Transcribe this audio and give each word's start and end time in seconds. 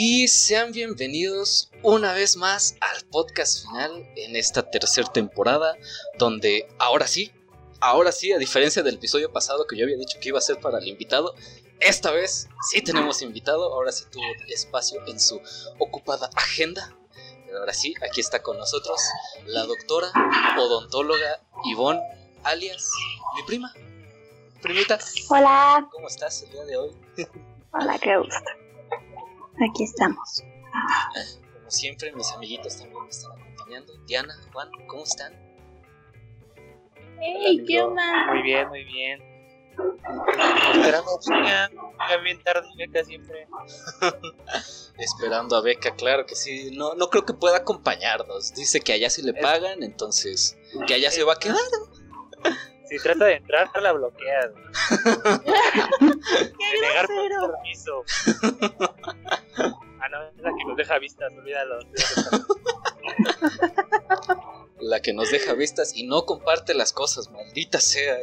Y 0.00 0.28
sean 0.28 0.70
bienvenidos 0.70 1.72
una 1.82 2.12
vez 2.12 2.36
más 2.36 2.76
al 2.80 3.02
podcast 3.10 3.64
final 3.64 4.08
en 4.14 4.36
esta 4.36 4.70
tercera 4.70 5.12
temporada, 5.12 5.76
donde 6.20 6.68
ahora 6.78 7.08
sí, 7.08 7.32
ahora 7.80 8.12
sí, 8.12 8.30
a 8.30 8.38
diferencia 8.38 8.84
del 8.84 8.94
episodio 8.94 9.32
pasado 9.32 9.66
que 9.66 9.76
yo 9.76 9.84
había 9.84 9.96
dicho 9.96 10.20
que 10.20 10.28
iba 10.28 10.38
a 10.38 10.40
ser 10.40 10.60
para 10.60 10.78
el 10.78 10.86
invitado, 10.86 11.34
esta 11.80 12.12
vez 12.12 12.48
sí 12.70 12.80
tenemos 12.80 13.22
invitado, 13.22 13.74
ahora 13.74 13.90
sí 13.90 14.04
tuvo 14.08 14.22
espacio 14.46 15.04
en 15.08 15.18
su 15.18 15.42
ocupada 15.80 16.30
agenda. 16.36 16.96
Pero 17.44 17.58
ahora 17.58 17.72
sí, 17.72 17.92
aquí 18.08 18.20
está 18.20 18.40
con 18.40 18.56
nosotros 18.56 19.00
la 19.46 19.64
doctora 19.64 20.12
odontóloga 20.60 21.40
Ivonne, 21.64 22.00
alias 22.44 22.88
mi 23.34 23.42
prima. 23.42 23.74
Primita. 24.62 24.96
Hola. 25.28 25.88
¿Cómo 25.90 26.06
estás 26.06 26.40
el 26.44 26.52
día 26.52 26.64
de 26.66 26.76
hoy? 26.76 26.90
Hola, 27.72 27.98
qué 27.98 28.16
gusto. 28.16 28.67
Aquí 29.60 29.84
estamos. 29.84 30.44
Como 31.52 31.70
siempre, 31.70 32.12
mis 32.12 32.30
amiguitos 32.32 32.76
también 32.76 33.02
me 33.02 33.08
están 33.08 33.32
acompañando. 33.32 33.92
Diana, 34.06 34.34
Juan, 34.52 34.70
¿cómo 34.86 35.02
están? 35.02 35.32
Hey, 37.20 37.64
¿qué 37.66 37.82
onda? 37.82 38.26
Muy 38.32 38.42
bien, 38.42 38.68
muy 38.68 38.84
bien. 38.84 39.20
Esperando 40.74 41.20
sigan, 41.20 41.70
bien 42.22 42.42
tarde, 42.42 42.68
Beca 42.76 43.04
siempre. 43.04 43.46
Esperando 44.98 45.56
a 45.56 45.60
Beca, 45.60 45.94
claro 45.94 46.26
que 46.26 46.34
sí. 46.34 46.70
No, 46.72 46.94
no 46.94 47.08
creo 47.10 47.24
que 47.24 47.34
pueda 47.34 47.58
acompañarnos. 47.58 48.54
Dice 48.54 48.80
que 48.80 48.92
allá 48.92 49.10
sí 49.10 49.22
le 49.22 49.34
pagan, 49.34 49.82
entonces 49.82 50.56
que 50.86 50.94
allá 50.94 51.10
se 51.10 51.24
va 51.24 51.34
a 51.34 51.38
quedar. 51.38 51.58
Si 52.88 52.98
trata 52.98 53.26
de 53.26 53.34
entrar, 53.34 53.68
la 53.82 53.92
bloqueas. 53.92 54.50
¡Qué 56.00 56.80
negar 56.80 57.06
grosero! 57.06 57.52
permiso. 57.52 58.04
Ah, 60.00 60.08
no, 60.10 60.22
es 60.22 60.36
la 60.38 60.50
que 60.56 60.64
nos 60.66 60.76
deja 60.76 60.98
vistas, 60.98 61.32
olvídalo. 61.36 61.78
La 64.80 65.00
que 65.00 65.12
nos 65.12 65.30
deja 65.30 65.54
vistas 65.54 65.94
y 65.96 66.06
no 66.06 66.24
comparte 66.24 66.72
las 66.74 66.92
cosas, 66.92 67.30
maldita 67.30 67.80
sea. 67.80 68.16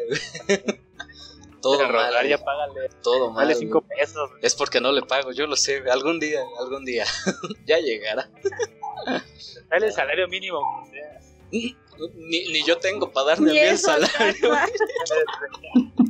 Todo 1.61 1.79
Pero 1.79 1.94
mal. 1.94 2.07
rogar, 2.07 2.27
ya 2.27 2.38
págale. 2.38 2.89
Todo 3.02 3.31
mal. 3.31 3.47
Dale 3.47 3.55
cinco 3.55 3.81
pesos. 3.81 4.29
Es 4.41 4.55
porque 4.55 4.79
no 4.79 4.91
le 4.91 5.02
pago, 5.02 5.31
yo 5.31 5.47
lo 5.47 5.55
sé. 5.55 5.83
Algún 5.89 6.19
día, 6.19 6.41
algún 6.59 6.85
día. 6.85 7.05
ya 7.66 7.79
llegará. 7.79 8.29
Dale 9.69 9.88
el 9.88 9.94
salario 9.94 10.27
mínimo. 10.27 10.59
o 10.59 10.85
sea. 10.91 11.19
Ni, 12.15 12.47
ni 12.47 12.63
yo 12.63 12.77
tengo 12.77 13.11
para 13.11 13.27
darme 13.27 13.51
Ni 13.51 13.59
el 13.59 13.77
salario. 13.77 14.51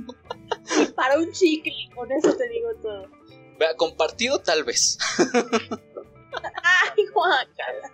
Para 0.95 1.19
un 1.19 1.31
chicle, 1.31 1.73
con 1.93 2.11
eso 2.11 2.35
te 2.35 2.49
digo 2.49 2.69
todo. 2.81 3.07
Vea, 3.59 3.75
Compartido 3.75 4.39
tal 4.39 4.63
vez. 4.63 4.97
Ay, 6.63 7.05
Juancala. 7.13 7.91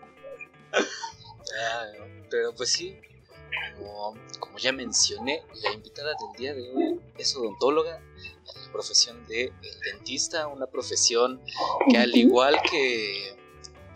Ah, 0.73 1.86
pero 2.30 2.56
pues 2.56 2.69
sí, 2.72 2.97
como, 3.78 4.16
como 4.39 4.58
ya 4.58 4.72
mencioné, 4.72 5.44
la 5.62 5.73
invitada 5.73 6.14
del 6.14 6.38
día 6.38 6.53
de 6.53 6.72
hoy 6.72 7.00
es 7.17 7.36
odontóloga 7.36 7.97
en 7.97 8.64
la 8.64 8.72
profesión 8.72 9.28
de 9.28 9.46
el 9.46 9.80
dentista, 9.85 10.47
una 10.47 10.68
profesión 10.68 11.41
que 11.90 11.97
al 11.97 12.16
igual 12.16 12.57
que, 12.69 13.35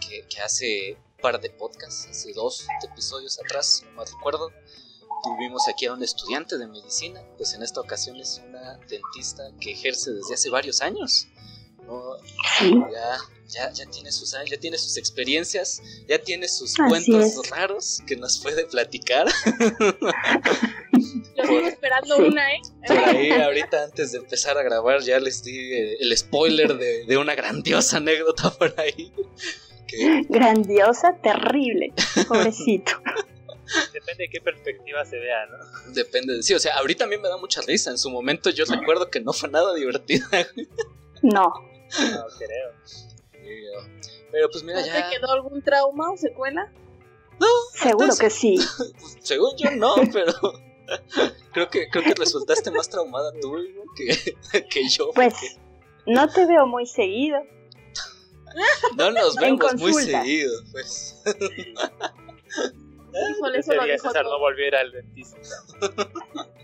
que, 0.02 0.26
que 0.28 0.42
hace 0.42 0.98
par 1.26 1.42
de 1.42 1.50
podcasts, 1.50 2.08
hace 2.12 2.34
dos 2.34 2.68
episodios 2.88 3.40
atrás, 3.40 3.84
no 3.84 4.02
me 4.04 4.06
recuerdo, 4.06 4.52
tuvimos 5.24 5.68
aquí 5.68 5.88
a 5.88 5.94
un 5.94 6.04
estudiante 6.04 6.56
de 6.60 6.68
medicina, 6.68 7.20
pues 7.36 7.52
en 7.56 7.64
esta 7.64 7.82
ocasión 7.82 8.16
es 8.18 8.40
una 8.48 8.78
dentista 8.88 9.42
que 9.60 9.72
ejerce 9.72 10.12
desde 10.12 10.36
hace 10.36 10.52
varios 10.52 10.82
años. 10.82 11.28
¿no? 11.88 12.16
Ya, 12.92 13.18
ya, 13.48 13.72
ya 13.74 13.86
tiene 13.90 14.12
sus 14.12 14.36
años, 14.36 14.52
ya 14.52 14.60
tiene 14.60 14.78
sus 14.78 14.98
experiencias, 14.98 15.82
ya 16.08 16.20
tiene 16.20 16.48
sus 16.48 16.72
Así 16.80 16.90
cuentos 16.90 17.24
es. 17.44 17.50
raros 17.50 18.00
que 18.08 18.16
nos 18.18 18.38
puede 18.40 18.66
platicar. 18.66 19.26
Lo 21.38 21.44
sigo 21.48 21.68
esperando 21.68 22.18
Sí. 22.18 22.22
una, 22.22 22.54
¿eh? 22.54 22.62
Por 22.88 22.98
ahí, 22.98 23.32
ahorita 23.32 23.84
antes 23.86 24.12
de 24.12 24.20
empezar 24.20 24.58
a 24.60 24.64
grabar, 24.64 25.02
ya 25.02 25.20
les 25.20 25.44
di 25.44 25.58
eh, 25.58 25.98
el 26.02 26.16
spoiler 26.18 26.78
de, 26.78 27.06
de 27.06 27.18
una 27.18 27.34
grandiosa 27.36 27.98
anécdota 27.98 28.52
por 28.52 28.80
ahí. 28.80 29.12
Grandiosa, 30.30 31.16
terrible. 31.22 31.94
Pobrecito. 32.28 32.92
Depende 33.94 34.26
de 34.26 34.30
qué 34.30 34.42
perspectiva 34.42 35.04
se 35.06 35.18
vea, 35.18 35.48
¿no? 35.48 35.92
depende 35.92 36.36
de 36.36 36.44
sí, 36.44 36.54
o 36.54 36.60
sea, 36.60 36.78
ahorita 36.78 37.06
a 37.06 37.08
mí 37.08 37.18
me 37.18 37.28
da 37.28 37.38
mucha 37.38 37.62
risa. 37.62 37.90
En 37.90 37.98
su 37.98 38.12
momento 38.12 38.52
yo 38.52 38.64
recuerdo 38.66 39.10
que 39.10 39.20
no 39.22 39.34
fue 39.34 39.50
nada 39.50 39.74
divertida. 39.74 40.28
No. 41.24 41.52
No 42.00 42.26
creo. 42.38 42.72
Pero 44.32 44.50
pues 44.52 44.64
mira, 44.64 44.82
¿No 44.82 44.86
ya. 44.86 45.10
te 45.10 45.16
quedó 45.16 45.32
algún 45.32 45.64
trauma 45.64 46.12
o 46.12 46.18
secuela? 46.18 46.72
Seguro 47.74 48.16
que 48.20 48.30
sí. 48.30 48.58
pues, 49.00 49.18
según 49.22 49.52
yo 49.58 49.72
no, 49.72 49.96
pero. 50.14 50.34
Creo 51.52 51.68
que, 51.70 51.90
creo 51.90 52.04
que 52.04 52.14
resultaste 52.14 52.70
más 52.70 52.90
traumada 52.90 53.32
tú 53.42 53.56
que, 53.96 54.62
que 54.70 54.88
yo. 54.88 55.10
Pues 55.16 55.34
porque 55.34 55.48
no 56.06 56.28
te 56.28 56.46
veo 56.46 56.68
muy 56.68 56.86
seguido. 56.86 57.40
No 58.98 59.12
nos 59.12 59.36
vemos 59.36 59.76
muy 59.76 59.94
seguido, 59.94 60.64
pues. 60.72 61.22
Híjole, 63.32 63.60
eso 63.60 63.74
lo 63.74 63.84
César 63.84 64.26
no 64.26 64.40
volviera 64.40 64.82
al 64.82 64.92
dentista. 64.92 65.38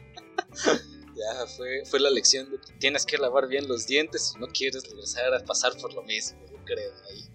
Ya 1.14 1.46
fue, 1.46 1.84
fue 1.86 2.00
la 2.00 2.10
lección 2.10 2.50
de 2.50 2.58
que 2.60 2.74
tienes 2.80 3.06
que 3.06 3.18
lavar 3.18 3.48
bien 3.48 3.68
los 3.68 3.86
dientes 3.86 4.30
si 4.32 4.40
no 4.40 4.48
quieres 4.48 4.84
regresar 4.90 5.32
a 5.34 5.40
pasar 5.44 5.74
por 5.78 5.94
lo 5.94 6.02
mismo, 6.02 6.40
yo 6.50 6.58
creo. 6.66 6.92
Ahí, 7.10 7.30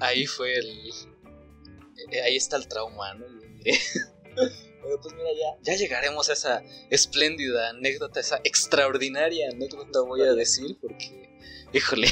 ahí 0.00 0.26
fue 0.26 0.54
el. 0.54 0.90
eh, 2.10 2.22
Ahí 2.22 2.36
está 2.36 2.56
el 2.56 2.66
trauma, 2.66 3.14
¿no? 3.14 3.26
Pero 4.34 5.00
pues 5.00 5.14
mira, 5.14 5.28
ya, 5.32 5.72
ya 5.72 5.78
llegaremos 5.78 6.28
a 6.28 6.32
esa 6.32 6.62
espléndida 6.90 7.70
anécdota, 7.70 8.18
esa 8.20 8.40
extraordinaria 8.42 9.48
anécdota, 9.50 10.00
voy 10.00 10.22
a 10.22 10.32
decir, 10.34 10.76
porque, 10.80 11.30
híjole. 11.72 12.08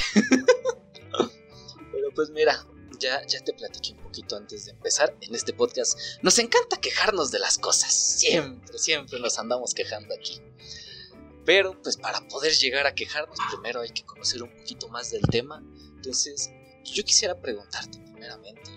Pues 2.15 2.29
mira, 2.29 2.65
ya, 2.99 3.25
ya 3.25 3.39
te 3.41 3.53
platiqué 3.53 3.93
un 3.93 4.03
poquito 4.03 4.35
antes 4.35 4.65
de 4.65 4.71
empezar 4.71 5.15
en 5.21 5.35
este 5.35 5.53
podcast. 5.53 5.97
Nos 6.21 6.37
encanta 6.39 6.77
quejarnos 6.77 7.31
de 7.31 7.39
las 7.39 7.57
cosas, 7.57 7.93
siempre, 7.93 8.77
siempre 8.77 9.19
nos 9.19 9.39
andamos 9.39 9.73
quejando 9.73 10.13
aquí. 10.13 10.41
Pero 11.45 11.81
pues 11.81 11.97
para 11.97 12.25
poder 12.27 12.53
llegar 12.53 12.87
a 12.87 12.95
quejarnos 12.95 13.37
primero 13.51 13.81
hay 13.81 13.89
que 13.89 14.03
conocer 14.03 14.41
un 14.43 14.55
poquito 14.55 14.87
más 14.89 15.11
del 15.11 15.23
tema. 15.23 15.61
Entonces 15.95 16.49
yo 16.85 17.03
quisiera 17.03 17.39
preguntarte 17.39 17.99
primeramente, 17.99 18.71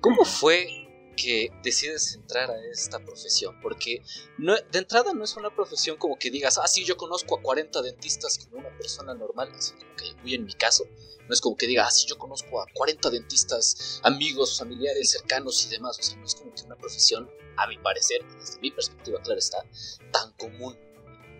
¿cómo 0.00 0.24
fue 0.24 0.83
que 1.14 1.50
decides 1.62 2.14
entrar 2.14 2.50
a 2.50 2.64
esta 2.66 2.98
profesión? 3.04 3.58
Porque 3.60 4.02
no, 4.38 4.54
de 4.54 4.78
entrada 4.78 5.12
no 5.12 5.24
es 5.24 5.36
una 5.36 5.54
profesión 5.54 5.96
como 5.96 6.18
que 6.18 6.30
digas, 6.30 6.58
ah, 6.58 6.66
sí, 6.66 6.84
yo 6.84 6.96
conozco 6.96 7.38
a 7.38 7.42
40 7.42 7.82
dentistas 7.82 8.38
como 8.38 8.58
una 8.58 8.76
persona 8.76 9.14
normal, 9.14 9.50
así 9.54 9.72
como 9.74 9.96
que 9.96 10.14
muy 10.22 10.34
en 10.34 10.44
mi 10.44 10.52
caso. 10.54 10.84
No 11.26 11.32
es 11.32 11.40
como 11.40 11.56
que 11.56 11.66
diga, 11.66 11.86
ah, 11.86 11.90
sí, 11.90 12.06
yo 12.06 12.18
conozco 12.18 12.60
a 12.60 12.66
40 12.74 13.10
dentistas, 13.10 14.00
amigos, 14.02 14.58
familiares, 14.58 15.10
cercanos 15.10 15.64
y 15.66 15.70
demás. 15.70 15.98
O 15.98 16.02
sea, 16.02 16.16
no 16.16 16.24
es 16.26 16.34
como 16.34 16.54
que 16.54 16.62
una 16.62 16.76
profesión, 16.76 17.30
a 17.56 17.66
mi 17.66 17.78
parecer, 17.78 18.24
desde 18.38 18.60
mi 18.60 18.70
perspectiva, 18.70 19.20
claro 19.22 19.38
está, 19.38 19.64
tan 20.12 20.32
común. 20.32 20.76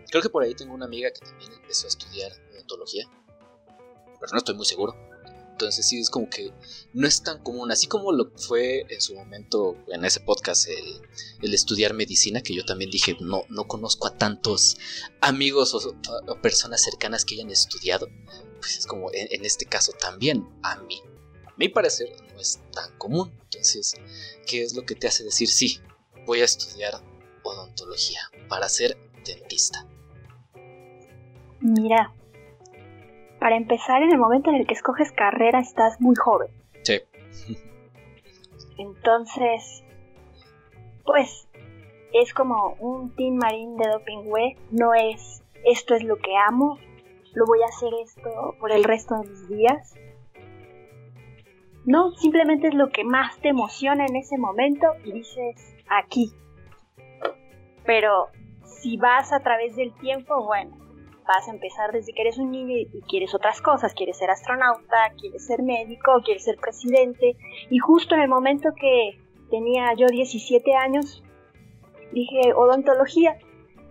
Creo 0.09 0.21
que 0.21 0.29
por 0.29 0.43
ahí 0.43 0.55
tengo 0.55 0.73
una 0.73 0.85
amiga 0.85 1.11
que 1.11 1.19
también 1.19 1.51
empezó 1.53 1.87
a 1.87 1.89
estudiar 1.89 2.31
odontología, 2.53 3.05
pero 4.19 4.31
no 4.31 4.37
estoy 4.37 4.55
muy 4.55 4.65
seguro. 4.65 4.95
Entonces 5.55 5.87
sí, 5.87 5.99
es 5.99 6.09
como 6.09 6.29
que 6.29 6.51
no 6.91 7.07
es 7.07 7.23
tan 7.23 7.41
común, 7.41 7.71
así 7.71 7.87
como 7.87 8.11
lo 8.11 8.29
fue 8.35 8.85
en 8.89 8.99
su 8.99 9.15
momento 9.15 9.77
en 9.87 10.03
ese 10.03 10.19
podcast 10.19 10.67
el, 10.67 11.53
estudiar 11.53 11.93
medicina, 11.93 12.41
que 12.41 12.53
yo 12.53 12.65
también 12.65 12.91
dije, 12.91 13.15
no, 13.21 13.45
no 13.47 13.65
conozco 13.65 14.07
a 14.07 14.17
tantos 14.17 14.75
amigos 15.21 15.73
o, 15.73 15.95
o 16.27 16.41
personas 16.41 16.83
cercanas 16.83 17.23
que 17.23 17.35
hayan 17.35 17.51
estudiado. 17.51 18.09
Pues 18.59 18.79
es 18.79 18.85
como 18.85 19.13
en, 19.13 19.29
en 19.31 19.45
este 19.45 19.65
caso 19.65 19.93
también, 19.93 20.45
a 20.61 20.75
mí, 20.81 21.01
a 21.45 21.53
mi 21.55 21.69
parecer, 21.69 22.09
no 22.33 22.41
es 22.41 22.59
tan 22.73 22.97
común. 22.97 23.31
Entonces, 23.43 23.93
¿qué 24.45 24.61
es 24.61 24.75
lo 24.75 24.85
que 24.85 24.95
te 24.95 25.07
hace 25.07 25.23
decir, 25.23 25.47
sí, 25.47 25.79
voy 26.25 26.41
a 26.41 26.45
estudiar 26.45 27.01
odontología 27.43 28.19
para 28.49 28.67
ser 28.67 28.97
dentista? 29.23 29.87
Mira, 31.61 32.13
para 33.45 33.57
empezar, 33.57 34.01
en 34.01 34.11
el 34.11 34.17
momento 34.17 34.49
en 34.49 34.55
el 34.55 34.65
que 34.65 34.73
escoges 34.73 35.11
carrera 35.11 35.59
estás 35.59 36.01
muy 36.01 36.15
joven. 36.15 36.47
Sí. 36.81 36.99
Entonces, 38.79 39.83
pues 41.05 41.47
es 42.11 42.33
como 42.33 42.75
un 42.79 43.15
Team 43.15 43.35
Marine 43.35 43.75
de 43.77 43.87
Doping 43.87 44.23
Web, 44.25 44.57
no 44.71 44.95
es 44.95 45.43
esto 45.63 45.93
es 45.93 46.03
lo 46.03 46.17
que 46.17 46.35
amo, 46.35 46.79
lo 47.35 47.45
voy 47.45 47.59
a 47.61 47.67
hacer 47.67 47.93
esto 48.03 48.55
por 48.59 48.71
el 48.71 48.83
resto 48.83 49.13
de 49.19 49.29
mis 49.29 49.47
días. 49.47 49.93
No, 51.85 52.13
simplemente 52.13 52.69
es 52.69 52.73
lo 52.73 52.89
que 52.89 53.03
más 53.03 53.37
te 53.41 53.49
emociona 53.49 54.07
en 54.07 54.15
ese 54.15 54.39
momento 54.39 54.87
y 55.03 55.11
dices 55.11 55.75
aquí. 55.87 56.33
Pero 57.85 58.29
si 58.63 58.97
vas 58.97 59.31
a 59.31 59.41
través 59.41 59.75
del 59.75 59.93
tiempo, 59.93 60.43
bueno, 60.43 60.84
vas 61.27 61.47
a 61.47 61.51
empezar 61.51 61.91
desde 61.91 62.13
que 62.13 62.21
eres 62.21 62.37
un 62.37 62.51
niño 62.51 62.75
y 62.77 63.01
quieres 63.09 63.33
otras 63.33 63.61
cosas, 63.61 63.93
quieres 63.93 64.17
ser 64.17 64.29
astronauta, 64.29 65.11
quieres 65.19 65.45
ser 65.45 65.63
médico, 65.63 66.21
quieres 66.23 66.43
ser 66.43 66.57
presidente. 66.57 67.35
Y 67.69 67.77
justo 67.79 68.15
en 68.15 68.21
el 68.21 68.29
momento 68.29 68.69
que 68.79 69.19
tenía 69.49 69.93
yo 69.97 70.07
17 70.07 70.75
años, 70.75 71.23
dije 72.11 72.53
odontología, 72.55 73.37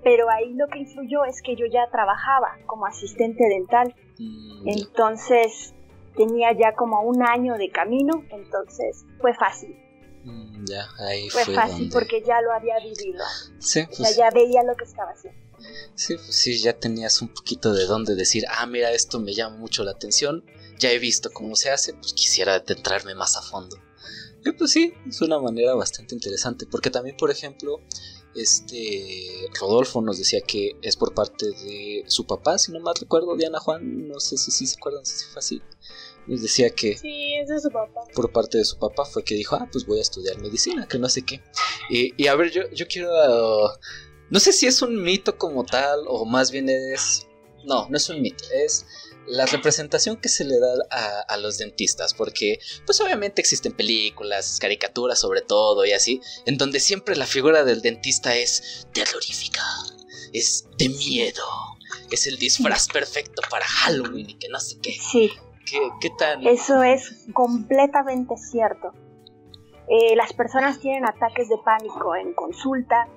pero 0.02 0.30
ahí 0.30 0.52
lo 0.54 0.66
que 0.68 0.78
influyó 0.80 1.24
es 1.24 1.40
que 1.42 1.56
yo 1.56 1.66
ya 1.66 1.88
trabajaba 1.90 2.56
como 2.66 2.86
asistente 2.86 3.44
dental. 3.48 3.94
Mm, 4.18 4.68
Entonces 4.68 5.74
tenía 6.16 6.52
ya 6.52 6.74
como 6.74 7.00
un 7.02 7.22
año 7.22 7.54
de 7.54 7.70
camino, 7.70 8.22
entonces 8.30 9.04
fue 9.20 9.34
fácil. 9.34 9.76
mm, 10.24 10.64
ya, 10.66 10.86
ahí 11.06 11.28
Fue 11.30 11.44
fue, 11.44 11.54
fácil 11.54 11.90
donde- 11.90 11.92
porque 11.92 12.22
ya 12.22 12.40
lo 12.40 12.52
había 12.52 12.78
vivido. 12.78 13.22
Sí, 13.58 13.80
O 13.82 13.92
sea, 13.92 13.96
pues, 14.04 14.16
ya 14.16 14.30
veía 14.30 14.62
lo 14.62 14.74
que 14.76 14.84
estaba 14.84 15.10
haciendo. 15.10 15.38
Sí, 15.94 16.16
pues 16.16 16.34
sí, 16.36 16.58
ya 16.58 16.78
tenías 16.78 17.22
un 17.22 17.28
poquito 17.28 17.72
de 17.72 17.86
dónde 17.86 18.14
decir, 18.14 18.44
ah, 18.48 18.66
mira, 18.66 18.92
esto 18.92 19.20
me 19.20 19.34
llama 19.34 19.56
mucho 19.56 19.84
la 19.84 19.92
atención, 19.92 20.44
ya 20.78 20.90
he 20.90 20.98
visto 20.98 21.30
cómo 21.32 21.56
se 21.56 21.70
hace, 21.70 21.94
pues 21.94 22.12
quisiera 22.12 22.54
adentrarme 22.54 23.14
más 23.14 23.36
a 23.36 23.42
fondo. 23.42 23.76
Y 24.44 24.52
pues 24.52 24.72
sí, 24.72 24.92
es 25.08 25.22
una 25.22 25.38
manera 25.40 25.74
bastante 25.74 26.14
interesante, 26.14 26.66
porque 26.66 26.90
también, 26.90 27.16
por 27.16 27.30
ejemplo, 27.30 27.80
este 28.34 29.48
Rodolfo 29.58 30.02
nos 30.02 30.18
decía 30.18 30.40
que 30.40 30.72
es 30.82 30.96
por 30.96 31.14
parte 31.14 31.46
de 31.46 32.04
su 32.08 32.26
papá, 32.26 32.58
si 32.58 32.72
no 32.72 32.80
mal 32.80 32.94
recuerdo, 33.00 33.36
Diana 33.36 33.60
Juan, 33.60 34.08
no 34.08 34.20
sé 34.20 34.36
si 34.36 34.50
sí 34.50 34.66
se 34.66 34.76
acuerdan, 34.76 35.06
si 35.06 35.24
fue 35.26 35.38
así. 35.38 35.62
Nos 36.26 36.42
decía 36.42 36.70
que 36.70 36.96
Sí, 36.96 37.34
es 37.34 37.48
de 37.48 37.60
su 37.60 37.70
papá. 37.70 38.00
por 38.14 38.32
parte 38.32 38.58
de 38.58 38.64
su 38.64 38.78
papá 38.78 39.04
fue 39.04 39.24
que 39.24 39.34
dijo, 39.34 39.56
ah, 39.56 39.68
pues 39.70 39.86
voy 39.86 39.98
a 39.98 40.02
estudiar 40.02 40.38
medicina, 40.40 40.86
que 40.88 40.98
no 40.98 41.08
sé 41.08 41.22
qué. 41.22 41.42
Y, 41.90 42.12
y 42.22 42.26
a 42.28 42.34
ver, 42.34 42.50
yo, 42.50 42.62
yo 42.72 42.86
quiero... 42.86 43.10
uh, 43.10 43.68
no 44.30 44.40
sé 44.40 44.52
si 44.52 44.66
es 44.66 44.82
un 44.82 45.02
mito 45.02 45.38
como 45.38 45.64
tal 45.64 46.00
o 46.08 46.24
más 46.24 46.50
bien 46.50 46.68
es... 46.68 47.26
No, 47.64 47.88
no 47.88 47.96
es 47.96 48.10
un 48.10 48.20
mito, 48.20 48.44
es 48.52 48.84
la 49.26 49.46
representación 49.46 50.18
que 50.18 50.28
se 50.28 50.44
le 50.44 50.58
da 50.58 50.74
a, 50.90 51.20
a 51.20 51.36
los 51.38 51.56
dentistas, 51.56 52.12
porque 52.12 52.58
pues 52.84 53.00
obviamente 53.00 53.40
existen 53.40 53.72
películas, 53.72 54.58
caricaturas 54.60 55.18
sobre 55.18 55.40
todo 55.40 55.86
y 55.86 55.92
así, 55.92 56.20
en 56.44 56.58
donde 56.58 56.78
siempre 56.78 57.16
la 57.16 57.24
figura 57.24 57.64
del 57.64 57.80
dentista 57.80 58.36
es 58.36 58.86
terrorífica, 58.92 59.62
es 60.34 60.66
de 60.76 60.90
miedo, 60.90 61.42
es 62.10 62.26
el 62.26 62.36
disfraz 62.38 62.88
perfecto 62.88 63.40
para 63.48 63.64
Halloween 63.64 64.28
y 64.28 64.34
que 64.34 64.48
no 64.50 64.60
sé 64.60 64.76
qué. 64.82 64.94
Sí, 65.10 65.32
¿Qué, 65.64 65.78
qué 66.00 66.10
tan... 66.18 66.46
eso 66.46 66.82
es 66.82 67.24
completamente 67.32 68.34
cierto. 68.36 68.92
Eh, 69.88 70.16
las 70.16 70.32
personas 70.32 70.80
tienen 70.80 71.06
ataques 71.06 71.48
de 71.48 71.56
pánico 71.64 72.14
en 72.16 72.34
consulta, 72.34 73.08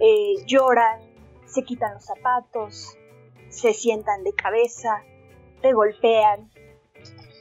eh, 0.00 0.34
lloran, 0.46 1.00
se 1.46 1.62
quitan 1.62 1.94
los 1.94 2.04
zapatos, 2.04 2.96
se 3.48 3.72
sientan 3.72 4.24
de 4.24 4.32
cabeza, 4.34 5.02
te 5.62 5.72
golpean, 5.72 6.50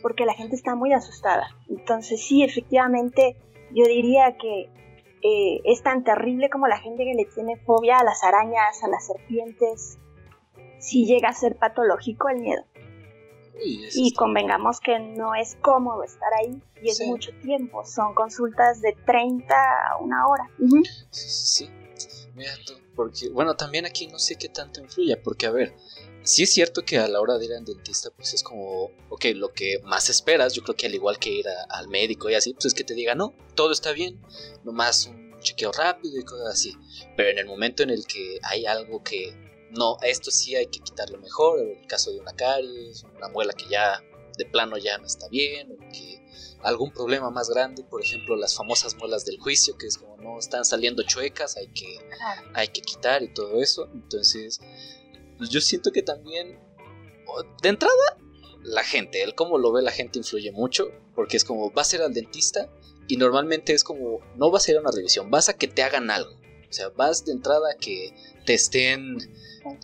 porque 0.02 0.26
la 0.26 0.34
gente 0.34 0.56
está 0.56 0.76
muy 0.76 0.94
asustada. 0.94 1.48
Entonces 1.70 2.24
sí, 2.26 2.44
efectivamente, 2.44 3.36
yo 3.72 3.86
diría 3.86 4.38
que 4.38 4.70
eh, 5.24 5.62
es 5.64 5.82
tan 5.82 6.04
terrible 6.04 6.50
como 6.50 6.68
la 6.68 6.78
gente 6.78 7.04
que 7.04 7.14
le 7.16 7.26
tiene 7.26 7.58
fobia 7.58 7.98
a 8.00 8.04
las 8.04 8.24
arañas, 8.24 8.84
a 8.84 8.88
las 8.88 9.08
serpientes. 9.08 9.98
Sí 10.80 11.06
llega 11.06 11.30
a 11.30 11.34
ser 11.34 11.56
patológico 11.56 12.30
el 12.30 12.40
miedo. 12.42 12.64
Y 13.64 14.10
está- 14.10 14.20
convengamos 14.20 14.80
que 14.82 15.00
no 15.00 15.34
es 15.34 15.56
cómodo 15.62 16.04
estar 16.04 16.30
ahí 16.40 16.62
y 16.84 16.90
es 16.90 16.98
Sí. 16.98 17.08
mucho 17.08 17.32
tiempo. 17.42 17.84
Son 17.86 18.14
consultas 18.14 18.82
de 18.82 18.96
30 19.06 19.56
a 19.92 19.98
una 19.98 20.28
hora. 20.28 20.48
Ujú. 20.60 20.84
Sí, 21.10 21.30
sí, 21.30 21.66
sí. 21.66 21.72
Mira 22.36 22.54
porque, 22.96 23.30
bueno, 23.30 23.56
también 23.56 23.86
aquí 23.86 24.08
no 24.08 24.20
sé 24.20 24.36
qué 24.36 24.50
tanto 24.50 24.82
influye, 24.82 25.16
porque, 25.18 25.46
a 25.46 25.52
ver, 25.52 25.74
sí 26.24 26.44
es 26.44 26.52
cierto 26.52 26.84
que 26.84 26.98
a 26.98 27.08
la 27.08 27.22
hora 27.22 27.38
de 27.38 27.46
ir 27.46 27.54
al 27.54 27.64
dentista, 27.64 28.10
pues 28.12 28.34
es 28.34 28.44
como, 28.44 28.92
ok, 29.10 29.26
lo 29.36 29.54
que 29.54 29.80
más 29.84 30.10
esperas, 30.10 30.54
yo 30.54 30.62
creo 30.64 30.76
que 30.76 30.88
al 30.88 30.96
igual 30.96 31.18
que 31.18 31.32
ir 31.32 31.46
al 31.70 31.88
médico 31.88 32.30
y 32.30 32.36
así, 32.36 32.54
pues 32.54 32.66
es 32.66 32.74
que 32.74 32.84
te 32.84 32.94
diga, 32.94 33.16
no, 33.16 33.34
todo 33.56 33.72
está 33.72 33.94
bien, 33.94 34.22
nomás 34.66 35.06
un 35.06 35.40
chequeo 35.40 35.72
rápido 35.72 36.20
y 36.20 36.26
cosas 36.26 36.48
así. 36.54 36.74
Pero 37.16 37.30
en 37.30 37.40
el 37.40 37.46
momento 37.46 37.84
en 37.84 37.90
el 37.90 38.06
que 38.06 38.40
hay 38.44 38.66
algo 38.66 39.02
que, 39.02 39.34
no, 39.72 39.98
esto 40.02 40.30
sí 40.30 40.56
hay 40.56 40.68
que 40.68 40.80
quitarlo 40.80 41.18
mejor, 41.20 41.62
en 41.62 41.80
el 41.80 41.88
caso 41.88 42.12
de 42.12 42.20
una 42.20 42.34
caries, 42.34 43.04
una 43.16 43.30
muela 43.30 43.54
que 43.54 43.66
ya 43.70 44.04
de 44.38 44.46
plano 44.46 44.78
ya 44.78 44.98
no 44.98 45.06
está 45.06 45.30
bien, 45.30 45.72
o 45.72 45.78
que 45.90 46.25
algún 46.64 46.92
problema 46.92 47.30
más 47.30 47.50
grande, 47.50 47.84
por 47.84 48.02
ejemplo, 48.02 48.36
las 48.36 48.56
famosas 48.56 48.96
muelas 48.96 49.26
del 49.26 49.40
juicio, 49.40 49.78
que 49.78 49.88
es 49.88 49.98
como 49.98 50.18
no 50.18 50.40
están 50.40 50.66
saliendo 50.66 51.04
chuecas, 51.04 51.58
hay 51.58 51.68
que, 51.68 52.00
hay 52.54 52.70
que 52.70 52.82
quitar 52.82 53.22
y 53.24 53.34
todo 53.34 53.62
eso. 53.62 53.88
Entonces, 53.94 54.60
pues 55.38 55.50
yo 55.50 55.62
siento 55.62 55.92
que 55.92 56.02
también, 56.02 56.60
de 57.62 57.70
entrada, 57.70 58.18
la 58.64 58.84
gente, 58.84 59.22
el 59.22 59.36
cómo 59.36 59.58
lo 59.58 59.72
ve 59.72 59.82
la 59.82 59.92
gente 59.92 60.18
influye 60.18 60.52
mucho, 60.52 60.90
porque 61.14 61.38
es 61.38 61.46
como 61.46 61.72
vas 61.72 61.94
a 61.94 61.98
ir 61.98 62.02
al 62.02 62.14
dentista 62.14 62.70
y 63.08 63.18
normalmente 63.18 63.74
es 63.74 63.84
como 63.84 64.22
no 64.36 64.50
vas 64.50 64.68
a 64.68 64.72
ir 64.72 64.78
a 64.78 64.82
una 64.82 64.92
revisión, 64.92 65.30
vas 65.30 65.50
a 65.50 65.54
que 65.54 65.68
te 65.68 65.84
hagan 65.84 66.10
algo. 66.10 66.32
O 66.68 66.74
sea, 66.76 66.90
vas 66.90 67.26
de 67.26 67.32
entrada 67.32 67.72
a 67.72 67.78
que 67.78 68.14
te 68.46 68.56
estén 68.56 69.18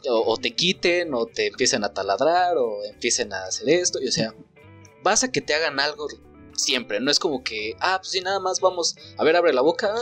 o, 0.09 0.33
o 0.33 0.37
te 0.37 0.55
quiten 0.55 1.13
o 1.13 1.27
te 1.27 1.47
empiecen 1.47 1.83
a 1.83 1.93
taladrar 1.93 2.57
o 2.57 2.83
empiecen 2.83 3.33
a 3.33 3.43
hacer 3.43 3.69
esto, 3.69 4.01
y 4.01 4.07
o 4.07 4.11
sea, 4.11 4.33
vas 5.03 5.23
a 5.23 5.31
que 5.31 5.41
te 5.41 5.53
hagan 5.53 5.79
algo 5.79 6.07
siempre, 6.61 6.99
no 6.99 7.11
es 7.11 7.19
como 7.19 7.43
que, 7.43 7.75
ah, 7.79 7.97
pues 7.99 8.11
sí, 8.11 8.21
nada 8.21 8.39
más 8.39 8.59
vamos, 8.59 8.95
a 9.17 9.23
ver, 9.23 9.35
abre 9.35 9.53
la 9.53 9.61
boca, 9.61 9.93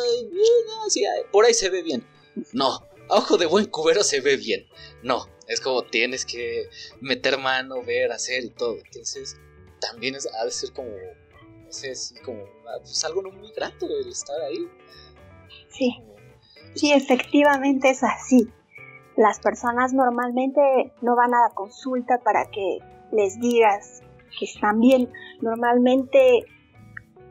sí, 0.90 1.04
por 1.32 1.46
ahí 1.46 1.54
se 1.54 1.70
ve 1.70 1.82
bien. 1.82 2.06
No, 2.54 2.88
ojo 3.10 3.38
de 3.38 3.46
buen 3.46 3.66
cubero 3.66 4.04
se 4.04 4.22
ve 4.22 4.38
bien. 4.38 4.66
No, 5.04 5.28
es 5.48 5.60
como 5.60 5.84
tienes 5.84 6.26
que 6.26 6.70
meter 7.02 7.38
mano, 7.38 7.84
ver, 7.84 8.12
hacer 8.12 8.46
y 8.46 8.50
todo. 8.52 8.78
Entonces, 8.78 9.38
también 9.82 10.16
es, 10.16 10.28
ha 10.40 10.46
de 10.46 10.52
ser 10.52 10.72
como, 10.74 10.90
no 10.90 11.72
sé, 11.72 11.96
sí, 11.96 12.16
como, 12.24 12.44
ah, 12.68 12.78
pues 12.80 13.04
algo 13.04 13.22
no 13.22 13.32
muy 13.32 13.52
grato 13.54 13.88
el 13.88 14.10
estar 14.10 14.40
ahí. 14.42 14.68
Sí, 15.70 15.96
sí, 16.76 16.94
efectivamente 16.94 17.90
es 17.90 18.04
así. 18.04 18.50
Las 19.18 19.40
personas 19.40 19.92
normalmente 19.94 20.62
no 21.02 21.16
van 21.16 21.34
a 21.34 21.50
la 21.50 21.54
consulta 21.54 22.20
para 22.20 22.50
que 22.52 22.80
les 23.12 23.40
digas 23.40 24.02
que 24.38 24.46
están 24.46 24.80
bien. 24.80 25.10
Normalmente 25.42 26.46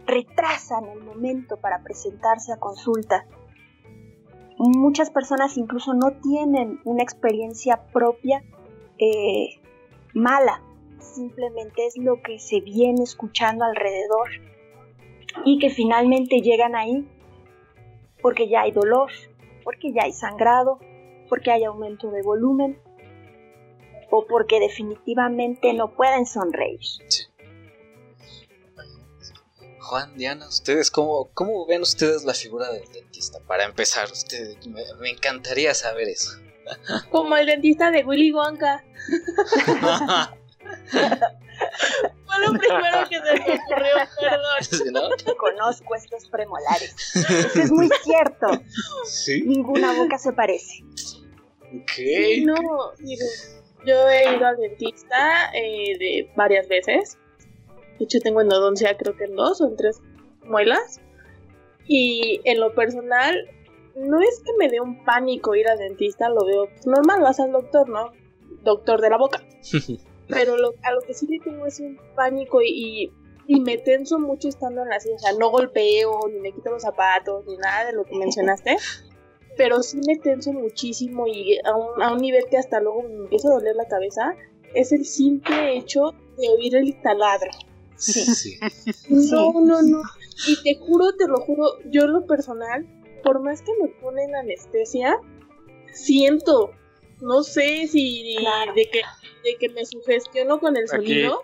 retrasan 0.07 0.87
el 0.89 1.03
momento 1.03 1.59
para 1.59 1.83
presentarse 1.83 2.53
a 2.53 2.59
consulta. 2.59 3.27
Muchas 4.59 5.11
personas 5.11 5.57
incluso 5.57 5.95
no 5.95 6.13
tienen 6.23 6.81
una 6.85 7.03
experiencia 7.03 7.85
propia 7.93 8.43
eh, 8.99 9.61
mala. 10.15 10.63
Simplemente 10.99 11.87
es 11.87 11.97
lo 11.97 12.21
que 12.23 12.39
se 12.39 12.61
viene 12.61 13.03
escuchando 13.03 13.65
alrededor. 13.65 14.29
Y 15.45 15.59
que 15.59 15.71
finalmente 15.71 16.41
llegan 16.41 16.75
ahí 16.75 17.07
porque 18.21 18.49
ya 18.49 18.63
hay 18.63 18.73
dolor, 18.73 19.11
porque 19.63 19.93
ya 19.93 20.05
hay 20.05 20.13
sangrado, 20.13 20.79
porque 21.29 21.53
hay 21.53 21.65
aumento 21.65 22.11
de 22.11 22.23
volumen 22.23 22.79
o 24.11 24.27
porque 24.27 24.61
definitivamente 24.61 25.73
no 25.75 25.95
pueden 25.95 26.27
sonreír. 26.27 26.81
Juan, 29.81 30.15
Diana, 30.17 30.47
¿ustedes 30.49 30.91
cómo, 30.91 31.31
cómo 31.33 31.67
ven 31.67 31.81
ustedes 31.81 32.25
la 32.25 32.35
figura 32.35 32.71
del 32.71 32.87
dentista? 32.93 33.39
Para 33.47 33.65
empezar, 33.65 34.09
me, 34.67 34.83
me 35.01 35.11
encantaría 35.11 35.73
saber 35.75 36.09
eso. 36.09 36.33
Como 37.11 37.37
el 37.37 37.47
dentista 37.47 37.91
de 37.91 38.05
Willy 38.05 38.33
Wonka. 38.33 38.85
Fue 42.27 42.47
lo 42.47 42.53
primero 42.59 43.09
que 43.09 43.17
se 43.17 43.23
me 43.23 43.41
ocurrió, 43.55 43.95
perdón. 44.21 44.61
¿Sí, 44.61 44.85
no? 44.93 45.37
Conozco 45.37 45.95
estos 45.95 46.29
premolares. 46.29 46.95
Eso 47.15 47.61
es 47.63 47.71
muy 47.73 47.89
cierto. 48.05 48.47
Sí. 49.05 49.43
Ninguna 49.43 49.95
boca 49.95 50.19
se 50.19 50.33
parece. 50.33 50.85
Ok. 51.75 51.93
No, 52.45 52.93
mire, 52.99 53.25
yo 53.85 54.09
he 54.09 54.37
ido 54.37 54.47
al 54.47 54.57
dentista 54.57 55.51
eh, 55.55 55.97
de 55.99 56.31
varias 56.37 56.69
veces. 56.69 57.19
De 57.99 58.05
hecho, 58.05 58.19
tengo 58.21 58.41
endodoncia 58.41 58.97
creo 58.97 59.17
que 59.17 59.25
en 59.25 59.35
dos 59.37 59.61
o 59.61 59.67
en 59.69 59.77
tres 59.77 60.01
muelas. 60.45 61.01
Y 61.87 62.41
en 62.45 62.61
lo 62.61 62.75
personal, 62.75 63.49
no 63.97 64.21
es 64.21 64.43
que 64.45 64.53
me 64.59 64.69
dé 64.69 64.81
un 64.81 65.05
pánico 65.05 65.55
ir 65.55 65.67
al 65.69 65.79
dentista, 65.79 66.29
lo 66.29 66.45
veo 66.45 66.69
normal, 66.87 67.23
vas 67.23 67.41
al 67.41 67.53
doctor, 67.53 67.89
¿no? 67.89 68.13
Doctor 68.63 69.01
de 69.01 69.11
la 69.11 69.17
boca. 69.19 69.43
Pero 70.29 70.57
lo- 70.59 70.75
a 70.83 70.93
lo 70.93 71.01
que 71.01 71.15
sí 71.15 71.27
le 71.27 71.39
tengo 71.41 71.65
es 71.67 71.81
un 71.81 71.99
pánico 72.15 72.61
y, 72.63 72.69
y 73.05 73.13
y 73.51 73.61
me 73.61 73.79
tenso 73.79 74.19
mucho 74.19 74.47
estando 74.47 74.83
en 74.83 74.91
la 74.91 75.01
silla. 75.01 75.15
O 75.15 75.19
sea, 75.19 75.33
no 75.33 75.49
golpeo, 75.49 76.21
ni 76.31 76.39
me 76.39 76.53
quito 76.53 76.71
los 76.71 76.83
zapatos, 76.83 77.47
ni 77.47 77.57
nada 77.57 77.87
de 77.87 77.95
lo 77.95 78.05
que 78.05 78.15
mencionaste. 78.15 78.77
Pero 79.59 79.83
sí 79.83 79.99
me 80.07 80.17
tenso 80.17 80.53
muchísimo 80.55 81.27
y 81.27 81.59
a 81.65 81.77
un, 81.77 82.03
a 82.03 82.13
un 82.15 82.19
nivel 82.23 82.45
que 82.51 82.57
hasta 82.57 82.81
luego 82.81 83.03
me 83.03 83.15
empieza 83.25 83.49
a 83.49 83.53
doler 83.55 83.77
la 83.77 83.87
cabeza. 83.87 84.35
Es 84.75 84.93
el 84.93 85.05
simple 85.05 85.77
hecho 85.77 86.15
de 86.39 86.49
oír 86.49 86.77
el 86.77 86.99
taladro. 87.03 87.51
Sí. 87.97 88.23
sí. 88.25 88.57
No, 89.11 89.53
no, 89.61 89.83
no. 89.83 90.03
Y 90.47 90.63
te 90.63 90.77
juro, 90.77 91.13
te 91.19 91.27
lo 91.27 91.37
juro, 91.39 91.65
yo 91.91 92.03
en 92.05 92.13
lo 92.13 92.27
personal, 92.27 92.87
por 93.25 93.41
más 93.43 93.61
que 93.63 93.73
me 93.83 93.89
ponen 94.01 94.35
anestesia, 94.37 95.19
siento, 95.93 96.71
no 97.21 97.43
sé 97.43 97.87
si 97.89 98.37
Claro. 98.39 98.75
de, 98.75 98.89
que, 98.91 99.01
de 99.45 99.57
que 99.59 99.69
me 99.71 99.85
sugestiono 99.85 100.61
con 100.61 100.77
el 100.77 100.85
Aquí. 100.85 100.91
sonido, 100.97 101.43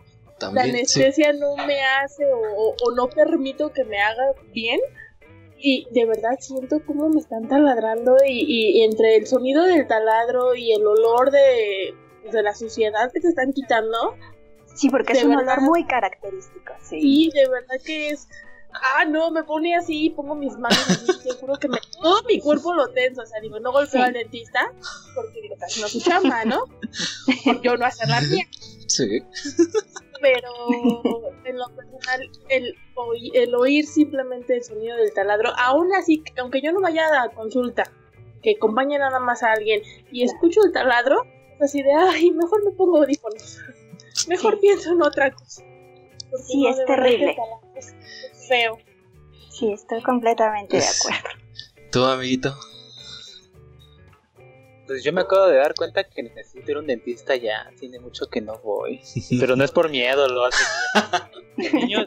la 0.53 0.63
sí. 0.65 0.71
anestesia 0.71 1.33
no 1.33 1.57
me 1.67 1.83
hace 1.83 2.25
o- 2.33 2.75
o 2.81 2.95
no 2.95 3.09
permito 3.09 3.73
que 3.73 3.85
me 3.85 3.99
haga 4.01 4.33
bien. 4.53 4.81
Y 5.67 5.87
de 5.93 6.05
verdad 6.05 6.37
siento 6.41 6.85
como 6.85 7.09
me 7.09 7.21
están 7.21 7.49
taladrando 7.49 8.17
y, 8.29 8.45
y 8.79 8.83
entre 8.85 9.17
el 9.17 9.27
sonido 9.27 9.63
del 9.65 9.87
taladro 9.87 10.55
y 10.55 10.73
el 10.73 10.87
olor 10.87 11.31
de, 11.31 11.95
de 12.31 12.43
la 12.43 12.55
suciedad 12.55 13.11
que 13.13 13.21
te 13.21 13.29
están 13.29 13.53
quitando, 13.55 13.97
Sí, 14.75 14.91
porque 14.91 15.15
es 15.15 15.25
un 15.25 15.31
verdad. 15.37 15.55
olor 15.55 15.61
muy 15.63 15.87
característico. 15.87 16.75
Sí. 16.83 17.01
Sí, 17.01 17.31
de 17.33 17.49
verdad 17.49 17.77
que 17.83 18.11
es. 18.11 18.29
Ah, 18.99 19.05
no, 19.05 19.31
me 19.31 19.45
pone 19.45 19.75
así, 19.77 20.11
pongo 20.11 20.35
mis 20.35 20.53
manos 20.59 20.85
así, 20.91 21.07
te 21.29 21.31
juro 21.35 21.55
que 21.59 21.69
me. 21.69 21.79
Todo 22.03 22.23
mi 22.25 22.41
cuerpo 22.41 22.75
lo 22.75 22.89
tenso, 22.89 23.23
o 23.23 23.27
sea, 23.27 23.41
digo, 23.41 23.59
no 23.61 23.73
golpeo 23.73 24.03
Sí. 24.03 24.07
al 24.07 24.13
dentista, 24.13 24.71
porque 25.15 25.41
digo, 25.41 25.55
está 25.55 25.67
haciendo 25.67 25.89
su 25.89 26.01
chamba, 26.01 26.45
¿no? 26.45 26.65
Por 27.45 27.63
yo 27.63 27.77
no 27.79 27.87
hacer 27.87 28.09
la 28.09 28.21
mía. 28.31 28.45
Sí. 28.89 29.23
Pero 30.33 30.49
en 31.45 31.59
lo 31.59 31.67
personal, 31.77 32.31
el, 32.49 32.75
oí- 32.95 33.31
el 33.35 33.55
oír 33.55 33.87
simplemente 33.87 34.55
el 34.57 34.65
sonido 34.65 34.97
del 34.97 35.13
taladro, 35.13 35.51
aún 35.59 35.93
así, 35.95 36.23
aunque 36.39 36.61
yo 36.63 36.73
no 36.73 36.81
vaya 36.81 37.23
a 37.23 37.29
consulta, 37.31 37.85
que 38.43 38.55
acompañe 38.57 38.99
nada 38.99 39.21
más 39.21 39.43
a 39.43 39.53
alguien 39.53 39.83
y 40.11 40.23
escucho 40.25 40.61
el 40.65 40.73
taladro, 40.73 41.25
es 41.57 41.63
así 41.63 41.83
de, 41.83 41.93
ay, 41.93 42.31
mejor 42.33 42.65
me 42.65 42.71
pongo 42.73 42.99
audífonos. 43.03 43.59
Mejor 44.29 44.59
pienso 44.61 44.93
en 44.93 45.03
otra 45.03 45.31
cosa. 45.33 45.63
Porque 46.31 46.45
Sí, 46.47 46.67
es 46.67 46.85
terrible. 46.87 47.37
es 47.75 47.95
feo. 48.49 48.79
Sí, 49.51 49.73
estoy 49.73 50.03
completamente 50.03 50.77
de 50.79 50.85
acuerdo. 50.85 51.29
¿Tú, 51.93 52.05
amiguito? 52.05 52.55
Pues 54.87 55.03
yo 55.03 55.13
me 55.13 55.23
acabo 55.23 55.47
de 55.47 55.57
dar 55.57 55.75
cuenta 55.75 56.05
que 56.05 56.23
necesito 56.23 56.71
ir 56.71 56.77
a 56.77 56.81
un 56.81 56.87
dentista 56.87 57.37
ya. 57.37 57.71
Tiene 57.79 58.01
mucho 58.01 58.27
que 58.27 58.41
no 58.41 58.59
voy. 58.59 59.01
Pero 59.41 59.57
no 59.57 59.65
es 59.65 59.71
por 59.71 59.91
miedo, 59.91 60.29
lo 60.29 60.45
hace. 60.45 60.65
bien. 61.57 61.73
Niño, 61.75 62.07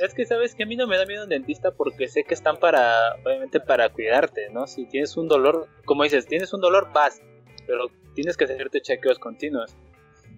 es 0.00 0.14
que 0.14 0.26
sabes 0.26 0.54
que 0.54 0.64
a 0.64 0.66
mí 0.66 0.76
no 0.76 0.86
me 0.86 0.96
da 0.96 1.06
miedo 1.06 1.24
un 1.24 1.30
dentista 1.30 1.70
porque 1.70 2.08
sé 2.08 2.24
que 2.24 2.34
están 2.34 2.58
para, 2.58 3.14
obviamente, 3.24 3.60
para 3.60 3.88
cuidarte, 3.90 4.50
¿no? 4.50 4.66
Si 4.66 4.86
tienes 4.86 5.16
un 5.16 5.28
dolor, 5.28 5.68
como 5.84 6.04
dices, 6.04 6.26
tienes 6.26 6.52
un 6.52 6.60
dolor, 6.60 6.92
vas. 6.92 7.22
Pero 7.66 7.90
tienes 8.14 8.36
que 8.36 8.44
hacerte 8.44 8.82
chequeos 8.82 9.18
continuos. 9.18 9.74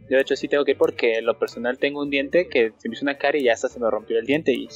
Yo, 0.08 0.16
de 0.16 0.20
hecho, 0.20 0.36
sí 0.36 0.48
tengo 0.48 0.64
que 0.64 0.72
ir 0.72 0.78
porque 0.78 1.18
en 1.18 1.26
lo 1.26 1.38
personal 1.38 1.78
tengo 1.78 2.02
un 2.02 2.10
diente 2.10 2.48
que 2.48 2.72
se 2.76 2.88
me 2.88 2.94
hizo 2.94 3.04
una 3.04 3.16
cara 3.16 3.38
y 3.38 3.44
ya 3.44 3.54
hasta 3.54 3.68
se 3.68 3.80
me 3.80 3.90
rompió 3.90 4.18
el 4.18 4.26
diente. 4.26 4.52
Y 4.52 4.68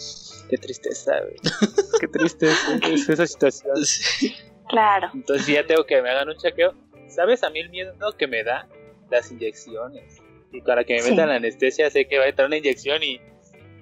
qué 0.49 0.57
tristeza, 0.57 1.21
güey. 1.21 1.37
Qué 2.00 2.09
triste 2.09 2.49
es 2.93 3.09
esa 3.09 3.27
situación. 3.27 3.77
Sí. 3.85 4.35
Claro. 4.69 5.11
Entonces 5.15 5.47
ya 5.47 5.67
tengo 5.67 5.85
que 5.85 6.01
me 6.03 6.11
hagan 6.11 6.29
un 6.29 6.37
chequeo. 6.37 6.75
¿Sabes 7.09 7.43
a 7.43 7.51
mí 7.51 7.61
el 7.61 7.71
miedo 7.71 7.95
que 8.17 8.27
me 8.27 8.45
da? 8.45 8.69
Las 9.11 9.31
inyecciones. 9.33 10.19
Y 10.53 10.61
para 10.63 10.85
que 10.85 10.95
me 10.95 11.03
Sí. 11.03 11.11
metan 11.11 11.29
la 11.29 11.37
anestesia 11.37 11.91
sé 11.91 12.07
que 12.07 12.19
va 12.19 12.25
a 12.25 12.29
entrar 12.29 12.47
una 12.47 12.57
inyección 12.59 13.03
y 13.03 13.21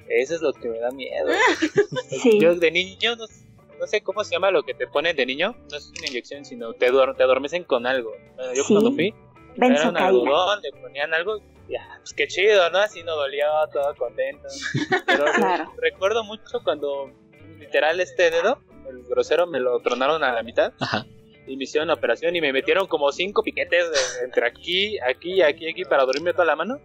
eso 0.08 0.34
es 0.36 0.40
lo 0.42 0.52
que 0.52 0.68
me 0.68 0.78
da 0.78 0.90
miedo. 0.90 1.26
Sí. 2.08 2.38
Yo 2.40 2.54
de 2.54 2.70
niño 2.70 3.16
no, 3.16 3.24
no 3.78 3.86
sé 3.86 4.00
cómo 4.02 4.22
se 4.24 4.32
llama 4.32 4.50
lo 4.50 4.62
que 4.62 4.74
te 4.74 4.86
ponen 4.86 5.16
de 5.16 5.26
niño. 5.26 5.56
No 5.70 5.76
es 5.76 5.92
una 5.98 6.06
inyección, 6.08 6.44
sino 6.44 6.72
te, 6.74 6.90
duer- 6.92 7.16
te 7.16 7.22
adormecen 7.24 7.64
con 7.64 7.86
algo. 7.86 8.12
Bueno, 8.36 8.54
yo 8.54 8.62
Sí. 8.64 8.72
cuando 8.74 8.92
fui, 8.92 9.14
era 9.60 9.88
un 9.88 9.96
algodón, 9.96 10.60
le 10.62 10.70
ponían 10.80 11.12
algo. 11.14 11.40
Ya, 11.68 11.84
pues 11.98 12.12
qué 12.14 12.28
chido, 12.28 12.70
¿no? 12.70 12.78
Así 12.78 13.02
no 13.02 13.16
dolió, 13.16 13.46
todo 13.72 13.92
contento. 13.96 14.46
Pero 15.06 15.24
Claro. 15.34 15.72
recuerdo 15.82 16.22
mucho 16.22 16.60
cuando 16.62 17.10
literal 17.58 17.98
este 18.00 18.30
dedo, 18.30 18.60
el 18.88 19.02
grosero, 19.04 19.46
me 19.46 19.60
lo 19.60 19.78
tronaron 19.80 20.22
a 20.24 20.32
la 20.32 20.42
mitad 20.42 20.72
Ajá. 20.80 21.06
y 21.46 21.56
me 21.56 21.64
hicieron 21.64 21.88
la 21.88 21.94
operación 21.94 22.34
y 22.36 22.40
me 22.40 22.52
metieron 22.52 22.86
como 22.86 23.10
cinco 23.12 23.42
piquetes 23.42 23.90
de- 23.90 24.24
entre 24.24 24.46
aquí, 24.46 24.98
aquí, 25.00 25.42
aquí, 25.42 25.68
aquí 25.68 25.84
para 25.84 26.04
dormirme 26.04 26.32
toda 26.32 26.44
la 26.46 26.56
mano. 26.56 26.80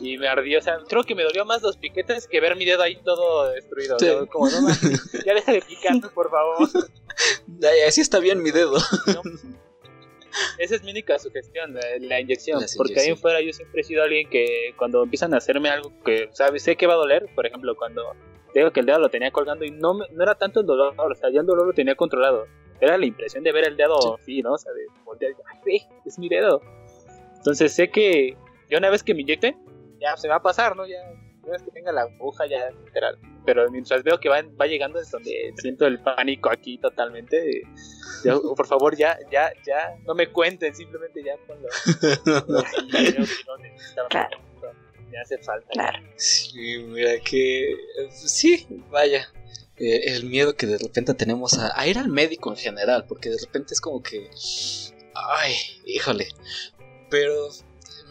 Y 0.00 0.18
me 0.18 0.26
ardió, 0.26 0.58
o 0.58 0.62
sea, 0.62 0.78
creo 0.88 1.04
que 1.04 1.14
me 1.14 1.22
dolió 1.22 1.44
más 1.44 1.62
los 1.62 1.76
piquetes 1.76 2.26
que 2.26 2.40
ver 2.40 2.56
mi 2.56 2.64
dedo 2.64 2.82
ahí 2.82 2.96
todo 3.04 3.52
destruido. 3.52 3.96
Sí. 4.00 4.08
O 4.08 4.18
sea, 4.18 4.26
como, 4.26 4.50
no 4.50 4.68
ya 5.24 5.34
deja 5.34 5.52
de 5.52 5.62
picarme, 5.62 6.08
por 6.12 6.30
favor. 6.30 6.68
Ay, 7.62 7.80
así 7.86 8.00
está 8.00 8.18
bien 8.18 8.42
mi 8.42 8.50
dedo. 8.50 8.76
¿no? 9.06 9.22
Esa 10.58 10.74
es 10.74 10.82
mi 10.82 10.90
única 10.90 11.16
sugestión, 11.20 11.74
la, 11.74 11.80
la 12.00 12.20
inyección. 12.20 12.60
Las 12.60 12.76
porque 12.76 12.98
ahí 12.98 13.08
en 13.10 13.16
fuera 13.16 13.40
yo 13.40 13.52
siempre 13.52 13.82
he 13.82 13.84
sido 13.84 14.02
alguien 14.02 14.28
que 14.28 14.74
cuando 14.76 15.04
empiezan 15.04 15.32
a 15.32 15.36
hacerme 15.36 15.68
algo 15.70 15.92
que, 16.04 16.28
¿sabes? 16.32 16.64
Sé 16.64 16.74
que 16.74 16.88
va 16.88 16.94
a 16.94 16.96
doler, 16.96 17.28
por 17.36 17.46
ejemplo, 17.46 17.76
cuando 17.76 18.16
digo 18.60 18.72
que 18.72 18.80
el 18.80 18.86
dedo 18.86 18.98
lo 18.98 19.08
tenía 19.08 19.30
colgando 19.30 19.64
y 19.64 19.70
no, 19.70 19.94
me- 19.94 20.06
no 20.12 20.22
era 20.22 20.34
tanto 20.34 20.60
el 20.60 20.66
dolor, 20.66 20.94
o 20.98 21.14
sea, 21.14 21.30
ya 21.30 21.40
el 21.40 21.46
dolor 21.46 21.66
lo 21.66 21.72
tenía 21.72 21.94
controlado. 21.94 22.46
Era 22.80 22.98
la 22.98 23.06
impresión 23.06 23.42
de 23.44 23.52
ver 23.52 23.66
el 23.68 23.76
dedo 23.76 24.16
así, 24.16 24.42
¿no? 24.42 24.52
O 24.54 24.58
sea, 24.58 24.72
de 24.72 24.86
voltear 25.04 25.32
y, 25.32 25.34
ay, 25.52 25.58
ve, 25.64 25.82
es 26.04 26.18
mi 26.18 26.28
dedo. 26.28 26.60
Entonces 27.36 27.72
sé 27.72 27.90
que 27.90 28.36
ya 28.70 28.78
una 28.78 28.90
vez 28.90 29.02
que 29.02 29.14
me 29.14 29.22
inyecten, 29.22 29.56
ya 30.00 30.16
se 30.16 30.28
va 30.28 30.36
a 30.36 30.42
pasar, 30.42 30.76
¿no? 30.76 30.86
Ya 30.86 30.96
una 31.42 31.52
vez 31.52 31.62
que 31.62 31.70
tenga 31.70 31.92
la 31.92 32.02
aguja, 32.02 32.46
ya 32.46 32.70
literal. 32.84 33.18
Pero 33.46 33.70
mientras 33.70 34.02
veo 34.02 34.18
que 34.18 34.28
va, 34.30 34.42
va 34.60 34.66
llegando 34.66 34.98
es 34.98 35.10
donde 35.10 35.52
siento 35.56 35.86
el 35.86 36.00
pánico 36.00 36.50
aquí 36.50 36.78
totalmente. 36.78 37.62
Ya, 38.24 38.34
por 38.38 38.66
favor, 38.66 38.96
ya, 38.96 39.18
ya, 39.30 39.52
ya, 39.66 39.96
no 40.06 40.14
me 40.14 40.28
cuenten, 40.32 40.74
simplemente 40.74 41.22
ya 41.22 41.34
ponlo. 41.46 41.68
Claro. 44.08 44.38
Me 45.14 45.20
hace 45.20 45.38
falta. 45.38 45.68
Claro. 45.70 46.04
Sí, 46.16 46.78
mira 46.78 47.20
que... 47.20 47.76
Sí, 48.10 48.66
vaya. 48.90 49.32
Eh, 49.76 50.12
el 50.12 50.24
miedo 50.24 50.56
que 50.56 50.66
de 50.66 50.76
repente 50.76 51.14
tenemos 51.14 51.54
a, 51.54 51.78
a 51.78 51.86
ir 51.86 51.98
al 51.98 52.08
médico 52.08 52.50
en 52.50 52.56
general, 52.56 53.06
porque 53.06 53.30
de 53.30 53.38
repente 53.38 53.74
es 53.74 53.80
como 53.80 54.02
que... 54.02 54.28
Ay, 55.14 55.54
híjole. 55.86 56.26
Pero, 57.10 57.48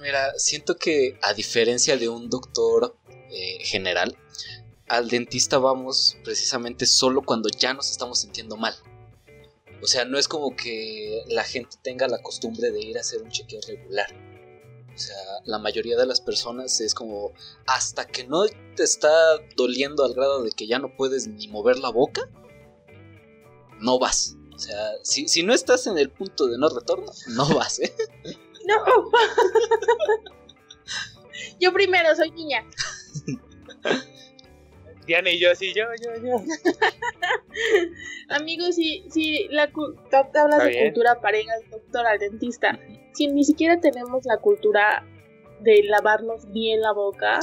mira, 0.01 0.31
siento 0.37 0.77
que 0.77 1.17
a 1.21 1.33
diferencia 1.33 1.97
de 1.97 2.07
un 2.07 2.29
doctor 2.29 2.95
eh, 3.31 3.57
general, 3.65 4.17
al 4.87 5.09
dentista 5.09 5.57
vamos 5.57 6.15
precisamente 6.23 6.85
solo 6.85 7.21
cuando 7.21 7.49
ya 7.49 7.73
nos 7.73 7.91
estamos 7.91 8.21
sintiendo 8.21 8.55
mal. 8.55 8.75
O 9.81 9.87
sea, 9.87 10.05
no 10.05 10.17
es 10.17 10.29
como 10.29 10.55
que 10.55 11.23
la 11.27 11.43
gente 11.43 11.75
tenga 11.81 12.07
la 12.07 12.21
costumbre 12.21 12.71
de 12.71 12.79
ir 12.81 12.97
a 12.97 13.01
hacer 13.01 13.21
un 13.21 13.29
chequeo 13.29 13.59
regular. 13.67 14.07
O 14.93 14.97
sea, 14.97 15.15
la 15.45 15.57
mayoría 15.57 15.97
de 15.97 16.05
las 16.05 16.21
personas 16.21 16.79
es 16.79 16.93
como 16.93 17.33
hasta 17.65 18.05
que 18.05 18.25
no 18.25 18.45
te 18.75 18.83
está 18.83 19.09
doliendo 19.55 20.05
al 20.05 20.13
grado 20.13 20.43
de 20.43 20.51
que 20.51 20.67
ya 20.67 20.77
no 20.77 20.95
puedes 20.95 21.27
ni 21.27 21.47
mover 21.47 21.79
la 21.79 21.89
boca, 21.89 22.29
no 23.79 23.97
vas. 23.97 24.35
O 24.53 24.59
sea, 24.59 24.91
si, 25.01 25.27
si 25.27 25.41
no 25.41 25.53
estás 25.53 25.87
en 25.87 25.97
el 25.97 26.11
punto 26.11 26.45
de 26.47 26.57
no 26.59 26.69
retorno, 26.69 27.11
no 27.29 27.55
vas, 27.55 27.79
¿eh? 27.79 27.93
No. 28.65 28.77
Yo 31.59 31.73
primero 31.73 32.15
soy 32.15 32.31
niña. 32.31 32.65
Diana 35.05 35.29
y 35.31 35.39
yo 35.39 35.51
así, 35.51 35.73
yo, 35.73 35.83
yo, 36.01 36.15
yo. 36.23 36.35
Amigos, 38.29 38.75
si, 38.75 39.03
si 39.09 39.47
la 39.49 39.63
hablas 39.63 40.63
de 40.63 40.83
cultura 40.83 41.19
al 41.21 41.69
doctor, 41.69 42.07
al 42.07 42.19
dentista, 42.19 42.79
si 43.13 43.27
ni 43.27 43.43
siquiera 43.43 43.79
tenemos 43.79 44.25
la 44.25 44.37
cultura 44.37 45.05
de 45.61 45.83
lavarnos 45.83 46.51
bien 46.51 46.81
la 46.81 46.91
boca, 46.91 47.39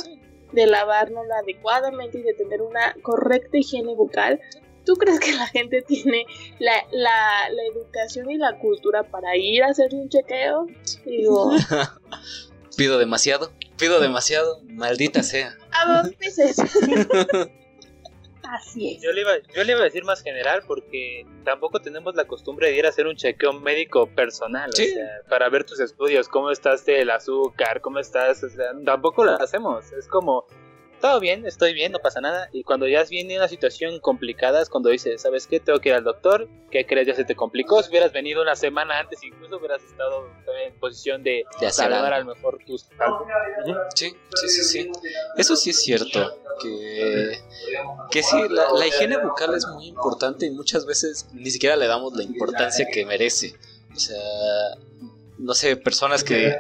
de 0.53 0.67
lavárnosla 0.67 1.39
adecuadamente 1.39 2.19
y 2.19 2.23
de 2.23 2.35
tener 2.35 2.61
una 2.63 2.95
correcta 3.03 3.57
higiene 3.57 3.95
bucal, 3.95 4.41
¿tú 4.85 4.95
crees 4.95 5.21
que 5.21 5.33
la 5.33 5.47
gente 5.47 5.83
tiene 5.83 6.25
la, 6.59 6.73
la, 6.91 7.49
la 7.51 7.63
educación 7.73 8.31
y 8.31 8.37
la 8.37 8.59
cultura 8.59 9.05
para 9.05 9.37
ir 9.37 9.63
a 9.63 9.69
hacer 9.69 9.95
un 9.95 10.09
chequeo? 10.09 10.67
Digo, 11.05 11.53
Pido 12.77 12.99
demasiado, 12.99 13.53
pido 13.77 14.01
demasiado, 14.01 14.63
maldita 14.65 15.23
sea. 15.23 15.55
a. 15.73 16.03
Así 18.51 18.95
es. 18.95 19.03
Yo 19.03 19.13
le, 19.13 19.21
iba, 19.21 19.33
yo 19.55 19.63
le 19.65 19.73
iba 19.73 19.81
a 19.81 19.85
decir 19.85 20.05
más 20.05 20.23
general 20.23 20.63
porque 20.67 21.25
tampoco 21.45 21.81
tenemos 21.81 22.15
la 22.17 22.27
costumbre 22.27 22.69
de 22.69 22.77
ir 22.77 22.87
a 22.87 22.89
hacer 22.89 23.07
un 23.07 23.15
chequeo 23.17 23.53
médico 23.53 24.07
personal, 24.09 24.71
Sí. 24.75 24.91
o 24.91 24.95
sea, 24.95 25.09
para 25.29 25.49
ver 25.49 25.65
tus 25.65 25.79
estudios, 25.79 26.29
cómo 26.29 26.51
estás 26.51 26.85
del 26.85 27.11
azúcar, 27.11 27.81
cómo 27.81 28.01
estás, 28.01 28.43
o 28.43 28.49
sea, 28.49 28.73
tampoco 28.85 29.25
lo 29.25 29.33
hacemos, 29.41 29.93
es 29.93 30.09
como, 30.09 30.47
todo 31.01 31.19
bien, 31.19 31.47
estoy 31.47 31.73
bien, 31.73 31.93
no 31.93 31.99
pasa 31.99 32.21
nada. 32.21 32.49
Y 32.53 32.63
cuando 32.63 32.87
ya 32.87 33.03
viene 33.05 33.37
una 33.37 33.49
situación 33.49 34.01
complicada 34.01 34.61
es 34.61 34.69
cuando 34.69 34.91
dices, 34.91 35.23
¿sabes 35.23 35.47
qué? 35.47 35.59
Tengo 35.59 35.81
que 35.81 35.89
ir 35.89 35.95
al 35.95 36.05
doctor. 36.05 36.49
¿Qué 36.71 36.87
crees? 36.87 37.07
Ya 37.07 37.15
se 37.15 37.25
te 37.25 37.35
complicó. 37.35 37.83
Si 37.83 37.91
hubieras 37.91 38.13
venido 38.13 38.43
una 38.43 38.55
semana 38.55 38.99
antes, 38.99 39.23
incluso 39.23 39.57
hubieras 39.57 39.83
estado 39.83 40.29
en 40.63 40.75
posición 40.79 41.23
de, 41.23 41.45
salvar 41.71 42.13
a 42.13 42.19
lo 42.21 42.27
mejor 42.27 42.59
tus. 42.67 42.83
Sí, 43.95 44.15
sí, 44.35 44.49
sí, 44.49 44.63
sí. 44.63 44.91
Eso 45.37 45.57
sí 45.57 45.71
es 45.71 45.81
cierto. 45.81 46.39
Que, 46.63 47.39
que 48.11 48.23
sí, 48.23 48.37
la, 48.49 48.71
la 48.73 48.87
higiene 48.87 49.17
bucal 49.19 49.55
es 49.55 49.67
muy 49.69 49.87
importante 49.87 50.47
y 50.47 50.51
muchas 50.51 50.85
veces 50.87 51.27
ni 51.33 51.51
siquiera 51.51 51.77
le 51.77 51.87
damos 51.87 52.15
la 52.15 52.23
importancia 52.23 52.87
que 52.93 53.05
merece. 53.07 53.55
O 53.95 53.99
sea, 53.99 54.19
no 55.39 55.55
sé, 55.55 55.77
personas 55.77 56.23
que 56.25 56.55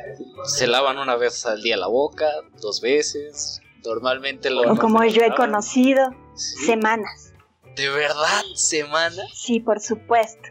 se 0.44 0.66
lavan 0.66 0.98
una 0.98 1.16
vez 1.16 1.44
al 1.46 1.62
día 1.62 1.76
la 1.76 1.86
boca, 1.88 2.28
dos 2.60 2.80
veces. 2.80 3.60
Normalmente 3.84 4.50
lo. 4.50 4.72
O 4.72 4.76
como 4.76 5.04
yo 5.04 5.22
he 5.22 5.34
conocido, 5.34 6.10
Sí, 6.34 6.66
semanas. 6.66 7.32
¿De 7.76 7.88
verdad? 7.88 8.42
¿Semana? 8.54 9.22
Sí, 9.34 9.60
por 9.60 9.80
supuesto. 9.80 10.48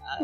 Ah, 0.00 0.18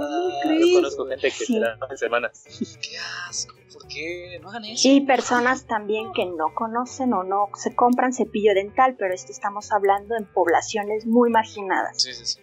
Yo 0.47 0.77
conozco 0.77 1.07
gente 1.07 1.29
que 1.31 1.45
Sí. 1.45 1.55
se 1.55 1.61
la 1.61 1.79
en 1.91 1.99
semanas. 1.99 2.45
¡Qué 2.81 2.97
asco! 3.29 3.55
¿Por 3.93 3.95
qué? 3.95 4.39
No 4.41 4.49
hagan 4.51 4.65
eso. 4.65 4.89
Y 4.89 5.01
personas 5.03 5.67
también 5.67 6.13
que 6.13 6.27
no 6.27 6.55
conocen 6.55 7.13
o 7.13 7.23
no 7.23 7.49
se 7.55 7.75
compran 7.75 8.13
cepillo 8.13 8.55
dental, 8.55 8.97
pero 8.99 9.15
esto 9.15 9.33
estamos 9.33 9.73
hablando 9.73 10.17
en 10.17 10.25
poblaciones 10.27 11.07
muy 11.07 11.31
marginadas. 11.31 12.03
Sí, 12.03 12.13
sí, 12.15 12.25
sí. 12.25 12.41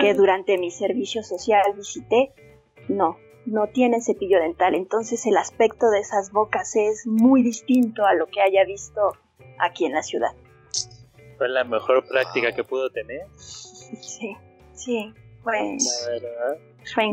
que 0.00 0.14
durante 0.14 0.58
mi 0.58 0.70
servicio 0.70 1.22
social 1.22 1.62
visité, 1.76 2.32
no, 2.88 3.16
no 3.46 3.68
tienen 3.68 4.02
cepillo 4.02 4.38
dental. 4.38 4.74
Entonces 4.74 5.26
el 5.26 5.36
aspecto 5.36 5.90
de 5.90 6.00
esas 6.00 6.32
bocas 6.32 6.76
es 6.76 7.06
muy 7.06 7.42
distinto 7.42 8.04
a 8.04 8.14
lo 8.14 8.26
que 8.26 8.40
haya 8.40 8.64
visto 8.64 9.12
aquí 9.58 9.84
en 9.84 9.92
la 9.92 10.02
ciudad. 10.02 10.34
Fue 11.38 11.48
la 11.48 11.64
mejor 11.64 12.06
práctica 12.06 12.52
que 12.52 12.64
pudo 12.64 12.90
tener. 12.90 13.26
Sí, 13.36 14.36
sí, 14.72 15.12
pues 15.44 16.08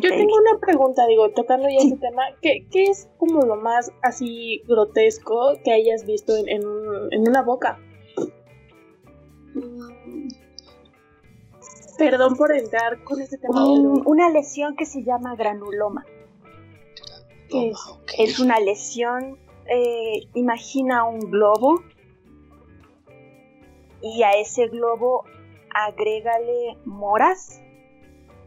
Yo 0.01 0.09
tengo 0.17 0.35
una 0.35 0.59
pregunta, 0.59 1.05
digo, 1.07 1.29
tocando 1.31 1.67
ya 1.69 1.77
ese 1.77 1.97
tema, 1.97 2.23
¿qué, 2.41 2.65
qué 2.71 2.83
es 2.85 3.07
como 3.17 3.41
lo 3.41 3.55
más 3.55 3.91
así 4.01 4.61
grotesco 4.67 5.53
que 5.63 5.71
hayas 5.71 6.05
visto 6.05 6.35
en, 6.35 6.49
en, 6.49 6.61
en 7.11 7.27
una 7.27 7.41
boca? 7.43 7.79
Mm, 9.53 10.27
Perdón 11.97 12.35
por 12.37 12.51
entrar 12.55 13.03
con 13.03 13.19
este 13.21 13.37
tema. 13.37 13.65
Un- 13.65 14.03
una 14.05 14.29
lesión 14.29 14.75
que 14.75 14.85
se 14.85 15.03
llama 15.03 15.35
granuloma. 15.35 16.05
Es 18.17 18.39
una 18.39 18.59
lesión, 18.59 19.37
eh, 19.65 20.21
imagina 20.35 21.03
un 21.05 21.19
globo 21.19 21.81
y 24.01 24.23
a 24.23 24.31
ese 24.33 24.67
globo 24.67 25.25
agrégale 25.73 26.77
moras 26.85 27.61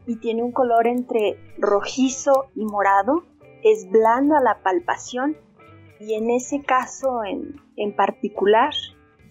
y 0.06 0.16
tiene 0.16 0.42
un 0.42 0.52
color 0.52 0.86
entre 0.86 1.38
rojizo 1.58 2.46
y 2.54 2.64
morado, 2.64 3.24
es 3.62 3.88
blando 3.90 4.36
a 4.36 4.40
la 4.40 4.62
palpación 4.62 5.36
y 6.00 6.14
en 6.14 6.30
ese 6.30 6.62
caso 6.62 7.24
en, 7.24 7.60
en 7.76 7.94
particular 7.94 8.72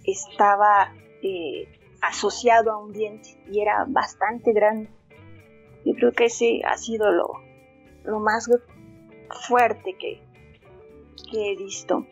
estaba 0.06 0.94
eh, 1.22 1.68
asociado 2.01 2.72
a 2.72 2.78
un 2.78 2.94
diente 2.94 3.42
y 3.51 3.60
era 3.60 3.86
bastante 3.88 4.54
grande. 4.54 4.90
Yo 5.86 5.94
creo 5.94 6.12
que 6.12 6.25
ese 6.25 6.62
ha 6.66 6.78
sido 6.78 7.12
lo, 7.12 7.34
lo 8.04 8.20
más 8.20 8.50
fuerte 9.48 9.96
que, 9.98 10.22
que 11.30 11.51
he 11.51 11.56
visto. 11.58 12.06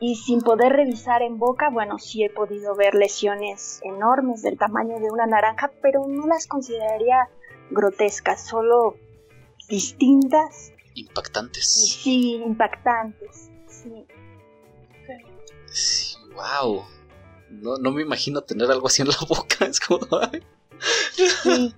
Y 0.00 0.14
sin 0.14 0.40
poder 0.42 0.72
revisar 0.72 1.22
en 1.22 1.38
boca, 1.38 1.70
bueno, 1.70 1.98
sí 1.98 2.22
he 2.22 2.30
podido 2.30 2.76
ver 2.76 2.94
lesiones 2.94 3.80
enormes 3.82 4.42
del 4.42 4.56
tamaño 4.56 5.00
de 5.00 5.10
una 5.10 5.26
naranja, 5.26 5.72
pero 5.82 6.06
no 6.06 6.26
las 6.28 6.46
consideraría 6.46 7.28
grotescas, 7.70 8.46
solo 8.46 8.96
distintas 9.68 10.72
y 10.94 11.02
Impactantes. 11.02 11.66
sí 12.02 12.34
impactantes. 12.44 13.50
Sí. 13.66 14.06
Sí, 15.66 16.16
wow. 16.34 16.84
No, 17.50 17.76
no 17.76 17.90
me 17.92 18.02
imagino 18.02 18.40
tener 18.42 18.70
algo 18.70 18.86
así 18.88 19.02
en 19.02 19.08
la 19.08 19.16
boca. 19.28 19.64
Es 19.66 19.80
como. 19.80 20.06
ay. 20.20 20.42
sí. 21.42 21.74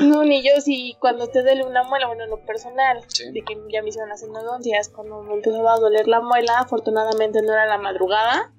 No, 0.00 0.22
ni 0.24 0.42
yo, 0.42 0.60
si 0.60 0.96
cuando 1.00 1.28
te 1.28 1.42
duele 1.42 1.64
una 1.64 1.82
muela, 1.84 2.06
bueno, 2.06 2.24
en 2.24 2.30
lo 2.30 2.44
personal, 2.44 3.04
Sí. 3.08 3.30
de 3.32 3.42
que 3.42 3.54
ya 3.72 3.82
me 3.82 3.88
hicieron 3.90 4.08
las 4.08 4.22
endodoncias, 4.22 4.88
cuando 4.88 5.22
me 5.22 5.34
empezaba 5.34 5.74
a 5.74 5.78
doler 5.78 6.08
la 6.08 6.20
muela, 6.20 6.58
afortunadamente 6.60 7.42
no 7.42 7.52
era 7.52 7.66
la 7.66 7.78
madrugada, 7.78 8.52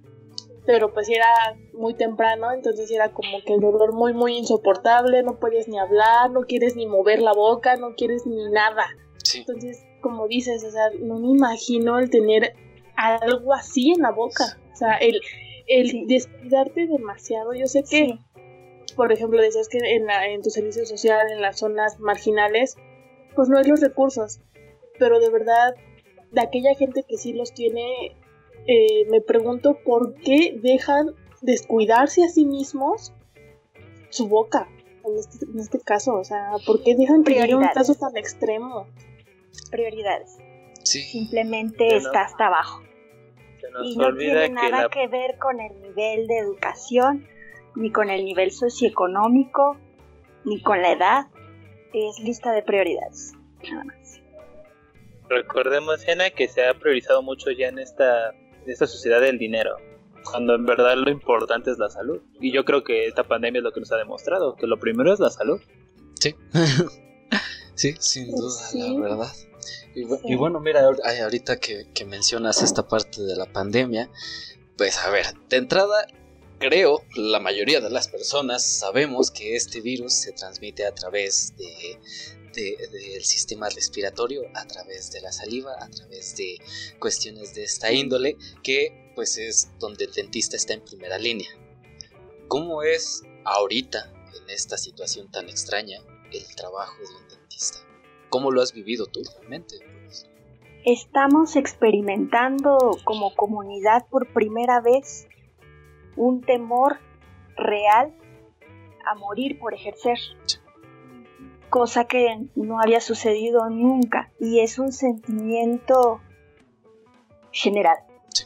pero 0.69 0.93
pues 0.93 1.10
era 1.10 1.25
muy 1.73 1.95
temprano, 1.95 2.51
entonces 2.51 2.91
era 2.91 3.12
como 3.12 3.41
que 3.43 3.55
el 3.55 3.60
dolor 3.60 3.91
muy, 3.91 4.13
muy 4.13 4.38
insoportable, 4.38 5.23
no 5.23 5.39
puedes 5.39 5.67
ni 5.67 5.79
hablar, 5.79 6.29
no 6.29 6.41
quieres 6.41 6.75
ni 6.75 6.86
mover 6.86 7.23
la 7.23 7.34
boca, 7.34 7.75
no 7.77 7.95
quieres 7.95 8.27
ni 8.27 8.51
nada. 8.51 8.86
Sí. 9.23 9.39
Entonces, 9.39 9.84
como 9.99 10.27
dices, 10.27 10.63
o 10.63 10.69
sea, 10.69 10.91
no 10.99 11.17
me 11.17 11.29
imagino 11.29 11.97
el 11.97 12.12
tener 12.12 12.53
algo 12.95 13.55
así 13.55 13.93
en 13.93 14.03
la 14.03 14.12
boca. 14.12 14.60
O 14.71 14.75
sea, 14.75 14.97
el, 14.97 15.19
el 15.65 16.05
descuidarte 16.05 16.86
demasiado. 16.86 17.55
Yo 17.55 17.65
sé 17.65 17.79
que, 17.82 18.19
Sí. 18.86 18.93
por 18.95 19.12
ejemplo, 19.12 19.41
decías 19.41 19.69
que 19.69 19.79
en, 19.79 20.05
la, 20.05 20.27
en 20.27 20.43
tu 20.43 20.51
servicio 20.51 20.86
social, 20.86 21.32
en 21.32 21.41
las 21.41 21.58
zonas 21.58 21.99
marginales, 21.99 22.77
pues 23.36 23.49
no 23.49 23.58
hay 23.58 23.63
los 23.65 23.82
recursos. 23.82 24.39
Pero 24.99 25.19
de 25.19 25.32
verdad, 25.32 25.73
de 26.32 26.41
aquella 26.41 26.75
gente 26.75 27.03
que 27.10 27.17
sí 27.17 27.34
los 27.34 27.55
tiene, 27.55 28.15
eh, 28.71 29.08
me 29.10 29.19
pregunto 29.19 29.79
por 29.84 30.13
qué 30.13 30.55
dejan 30.62 31.15
descuidarse 31.41 32.23
a 32.23 32.27
sí 32.27 32.45
mismos 32.45 33.13
su 34.10 34.27
boca. 34.27 34.69
En 35.03 35.17
este, 35.17 35.45
en 35.45 35.60
este 35.60 35.79
caso, 35.79 36.13
o 36.13 36.23
sea, 36.23 36.51
¿por 36.67 36.84
qué 36.84 36.93
dejan 36.95 37.23
que 37.23 37.32
llegue 37.32 37.55
un 37.55 37.62
Prioridades. 37.62 37.73
caso 37.73 37.95
tan 37.95 38.15
extremo? 38.15 38.88
Prioridades. 39.71 40.38
Sí. 40.84 41.01
Simplemente 41.01 41.95
está 41.95 42.21
hasta 42.21 42.45
abajo. 42.45 42.84
Se 43.60 43.71
nos 43.71 43.88
y 43.88 43.97
no 43.97 44.05
olvida 44.05 44.41
tiene 44.41 44.47
que 44.47 44.53
nada 44.53 44.84
la 44.84 44.89
que 44.89 45.08
ver 45.08 45.39
con 45.39 45.60
el 45.60 45.82
nivel 45.82 46.27
de 46.27 46.38
educación, 46.38 47.27
ni 47.75 47.91
con 47.91 48.12
el 48.12 48.23
nivel 48.23 48.51
socioeconómico, 48.51 49.77
ni 50.45 50.62
con 50.62 50.79
la 50.84 50.91
edad. 50.91 51.25
Es 51.91 52.19
lista 52.19 52.51
de 52.51 52.62
prioridades. 52.62 53.34
Nada 53.63 53.84
más. 53.86 54.21
Recordemos, 55.27 56.03
Jena, 56.03 56.29
que 56.29 56.47
se 56.47 56.67
ha 56.67 56.75
priorizado 56.75 57.23
mucho 57.23 57.49
ya 57.49 57.67
en 57.67 57.79
esta, 57.79 58.36
esta 58.73 58.88
sociedad 58.88 59.21
del 59.21 59.38
dinero, 59.38 59.75
cuando 60.23 60.55
en 60.55 60.65
verdad 60.65 60.95
lo 60.97 61.10
importante 61.10 61.71
es 61.71 61.77
la 61.77 61.89
salud. 61.89 62.19
Y 62.39 62.51
yo 62.51 62.65
creo 62.65 62.84
que 62.84 63.08
esta 63.08 63.23
pandemia 63.27 63.60
es 63.60 63.63
lo 63.63 63.71
que 63.71 63.79
nos 63.79 63.91
ha 63.91 63.97
demostrado, 63.97 64.55
que 64.55 64.67
lo 64.67 64.79
primero 64.79 65.13
es 65.13 65.19
la 65.19 65.29
salud. 65.29 65.60
Sí. 66.19 66.36
sí, 67.75 67.95
sin 67.99 68.32
duda, 68.32 68.51
Sí. 68.51 68.79
la 68.79 68.99
verdad. 68.99 69.32
Y, 69.95 70.03
bu- 70.03 70.17
Sí. 70.21 70.34
y 70.34 70.36
bueno, 70.36 70.60
mira, 70.60 70.82
ahorita 71.23 71.58
que, 71.60 71.88
que 71.93 72.05
mencionas 72.05 72.62
esta 72.62 72.88
parte 72.88 73.21
de 73.21 73.36
la 73.36 73.45
pandemia, 73.51 74.10
pues 74.77 74.97
a 74.99 75.10
ver, 75.10 75.25
de 75.49 75.58
entrada, 75.58 76.05
creo 76.60 77.01
la 77.15 77.39
mayoría 77.39 77.79
de 77.82 77.89
las 77.89 78.08
personas 78.08 78.65
sabemos 78.65 79.32
que 79.32 79.55
este 79.55 79.82
virus 79.82 80.13
se 80.13 80.32
transmite 80.34 80.86
a 80.86 80.93
través 80.93 81.53
de, 81.58 81.99
de- 82.53 82.77
del 82.91 83.23
sistema 83.23 83.69
respiratorio, 83.69 84.43
a 84.53 84.65
través 84.65 85.12
de 85.12 85.21
la 85.21 85.31
saliva, 85.31 85.73
a 85.79 85.89
través 85.89 86.35
de 86.38 86.57
cuestiones 86.99 87.53
de 87.53 87.63
esta 87.63 87.91
índole, 87.91 88.38
que 88.63 89.12
pues 89.15 89.38
es 89.38 89.69
donde 89.79 90.05
el 90.05 90.12
dentista 90.13 90.55
está 90.55 90.73
en 90.73 90.81
primera 90.81 91.17
línea. 91.17 91.49
¿Cómo 92.47 92.83
es 92.83 93.23
ahorita, 93.45 94.12
en 94.41 94.49
esta 94.49 94.77
situación 94.77 95.29
tan 95.29 95.49
extraña, 95.49 95.99
el 96.31 96.55
trabajo 96.55 96.95
de 96.97 97.15
un 97.15 97.27
dentista? 97.29 97.79
¿Cómo 98.29 98.51
lo 98.51 98.62
has 98.62 98.73
vivido 98.73 99.05
tú 99.07 99.21
realmente? 99.38 99.75
Estamos 100.85 101.55
experimentando 101.55 102.77
como 103.03 103.35
comunidad 103.35 104.07
por 104.09 104.31
primera 104.33 104.79
vez 104.79 105.27
un 106.15 106.41
temor 106.41 106.99
real 107.57 108.15
a 109.05 109.15
morir 109.15 109.59
por 109.59 109.73
ejercer, 109.73 110.17
cosa 111.69 112.05
que 112.05 112.47
no 112.55 112.79
había 112.82 112.99
sucedido 113.01 113.69
nunca 113.69 114.32
y 114.39 114.60
es 114.60 114.79
un 114.79 114.91
sentimiento 114.91 116.19
general. 117.51 117.97
Sí. 118.34 118.45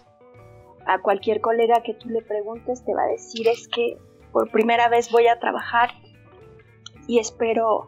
A 0.85 0.99
cualquier 1.01 1.41
colega 1.41 1.81
que 1.83 1.93
tú 1.93 2.09
le 2.09 2.21
preguntes 2.21 2.83
te 2.85 2.93
va 2.93 3.03
a 3.03 3.07
decir 3.07 3.47
es 3.47 3.67
que 3.67 3.97
por 4.31 4.49
primera 4.51 4.89
vez 4.89 5.11
voy 5.11 5.27
a 5.27 5.39
trabajar 5.39 5.91
y 7.07 7.19
espero 7.19 7.87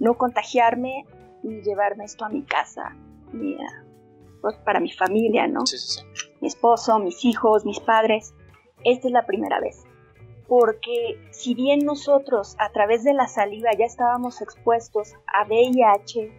no 0.00 0.14
contagiarme 0.14 1.06
ni 1.42 1.60
llevarme 1.62 2.04
esto 2.04 2.24
a 2.24 2.28
mi 2.28 2.42
casa 2.44 2.96
ni 3.32 3.54
a- 3.54 3.84
pues, 4.40 4.56
para 4.64 4.80
mi 4.80 4.90
familia, 4.92 5.46
¿no? 5.46 5.64
Sí, 5.66 5.78
sí, 5.78 6.00
sí. 6.14 6.28
mi 6.40 6.48
esposo, 6.48 6.98
mis 6.98 7.24
hijos, 7.24 7.64
mis 7.64 7.78
padres. 7.80 8.34
Esta 8.84 9.06
es 9.08 9.12
la 9.12 9.24
primera 9.26 9.60
vez. 9.60 9.84
Porque 10.54 11.18
si 11.30 11.54
bien 11.54 11.78
nosotros 11.78 12.56
a 12.58 12.68
través 12.72 13.04
de 13.04 13.14
la 13.14 13.26
saliva 13.26 13.70
ya 13.72 13.86
estábamos 13.86 14.42
expuestos 14.42 15.14
a 15.26 15.46
VIH, 15.46 16.30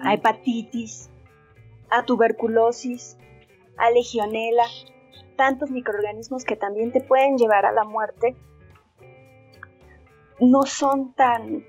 a 0.00 0.14
hepatitis, 0.14 1.10
a 1.90 2.06
tuberculosis, 2.06 3.18
a 3.76 3.90
legionela, 3.90 4.64
tantos 5.36 5.70
microorganismos 5.70 6.46
que 6.46 6.56
también 6.56 6.90
te 6.90 7.02
pueden 7.02 7.36
llevar 7.36 7.66
a 7.66 7.72
la 7.72 7.84
muerte, 7.84 8.34
no 10.40 10.62
son 10.62 11.12
tan, 11.12 11.66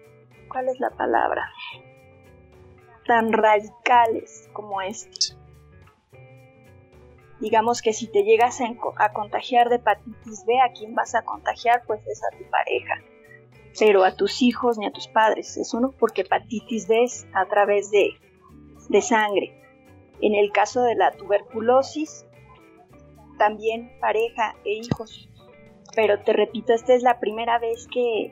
¿cuál 0.49 0.69
es 0.69 0.79
la 0.79 0.91
palabra? 0.91 1.51
Tan 3.05 3.33
radicales 3.33 4.49
como 4.53 4.81
este. 4.81 5.35
Digamos 7.43 7.81
que 7.81 7.91
si 7.91 8.07
te 8.07 8.23
llegas 8.23 8.61
a, 8.61 9.11
contagiar 9.11 9.67
de 9.67 9.75
hepatitis 9.75 10.45
B, 10.45 10.61
¿a 10.61 10.71
quién 10.71 10.95
vas 10.95 11.13
a 11.13 11.23
contagiar? 11.23 11.83
Pues 11.85 11.99
es 12.07 12.21
a 12.23 12.37
tu 12.37 12.49
pareja. 12.49 13.03
Pero 13.77 14.05
a 14.05 14.15
tus 14.15 14.41
hijos 14.41 14.77
ni 14.77 14.85
a 14.85 14.93
tus 14.93 15.09
padres. 15.09 15.57
Eso 15.57 15.81
no, 15.81 15.91
porque 15.91 16.21
hepatitis 16.21 16.87
B 16.87 17.03
es 17.03 17.27
a 17.33 17.45
través 17.47 17.91
de, 17.91 18.11
de 18.87 19.01
sangre. 19.01 19.61
En 20.21 20.35
el 20.35 20.53
caso 20.53 20.83
de 20.83 20.95
la 20.95 21.11
tuberculosis, 21.11 22.25
también 23.37 23.91
pareja 23.99 24.55
e 24.63 24.75
hijos. 24.75 25.27
Pero 25.97 26.21
te 26.21 26.31
repito, 26.31 26.71
esta 26.71 26.93
es 26.93 27.03
la 27.03 27.19
primera 27.19 27.59
vez 27.59 27.89
que, 27.93 28.31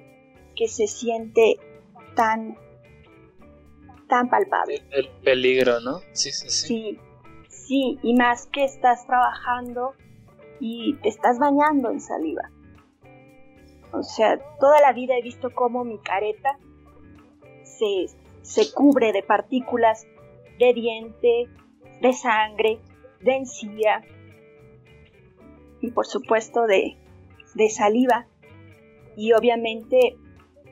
que 0.55 0.69
se 0.69 0.87
siente 0.87 1.57
tan, 2.15 2.57
tan 4.07 4.29
palpable. 4.29 4.81
El 4.89 5.09
peligro, 5.21 5.81
¿no? 5.81 5.99
Sí, 6.13 6.31
sí, 6.31 6.49
sí. 6.49 6.67
Sí, 6.67 6.99
sí, 7.71 7.97
y 8.03 8.15
más 8.15 8.47
que 8.47 8.65
estás 8.65 9.07
trabajando 9.07 9.93
y 10.59 10.95
te 10.95 11.07
estás 11.07 11.39
bañando 11.39 11.89
en 11.89 12.01
saliva. 12.01 12.51
O 13.93 14.03
sea, 14.03 14.39
toda 14.59 14.81
la 14.81 14.91
vida 14.91 15.15
he 15.17 15.21
visto 15.21 15.51
cómo 15.55 15.85
mi 15.85 15.97
careta 15.99 16.59
se, 17.63 18.07
se 18.41 18.73
cubre 18.73 19.13
de 19.13 19.23
partículas 19.23 20.05
de 20.59 20.73
diente, 20.73 21.47
de 22.01 22.11
sangre, 22.11 22.81
de 23.21 23.37
encía 23.37 24.01
y 25.79 25.91
por 25.91 26.05
supuesto 26.05 26.63
de, 26.67 26.97
de 27.55 27.69
saliva. 27.69 28.27
Y 29.15 29.31
obviamente, 29.31 30.17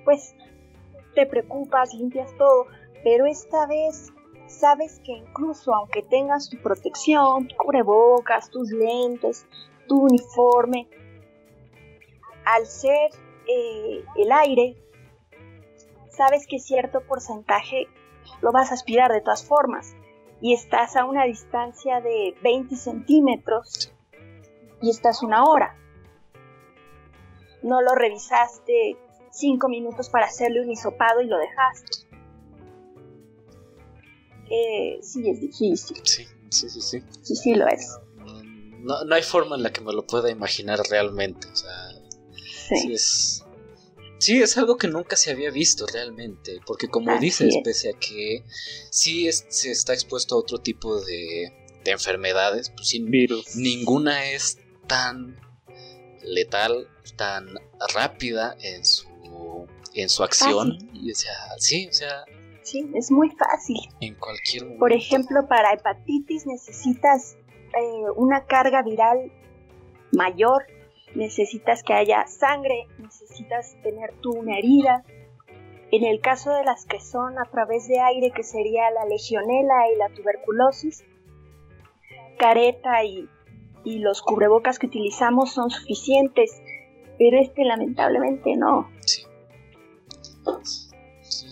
pues, 0.03 0.35
te 1.15 1.25
preocupas, 1.25 1.93
limpias 1.93 2.35
todo, 2.38 2.67
pero 3.05 3.25
esta 3.25 3.67
vez 3.67 4.12
sabes 4.49 4.99
que 5.03 5.13
incluso 5.13 5.73
aunque 5.73 6.01
tengas 6.03 6.49
tu 6.49 6.57
protección, 6.57 7.47
tu 7.47 7.55
cubrebocas, 7.55 8.49
tus 8.49 8.71
lentes, 8.71 9.45
tu 9.88 10.03
uniforme, 10.03 10.88
al 12.45 12.65
ser 12.65 13.12
eh, 13.47 14.03
el 14.15 14.31
aire, 14.31 14.75
sabes 16.09 16.47
que 16.47 16.59
cierto 16.59 17.01
porcentaje 17.01 17.88
lo 18.41 18.51
vas 18.51 18.71
a 18.71 18.73
aspirar 18.73 19.12
de 19.12 19.21
todas 19.21 19.45
formas 19.45 19.95
y 20.41 20.53
estás 20.53 20.95
a 20.95 21.05
una 21.05 21.25
distancia 21.25 22.01
de 22.01 22.35
20 22.41 22.75
centímetros 22.75 23.93
y 24.81 24.89
estás 24.89 25.23
una 25.23 25.43
hora. 25.43 25.75
No 27.62 27.81
lo 27.81 27.93
revisaste 27.93 28.97
cinco 29.31 29.67
minutos 29.67 30.09
para 30.09 30.25
hacerle 30.25 30.62
un 30.62 30.71
hisopado 30.71 31.21
y 31.21 31.27
lo 31.27 31.38
dejaste. 31.38 31.98
Eh, 34.49 34.99
sí, 35.01 35.29
es 35.29 35.39
difícil. 35.41 35.97
Sí, 36.03 36.25
sí, 36.49 36.69
sí, 36.69 36.81
sí. 36.81 36.99
Sí, 37.21 37.35
sí 37.35 37.55
lo 37.55 37.67
es. 37.67 37.97
No, 38.79 39.03
no 39.03 39.15
hay 39.15 39.23
forma 39.23 39.55
en 39.55 39.63
la 39.63 39.71
que 39.73 39.81
me 39.81 39.93
lo 39.93 40.05
pueda 40.07 40.29
imaginar 40.31 40.79
realmente. 40.89 41.47
O 41.47 41.55
sea, 41.55 41.73
sí 42.69 42.75
Sí. 42.81 42.93
es. 42.93 43.43
Sí, 44.19 44.41
es 44.41 44.57
algo 44.57 44.77
que 44.77 44.88
nunca 44.88 45.15
se 45.15 45.31
había 45.31 45.49
visto 45.51 45.85
realmente. 45.88 46.59
Porque 46.65 46.88
como 46.88 47.12
Así 47.12 47.25
dices, 47.25 47.55
es. 47.55 47.62
pese 47.63 47.89
a 47.91 47.93
que 47.99 48.43
sí 48.91 49.27
es- 49.27 49.45
se 49.49 49.71
está 49.71 49.93
expuesto 49.93 50.35
a 50.35 50.39
otro 50.39 50.57
tipo 50.59 50.99
de, 51.01 51.53
de 51.83 51.91
enfermedades, 51.91 52.69
pues 52.69 52.89
sí, 52.89 52.99
Virus. 53.01 53.55
ninguna 53.55 54.31
es 54.31 54.57
tan 54.88 55.39
letal, 56.23 56.88
tan 57.15 57.47
rápida 57.93 58.55
en 58.62 58.83
su, 58.85 59.07
en 59.93 60.09
su 60.09 60.23
acción. 60.23 60.77
Y, 60.93 61.12
o 61.12 61.15
sea, 61.15 61.33
sí, 61.57 61.88
o 61.88 61.93
sea, 61.93 62.23
Sí, 62.69 62.88
es 62.93 63.10
muy 63.10 63.32
fácil. 63.32 63.77
en 63.99 64.13
cualquier 64.13 64.63
momento. 64.63 64.79
Por 64.79 64.93
ejemplo, 64.93 65.47
para 65.47 65.73
hepatitis 65.73 66.45
necesitas 66.45 67.36
eh, 67.75 68.12
una 68.15 68.45
carga 68.45 68.84
viral 68.84 69.32
mayor, 70.12 70.67
necesitas 71.15 71.82
que 71.82 71.93
haya 71.93 72.27
sangre, 72.27 72.86
necesitas 72.99 73.75
tener 73.82 74.13
tú 74.21 74.34
una 74.34 74.60
herida. 74.60 75.03
En 75.91 76.03
el 76.03 76.21
caso 76.21 76.53
de 76.53 76.63
las 76.63 76.86
que 76.86 76.99
son 76.99 77.39
a 77.39 77.45
través 77.45 77.88
de 77.88 77.99
aire, 77.99 78.29
que 78.29 78.43
sería 78.43 78.91
la 78.91 79.05
legionela 79.05 79.91
y 79.91 79.97
la 79.97 80.10
tuberculosis, 80.10 81.03
careta 82.38 83.03
y, 83.03 83.27
y 83.84 83.97
los 83.97 84.21
cubrebocas 84.21 84.77
que 84.77 84.86
utilizamos 84.86 85.51
son 85.51 85.71
suficientes, 85.71 86.62
pero 87.17 87.39
este 87.39 87.65
lamentablemente 87.65 88.55
no. 88.55 88.91
Sí. 89.01 89.23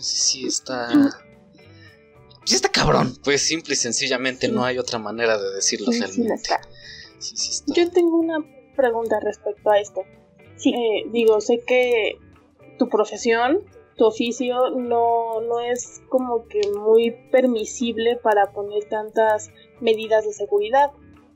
Sí, 0.00 0.40
sí, 0.40 0.46
está. 0.46 0.88
Sí, 2.44 2.54
está 2.54 2.68
cabrón. 2.70 3.14
Pues 3.24 3.42
simple 3.42 3.74
y 3.74 3.76
sencillamente 3.76 4.46
Sí. 4.46 4.52
no 4.52 4.64
hay 4.64 4.78
otra 4.78 4.98
manera 4.98 5.36
de 5.38 5.54
decirlo 5.54 5.92
Sí, 5.92 5.98
sí 5.98 6.04
realmente. 6.04 6.34
está. 6.34 6.60
Sí, 7.18 7.36
sí 7.36 7.50
está. 7.50 7.74
Yo 7.74 7.90
tengo 7.90 8.16
una 8.18 8.38
pregunta 8.76 9.18
respecto 9.20 9.70
a 9.70 9.78
esto. 9.78 10.02
Sí. 10.56 10.70
Eh, 10.74 11.04
digo, 11.12 11.40
sé 11.40 11.60
que 11.66 12.16
tu 12.78 12.88
profesión, 12.88 13.64
tu 13.96 14.06
oficio, 14.06 14.70
no, 14.70 15.40
no 15.40 15.60
es 15.60 16.00
como 16.08 16.46
que 16.46 16.60
muy 16.78 17.10
permisible 17.30 18.16
para 18.16 18.52
poner 18.52 18.84
tantas 18.88 19.50
medidas 19.80 20.24
de 20.24 20.32
seguridad, 20.32 20.90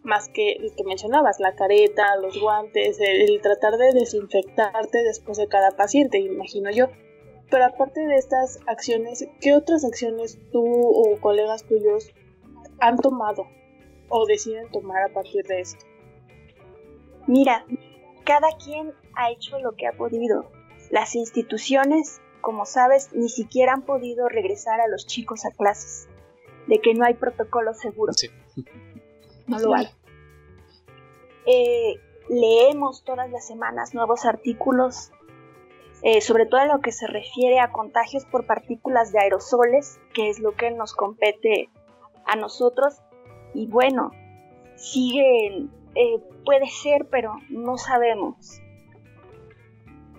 más 0.05 0.29
que 0.29 0.53
el 0.53 0.73
que 0.77 0.85
mencionabas, 0.85 1.39
la 1.41 1.55
careta, 1.55 2.17
los 2.17 2.41
guantes, 2.41 2.99
el, 3.01 3.31
el 3.31 3.41
tratar 3.41 3.77
de 3.77 3.93
desinfectarte 3.93 5.03
después 5.03 5.39
de 5.39 5.49
cada 5.49 5.73
paciente, 5.73 6.19
imagino 6.19 6.71
yo. 6.71 6.87
Pero 7.53 7.67
aparte 7.67 8.01
de 8.01 8.17
estas 8.17 8.61
acciones, 8.67 9.29
¿qué 9.43 9.53
otras 9.53 9.85
acciones 9.85 10.39
tú 10.53 10.65
o 10.65 11.21
colegas 11.21 11.65
tuyos 11.65 12.11
han 12.81 12.97
tomado 12.97 13.47
o 14.09 14.25
deciden 14.25 14.71
tomar 14.71 15.03
a 15.03 15.13
partir 15.13 15.45
de 15.45 15.61
esto? 15.61 15.85
Mira, 17.27 17.67
cada 18.25 18.49
quien 18.57 18.95
ha 19.15 19.31
hecho 19.31 19.59
lo 19.59 19.77
que 19.77 19.87
ha 19.87 19.93
podido. 19.93 20.51
Las 20.91 21.15
instituciones, 21.15 22.23
como 22.41 22.65
sabes, 22.65 23.13
ni 23.13 23.29
siquiera 23.29 23.75
han 23.75 23.83
podido 23.83 24.31
regresar 24.31 24.81
a 24.81 24.89
los 24.89 25.07
chicos 25.07 25.45
a 25.45 25.51
clases, 25.51 26.09
de 26.69 26.81
que 26.81 26.95
no 26.95 27.05
hay 27.05 27.15
protocolo 27.15 27.75
seguro. 27.75 28.15
Sí. 28.15 28.31
No 29.47 29.59
lo 29.59 29.75
hay. 29.75 29.89
Eh, 31.47 32.01
leemos 32.31 33.03
todas 33.05 33.29
las 33.29 33.45
semanas 33.45 33.93
nuevos 33.93 34.25
artículos, 34.25 35.11
eh, 36.03 36.21
sobre 36.21 36.47
todo 36.47 36.61
en 36.61 36.69
lo 36.69 36.81
que 36.81 36.93
se 36.93 37.07
refiere 37.07 37.61
a 37.61 37.71
contagios 37.71 38.25
por 38.25 38.47
partículas 38.47 39.13
de 39.13 39.21
aerosoles, 39.21 40.01
que 40.15 40.31
es 40.31 40.41
lo 40.41 40.53
que 40.57 40.71
nos 40.71 40.95
compete 40.95 41.71
a 42.27 42.37
nosotros. 42.37 43.01
Y 43.55 43.67
bueno, 43.67 44.11
siguen 44.77 45.71
eh, 45.95 46.19
puede 46.45 46.67
ser, 46.67 47.07
pero 47.11 47.35
no 47.51 47.77
sabemos. 47.77 48.61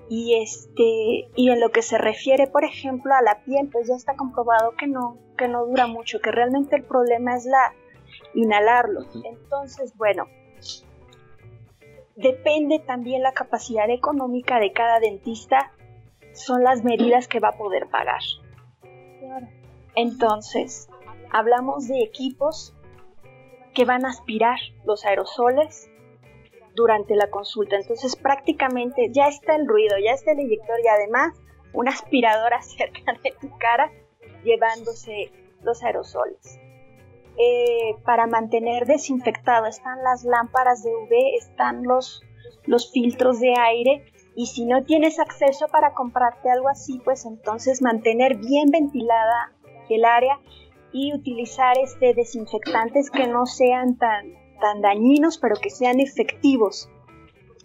Y 0.10 0.36
este, 0.42 1.30
y 1.36 1.50
en 1.50 1.60
lo 1.60 1.70
que 1.70 1.82
se 1.82 1.98
refiere, 1.98 2.48
por 2.48 2.64
ejemplo, 2.64 3.14
a 3.14 3.22
la 3.22 3.44
piel, 3.44 3.70
pues 3.72 3.88
ya 3.88 3.96
está 3.96 4.16
comprobado 4.16 4.72
que 4.78 4.88
no, 4.88 5.18
que 5.38 5.48
no 5.48 5.66
dura 5.66 5.88
mucho, 5.88 6.20
que 6.20 6.32
realmente 6.32 6.76
el 6.76 6.84
problema 6.84 7.36
es 7.36 7.46
la 7.46 7.74
inhalarlo. 8.34 9.02
Entonces, 9.24 9.96
bueno, 9.98 10.28
depende 12.16 12.80
también 12.80 13.22
la 13.24 13.34
capacidad 13.34 13.90
económica 13.90 14.60
de 14.60 14.72
cada 14.72 15.00
dentista, 15.00 15.72
son 16.34 16.64
las 16.64 16.84
medidas 16.84 17.28
que 17.28 17.40
va 17.40 17.50
a 17.50 17.58
poder 17.58 17.88
pagar. 17.90 18.22
Entonces, 19.96 20.90
hablamos 21.32 21.88
de 21.88 22.02
equipos 22.02 22.74
que 23.74 23.86
van 23.86 24.06
a 24.06 24.10
aspirar 24.10 24.58
los 24.86 25.06
aerosoles 25.06 25.90
durante 26.76 27.16
la 27.16 27.30
consulta. 27.30 27.76
Entonces 27.76 28.16
prácticamente 28.16 29.10
ya 29.12 29.28
está 29.28 29.56
el 29.56 29.68
ruido, 29.68 29.98
ya 30.04 30.12
está 30.12 30.32
el 30.32 30.40
inyector 30.40 30.80
y 30.84 30.88
además 30.88 31.34
una 31.74 31.92
aspiradora 31.92 32.62
cerca 32.62 33.14
de 33.24 33.32
tu 33.40 33.50
cara 33.58 33.92
llevándose 34.44 35.32
los 35.64 35.84
aerosoles. 35.84 36.60
Eh, 37.38 37.96
para 38.06 38.28
mantener 38.28 38.86
desinfectado 38.86 39.66
están 39.66 40.04
las 40.04 40.24
lámparas 40.24 40.84
de 40.84 40.92
UV, 40.92 41.36
están 41.38 41.84
los, 41.84 42.22
los 42.66 42.92
filtros 42.92 43.40
de 43.40 43.56
aire 43.58 44.06
y 44.36 44.48
si 44.48 44.66
no 44.66 44.84
tienes 44.84 45.20
acceso 45.20 45.68
para 45.68 45.94
comprarte 45.94 46.52
algo 46.52 46.70
así, 46.70 47.02
pues 47.04 47.26
entonces 47.26 47.82
mantener 47.82 48.38
bien 48.38 48.70
ventilada 48.70 49.52
el 49.90 50.06
área 50.06 50.40
y 50.92 51.14
utilizar 51.14 51.78
este 51.78 52.14
desinfectantes 52.14 53.10
que 53.10 53.28
no 53.28 53.46
sean 53.46 53.98
tan, 53.98 54.34
tan 54.60 54.82
dañinos, 54.82 55.38
pero 55.38 55.56
que 55.56 55.70
sean 55.70 56.00
efectivos. 56.00 56.90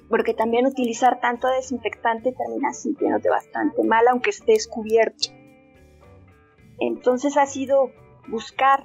Porque 0.09 0.33
también 0.33 0.66
utilizar 0.66 1.20
tanto 1.20 1.48
desinfectante 1.48 2.33
termina 2.33 2.72
sintiéndote 2.72 3.28
bastante 3.28 3.85
mal, 3.85 4.09
aunque 4.09 4.31
estés 4.31 4.66
cubierto. 4.66 5.28
Entonces 6.78 7.37
ha 7.37 7.44
sido 7.44 7.90
buscar 8.28 8.85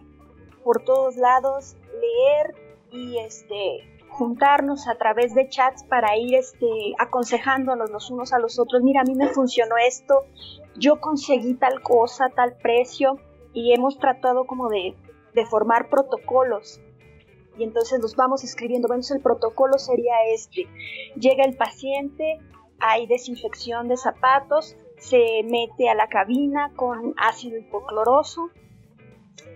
por 0.63 0.83
todos 0.83 1.15
lados, 1.15 1.75
leer 1.93 2.55
y 2.91 3.17
este 3.19 3.93
juntarnos 4.13 4.87
a 4.87 4.95
través 4.95 5.33
de 5.33 5.49
chats 5.49 5.83
para 5.83 6.15
ir 6.17 6.35
este, 6.35 6.67
aconsejándonos 6.99 7.89
los 7.89 8.11
unos 8.11 8.31
a 8.31 8.39
los 8.39 8.59
otros. 8.59 8.83
Mira, 8.83 9.01
a 9.01 9.03
mí 9.03 9.15
me 9.15 9.27
funcionó 9.29 9.75
esto, 9.77 10.25
yo 10.75 11.01
conseguí 11.01 11.55
tal 11.55 11.81
cosa, 11.81 12.29
tal 12.29 12.55
precio, 12.57 13.17
y 13.53 13.73
hemos 13.73 13.97
tratado 13.97 14.45
como 14.45 14.69
de, 14.69 14.95
de 15.33 15.45
formar 15.45 15.89
protocolos. 15.89 16.79
Y 17.57 17.63
entonces 17.63 18.01
los 18.01 18.15
vamos 18.15 18.43
escribiendo. 18.43 18.87
Bueno, 18.87 19.03
el 19.07 19.21
protocolo 19.21 19.77
sería 19.77 20.13
este. 20.33 20.67
Llega 21.15 21.43
el 21.43 21.55
paciente, 21.55 22.39
hay 22.79 23.05
desinfección 23.05 23.87
de 23.87 23.97
zapatos, 23.97 24.75
se 24.97 25.43
mete 25.43 25.89
a 25.89 25.95
la 25.95 26.07
cabina 26.07 26.71
con 26.75 27.13
ácido 27.17 27.59
hipocloroso, 27.59 28.49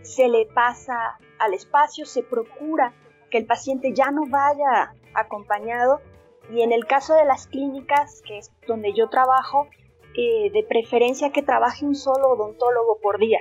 se 0.02 0.28
le 0.28 0.46
pasa 0.46 1.18
al 1.40 1.54
espacio, 1.54 2.06
se 2.06 2.24
procura 2.24 2.94
que 3.30 3.38
el 3.38 3.46
paciente 3.46 3.94
ya 3.94 4.12
no 4.12 4.24
vaya 4.28 4.94
acompañado 5.14 6.02
y 6.50 6.62
en 6.62 6.72
el 6.72 6.86
caso 6.86 7.14
de 7.14 7.26
las 7.26 7.48
clínicas, 7.48 8.22
que 8.26 8.38
es 8.38 8.52
donde 8.68 8.94
yo 8.94 9.10
trabajo, 9.10 9.68
eh, 10.16 10.50
de 10.52 10.64
preferencia 10.64 11.32
que 11.32 11.44
trabaje 11.44 11.86
un 11.86 11.96
solo 11.96 12.30
odontólogo 12.30 12.98
por 13.02 13.20
día. 13.20 13.40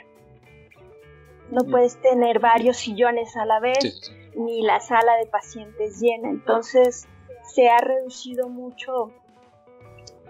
No 1.50 1.62
Mm. 1.64 1.70
puedes 1.70 1.96
tener 2.02 2.40
varios 2.40 2.76
sillones 2.76 3.36
a 3.36 3.44
la 3.46 3.60
vez, 3.60 4.12
ni 4.34 4.62
la 4.62 4.80
sala 4.80 5.16
de 5.16 5.26
pacientes 5.26 6.00
llena. 6.00 6.28
Entonces 6.28 7.08
se 7.44 7.68
ha 7.68 7.78
reducido 7.78 8.48
mucho 8.48 9.12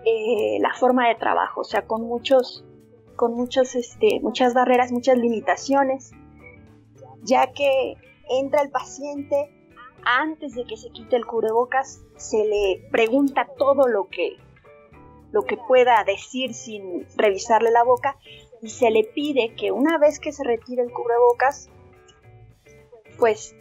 eh, 0.05 0.59
la 0.61 0.73
forma 0.75 1.09
de 1.09 1.17
trabajo, 1.17 1.63
o 1.63 1.65
sea, 1.65 1.83
con 1.87 2.03
muchos, 2.03 2.65
con 3.17 3.35
muchos, 3.35 3.75
este, 3.75 4.21
muchas 4.21 4.55
barreras, 4.55 4.93
muchas 4.93 5.19
limitaciones, 5.19 6.13
ya 7.23 7.53
que 7.53 7.97
entra 8.29 8.63
el 8.63 8.71
paciente 8.71 9.51
antes 10.05 10.55
de 10.55 10.65
que 10.65 10.77
se 10.77 10.91
quite 10.91 11.17
el 11.17 11.27
cubrebocas, 11.27 12.03
se 12.17 12.45
le 12.45 12.89
pregunta 12.91 13.49
todo 13.59 13.89
lo 13.89 14.09
que 14.09 14.37
lo 15.33 15.43
que 15.43 15.57
pueda 15.57 16.03
decir 16.05 16.55
sin 16.55 17.07
revisarle 17.17 17.71
la 17.71 17.83
boca 17.83 18.17
y 18.63 18.71
se 18.71 18.91
le 18.91 19.05
pide 19.05 19.55
que 19.55 19.73
una 19.73 19.99
vez 19.99 20.21
que 20.21 20.33
se 20.33 20.45
retire 20.45 20.83
el 20.83 20.93
cubrebocas, 20.93 21.69
pues 23.19 23.55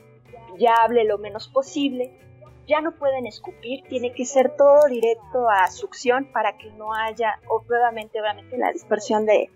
ya 0.58 0.76
hable 0.76 1.04
lo 1.04 1.18
menos 1.18 1.48
posible. 1.48 2.18
Ya 2.68 2.82
no 2.82 2.94
pueden 2.94 3.26
escupir, 3.28 3.84
tiene 3.88 4.14
que 4.14 4.26
ser 4.26 4.56
todo 4.56 4.88
directo 4.88 5.50
a 5.50 5.68
succión 5.68 6.26
para 6.32 6.58
que 6.58 6.72
no 6.72 6.94
haya, 6.94 7.40
obviamente, 7.48 8.20
obviamente 8.20 8.58
la 8.58 8.72
dispersión 8.72 9.26
de, 9.26 9.50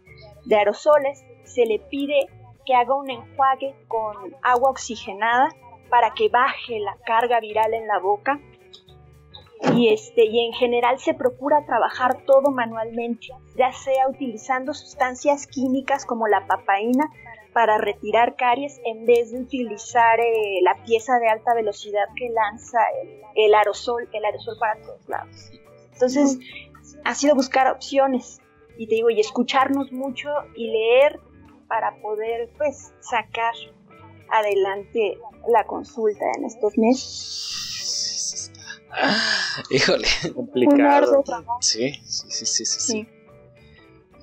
de 0.45 0.55
aerosoles. 0.55 1.23
Se 1.43 1.65
le 1.65 1.79
pide 1.79 2.27
que 2.65 2.75
haga 2.75 2.95
un 2.95 3.09
enjuague 3.09 3.75
con 3.87 4.15
agua 4.43 4.69
oxigenada 4.69 5.49
para 5.89 6.11
que 6.13 6.29
baje 6.29 6.79
la 6.79 6.95
carga 7.05 7.39
viral 7.39 7.73
en 7.73 7.87
la 7.87 7.99
boca. 7.99 8.39
Y, 9.75 9.89
este, 9.89 10.25
y 10.25 10.45
en 10.45 10.53
general 10.53 10.99
se 10.99 11.13
procura 11.13 11.65
trabajar 11.65 12.23
todo 12.25 12.49
manualmente, 12.51 13.27
ya 13.57 13.73
sea 13.73 14.07
utilizando 14.07 14.73
sustancias 14.73 15.47
químicas 15.47 16.05
como 16.05 16.27
la 16.27 16.47
papaína 16.47 17.11
para 17.59 17.77
retirar 17.77 18.37
caries 18.37 18.79
en 18.85 19.05
vez 19.05 19.33
de 19.33 19.41
utilizar 19.41 20.17
eh, 20.21 20.61
la 20.63 20.81
pieza 20.85 21.19
de 21.19 21.27
alta 21.27 21.53
velocidad 21.53 22.05
que 22.15 22.29
lanza 22.29 22.79
el, 23.03 23.19
el, 23.35 23.53
aerosol, 23.53 24.07
el 24.13 24.23
aerosol 24.23 24.55
para 24.57 24.81
todos 24.81 25.09
lados. 25.09 25.51
Entonces, 25.91 26.39
ha 27.03 27.13
sido 27.13 27.35
buscar 27.35 27.69
opciones 27.69 28.39
y 28.77 28.87
te 28.87 28.95
digo, 28.95 29.09
y 29.09 29.19
escucharnos 29.19 29.91
mucho 29.91 30.29
y 30.55 30.67
leer 30.67 31.19
para 31.67 31.99
poder 31.99 32.49
pues 32.57 32.93
sacar 33.01 33.53
adelante 34.29 35.19
la 35.49 35.65
consulta 35.65 36.23
en 36.37 36.45
estos 36.45 36.77
meses. 36.77 38.53
Híjole, 39.69 40.07
complicado. 40.33 41.25
Sí, 41.59 41.91
sí, 42.05 42.31
sí, 42.31 42.45
sí, 42.45 42.65
sí, 42.65 42.79
sí. 42.79 43.07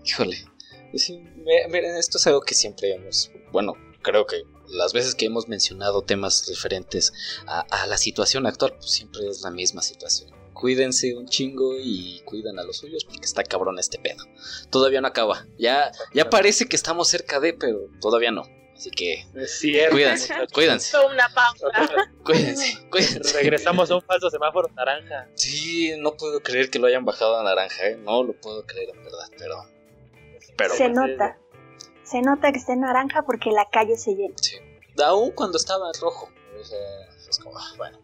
Híjole. 0.07 0.56
Sí, 0.95 1.23
miren, 1.69 1.97
esto 1.97 2.19
es 2.19 2.27
algo 2.27 2.41
que 2.41 2.55
siempre 2.55 2.95
hemos, 2.95 3.31
bueno, 3.53 3.75
creo 4.03 4.27
que 4.27 4.43
las 4.69 4.93
veces 4.93 5.15
que 5.15 5.27
hemos 5.27 5.49
mencionado 5.49 6.03
temas 6.03 6.47
referentes 6.49 7.13
a, 7.47 7.61
a, 7.61 7.87
la 7.87 7.97
situación 7.97 8.47
actual, 8.47 8.75
pues 8.79 8.91
siempre 8.91 9.29
es 9.29 9.43
la 9.43 9.51
misma 9.51 9.83
situación. 9.83 10.31
Cuídense 10.55 11.15
un 11.15 11.27
chingo 11.27 11.77
y 11.79 12.23
cuiden 12.25 12.59
a 12.59 12.65
los 12.65 12.79
suyos 12.79 13.05
porque 13.05 13.27
está 13.27 13.43
cabrón 13.43 13.79
este 13.79 13.99
pedo. 13.99 14.25
Todavía 14.71 15.03
no 15.03 15.09
acaba. 15.09 15.47
Ya, 15.59 15.93
ya 16.15 16.31
parece 16.31 16.67
que 16.67 16.77
estamos 16.77 17.09
cerca 17.09 17.41
de, 17.41 17.53
pero 17.53 17.89
todavía 18.01 18.31
no. 18.31 18.45
Así 18.77 18.91
que 18.91 19.27
cuídense, 19.91 20.35
cuídense. 20.53 20.97
Una 20.99 21.29
pausa. 21.33 21.67
Cuídense, 22.25 22.87
cuídense. 22.91 23.33
Regresamos 23.33 23.91
a 23.91 23.97
un 23.97 24.03
falso 24.03 24.29
semáforo 24.29 24.69
naranja. 24.75 25.29
Sí, 25.35 25.93
no 25.99 26.17
puedo 26.17 26.41
creer 26.41 26.71
que 26.71 26.79
lo 26.79 26.87
hayan 26.87 27.05
bajado 27.05 27.39
a 27.39 27.45
naranja, 27.45 27.89
¿eh? 27.89 27.97
No 27.97 28.23
lo 28.23 28.35
puedo 28.35 28.67
creer 28.67 28.91
en 28.91 29.03
verdad, 29.05 29.29
pero... 29.39 29.76
pero 30.57 30.75
se 30.75 30.89
bueno. 30.89 31.07
nota. 31.07 31.39
Se 32.03 32.23
nota 32.23 32.53
que 32.53 32.59
está 32.59 32.73
en 32.73 32.81
naranja 32.81 33.23
porque 33.23 33.51
la 33.51 33.69
calle 33.71 33.97
se 33.97 34.15
llena. 34.15 34.35
Sí. 34.41 34.57
Aún 35.05 35.33
cuando 35.33 35.59
estaba 35.59 35.89
en 35.93 36.01
rojo. 36.01 36.31
O 36.59 36.65
sea, 36.65 36.79
es 37.29 37.39
como, 37.39 37.59
bueno. 37.77 37.99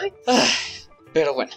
Ay, 0.00 0.12
pero 1.12 1.34
bueno, 1.34 1.52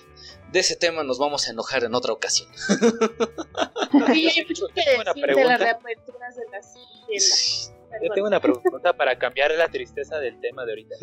de 0.51 0.59
ese 0.59 0.75
tema 0.75 1.03
nos 1.03 1.19
vamos 1.19 1.47
a 1.47 1.51
enojar 1.51 1.83
en 1.83 1.95
otra 1.95 2.13
ocasión. 2.13 2.49
Sí, 2.55 2.71
de 4.75 5.45
las 5.45 5.59
de 5.59 5.65
las 6.51 6.73
tiendas. 7.07 7.73
Yo 8.01 8.13
tengo 8.13 8.27
una 8.27 8.39
pregunta 8.39 8.93
para 8.93 9.19
cambiar 9.19 9.51
la 9.51 9.67
tristeza 9.67 10.17
del 10.19 10.39
tema 10.39 10.65
de 10.65 10.71
ahorita. 10.71 10.95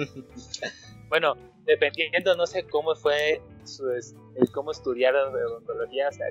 bueno, 1.09 1.35
dependiendo, 1.65 2.35
no 2.37 2.47
sé 2.47 2.67
cómo 2.67 2.95
fue 2.95 3.43
su, 3.65 3.91
el 3.91 4.51
cómo 4.53 4.71
estudiar 4.71 5.15
odontología, 5.15 6.09
o 6.09 6.13
sea, 6.13 6.29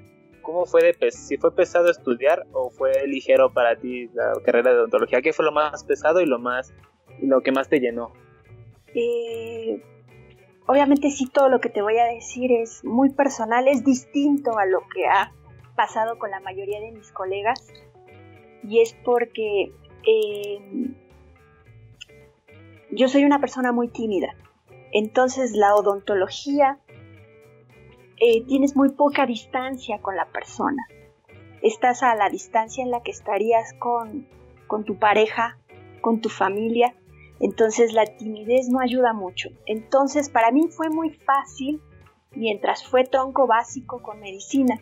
¿cómo 0.48 0.66
fue 0.66 0.82
de 0.82 1.12
si 1.12 1.36
fue 1.36 1.54
pesado 1.54 1.92
estudiar 1.92 2.48
o 2.54 2.70
fue 2.70 3.06
ligero 3.06 3.52
para 3.52 3.76
ti 3.76 4.08
la 4.14 4.32
carrera 4.46 4.72
de 4.72 4.78
odontología? 4.78 5.22
¿Qué 5.22 5.34
fue 5.34 5.44
lo 5.44 5.52
más 5.52 5.84
pesado 5.84 6.22
y 6.22 6.26
lo 6.26 6.40
más 6.40 6.74
lo 7.22 7.42
que 7.42 7.52
más 7.52 7.68
te 7.68 7.82
llenó? 7.82 8.14
Obviamente 10.66 11.10
sí 11.12 11.28
todo 11.28 11.50
lo 11.50 11.60
que 11.60 11.68
te 11.68 11.82
voy 11.82 11.98
a 11.98 12.06
decir 12.06 12.54
es 12.54 12.82
muy 12.86 13.10
personal, 13.10 13.68
es 13.68 13.84
distinto 13.84 14.58
a 14.58 14.66
lo 14.66 14.80
que 14.96 15.06
ha 15.06 15.34
pasado 15.76 16.18
con 16.18 16.32
la 16.32 16.40
mayoría 16.40 16.80
de 16.80 16.94
mis 16.94 17.12
colegas 17.12 17.68
y 18.64 18.80
es 18.80 18.96
porque 19.04 19.74
eh, 20.08 20.94
yo 22.92 23.10
soy 23.10 23.26
una 23.26 23.42
persona 23.42 23.74
muy 23.74 23.90
tímida. 23.90 24.34
Entonces 24.94 25.52
la 25.52 25.76
odontología 25.76 26.80
eh, 28.18 28.44
tienes 28.46 28.76
muy 28.76 28.90
poca 28.90 29.26
distancia 29.26 30.00
con 30.02 30.16
la 30.16 30.26
persona. 30.32 30.84
Estás 31.62 32.04
a 32.04 32.16
la 32.16 32.30
distancia 32.30 32.84
en 32.84 32.92
la 32.92 33.02
que 33.02 33.12
estarías 33.12 33.74
con, 33.74 34.28
con 34.68 34.84
tu 34.84 34.98
pareja, 34.98 35.58
con 36.02 36.22
tu 36.22 36.30
familia. 36.30 36.96
Entonces 37.40 37.94
la 37.94 38.06
timidez 38.06 38.70
no 38.70 38.80
ayuda 38.80 39.14
mucho. 39.14 39.50
Entonces 39.66 40.30
para 40.30 40.52
mí 40.52 40.68
fue 40.70 40.90
muy 40.90 41.12
fácil, 41.12 41.82
mientras 42.32 42.86
fue 42.86 43.04
tronco 43.04 43.48
básico 43.48 44.02
con 44.02 44.20
medicina, 44.20 44.80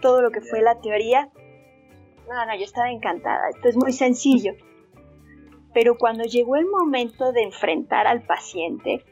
todo 0.00 0.20
lo 0.20 0.30
que 0.30 0.40
fue 0.40 0.62
la 0.62 0.80
teoría, 0.80 1.30
no, 2.28 2.46
no, 2.46 2.56
yo 2.56 2.64
estaba 2.64 2.90
encantada. 2.90 3.48
Esto 3.50 3.68
es 3.68 3.76
muy 3.76 3.92
sencillo. 3.92 4.52
Pero 5.74 5.96
cuando 5.96 6.24
llegó 6.24 6.56
el 6.56 6.66
momento 6.66 7.32
de 7.32 7.42
enfrentar 7.42 8.06
al 8.06 8.22
paciente, 8.22 9.04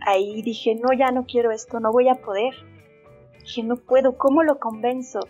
ahí 0.00 0.42
dije, 0.42 0.74
no, 0.74 0.92
ya 0.96 1.10
no 1.10 1.26
quiero 1.26 1.50
esto, 1.50 1.80
no 1.80 1.92
voy 1.92 2.08
a 2.08 2.16
poder. 2.16 2.54
Dije, 3.46 3.62
no 3.62 3.76
puedo, 3.76 4.18
¿cómo 4.18 4.42
lo 4.42 4.58
convenzo? 4.58 5.20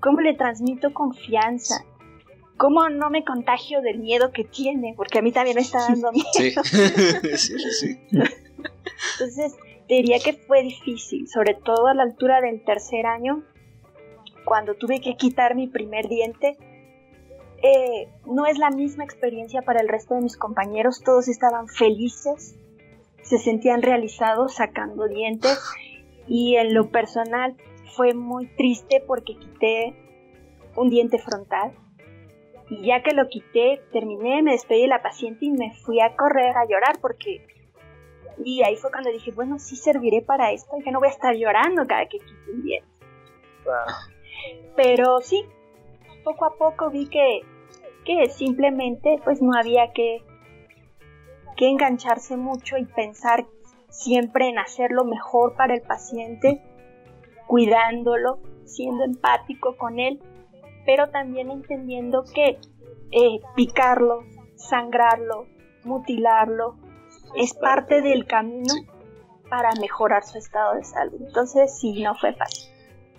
¿Cómo 0.00 0.20
le 0.20 0.34
transmito 0.34 0.92
confianza? 0.92 1.86
¿Cómo 2.58 2.90
no 2.90 3.08
me 3.08 3.24
contagio 3.24 3.80
del 3.80 3.98
miedo 3.98 4.30
que 4.30 4.44
tiene? 4.44 4.92
Porque 4.94 5.20
a 5.20 5.22
mí 5.22 5.32
también 5.32 5.56
me 5.56 5.62
está 5.62 5.78
dando 5.88 6.12
miedo. 6.12 6.62
Sí, 7.36 7.58
sí, 7.58 7.70
sí. 7.70 8.00
Entonces, 8.10 9.56
diría 9.88 10.18
que 10.18 10.34
fue 10.34 10.62
difícil, 10.62 11.26
sobre 11.28 11.54
todo 11.54 11.86
a 11.86 11.94
la 11.94 12.02
altura 12.02 12.42
del 12.42 12.62
tercer 12.62 13.06
año, 13.06 13.42
cuando 14.44 14.74
tuve 14.74 15.00
que 15.00 15.16
quitar 15.16 15.54
mi 15.54 15.66
primer 15.66 16.08
diente, 16.08 16.58
eh, 17.62 18.08
no 18.26 18.44
es 18.44 18.58
la 18.58 18.70
misma 18.70 19.04
experiencia 19.04 19.62
para 19.62 19.80
el 19.80 19.88
resto 19.88 20.14
de 20.14 20.20
mis 20.20 20.36
compañeros. 20.36 21.00
Todos 21.02 21.26
estaban 21.28 21.68
felices, 21.68 22.54
se 23.22 23.38
sentían 23.38 23.80
realizados 23.80 24.56
sacando 24.56 25.08
dientes 25.08 25.58
y 26.26 26.56
en 26.56 26.74
lo 26.74 26.90
personal 26.90 27.56
fue 27.96 28.14
muy 28.14 28.46
triste 28.46 29.02
porque 29.06 29.36
quité 29.36 29.94
un 30.76 30.88
diente 30.88 31.18
frontal 31.18 31.72
y 32.72 32.86
ya 32.86 33.02
que 33.02 33.12
lo 33.12 33.28
quité, 33.28 33.82
terminé, 33.92 34.42
me 34.42 34.52
despedí 34.52 34.82
de 34.82 34.88
la 34.88 35.02
paciente 35.02 35.44
y 35.44 35.50
me 35.50 35.74
fui 35.74 36.00
a 36.00 36.16
correr 36.16 36.56
a 36.56 36.64
llorar 36.64 36.98
porque... 37.02 37.46
Y 38.42 38.62
ahí 38.62 38.76
fue 38.76 38.90
cuando 38.90 39.10
dije, 39.10 39.30
bueno, 39.30 39.58
sí 39.58 39.76
serviré 39.76 40.22
para 40.22 40.52
esto, 40.52 40.72
ya 40.82 40.90
no 40.90 40.98
voy 40.98 41.08
a 41.08 41.10
estar 41.10 41.34
llorando 41.34 41.86
cada 41.86 42.06
que 42.06 42.18
quite 42.18 42.50
un 42.50 42.62
diente. 42.62 42.88
Wow. 43.66 43.74
Pero 44.74 45.20
sí, 45.20 45.44
poco 46.24 46.46
a 46.46 46.56
poco 46.56 46.88
vi 46.88 47.08
que, 47.08 47.42
que 48.06 48.30
simplemente 48.30 49.20
pues 49.22 49.42
no 49.42 49.52
había 49.54 49.92
que, 49.92 50.22
que 51.58 51.68
engancharse 51.68 52.38
mucho 52.38 52.78
y 52.78 52.86
pensar 52.86 53.46
siempre 53.92 54.48
en 54.48 54.58
hacer 54.58 54.90
lo 54.90 55.04
mejor 55.04 55.54
para 55.54 55.74
el 55.74 55.82
paciente, 55.82 56.60
cuidándolo, 57.46 58.40
siendo 58.64 59.04
empático 59.04 59.76
con 59.76 60.00
él, 60.00 60.20
pero 60.84 61.10
también 61.10 61.50
entendiendo 61.50 62.24
que 62.24 62.58
eh, 63.12 63.40
picarlo, 63.54 64.24
sangrarlo, 64.56 65.46
mutilarlo, 65.84 66.76
es 67.36 67.54
parte 67.54 68.02
del 68.02 68.26
camino 68.26 68.74
para 69.48 69.70
mejorar 69.80 70.24
su 70.24 70.38
estado 70.38 70.74
de 70.74 70.84
salud. 70.84 71.20
Entonces, 71.26 71.78
sí, 71.78 72.02
no 72.02 72.14
fue 72.14 72.34
fácil. 72.34 72.70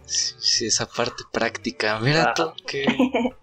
Sí, 0.05 0.33
sí, 0.39 0.65
esa 0.65 0.85
parte 0.87 1.23
práctica. 1.31 1.99
Mira 1.99 2.23
Ah. 2.29 2.33
tú 2.35 2.51
que. 2.67 2.85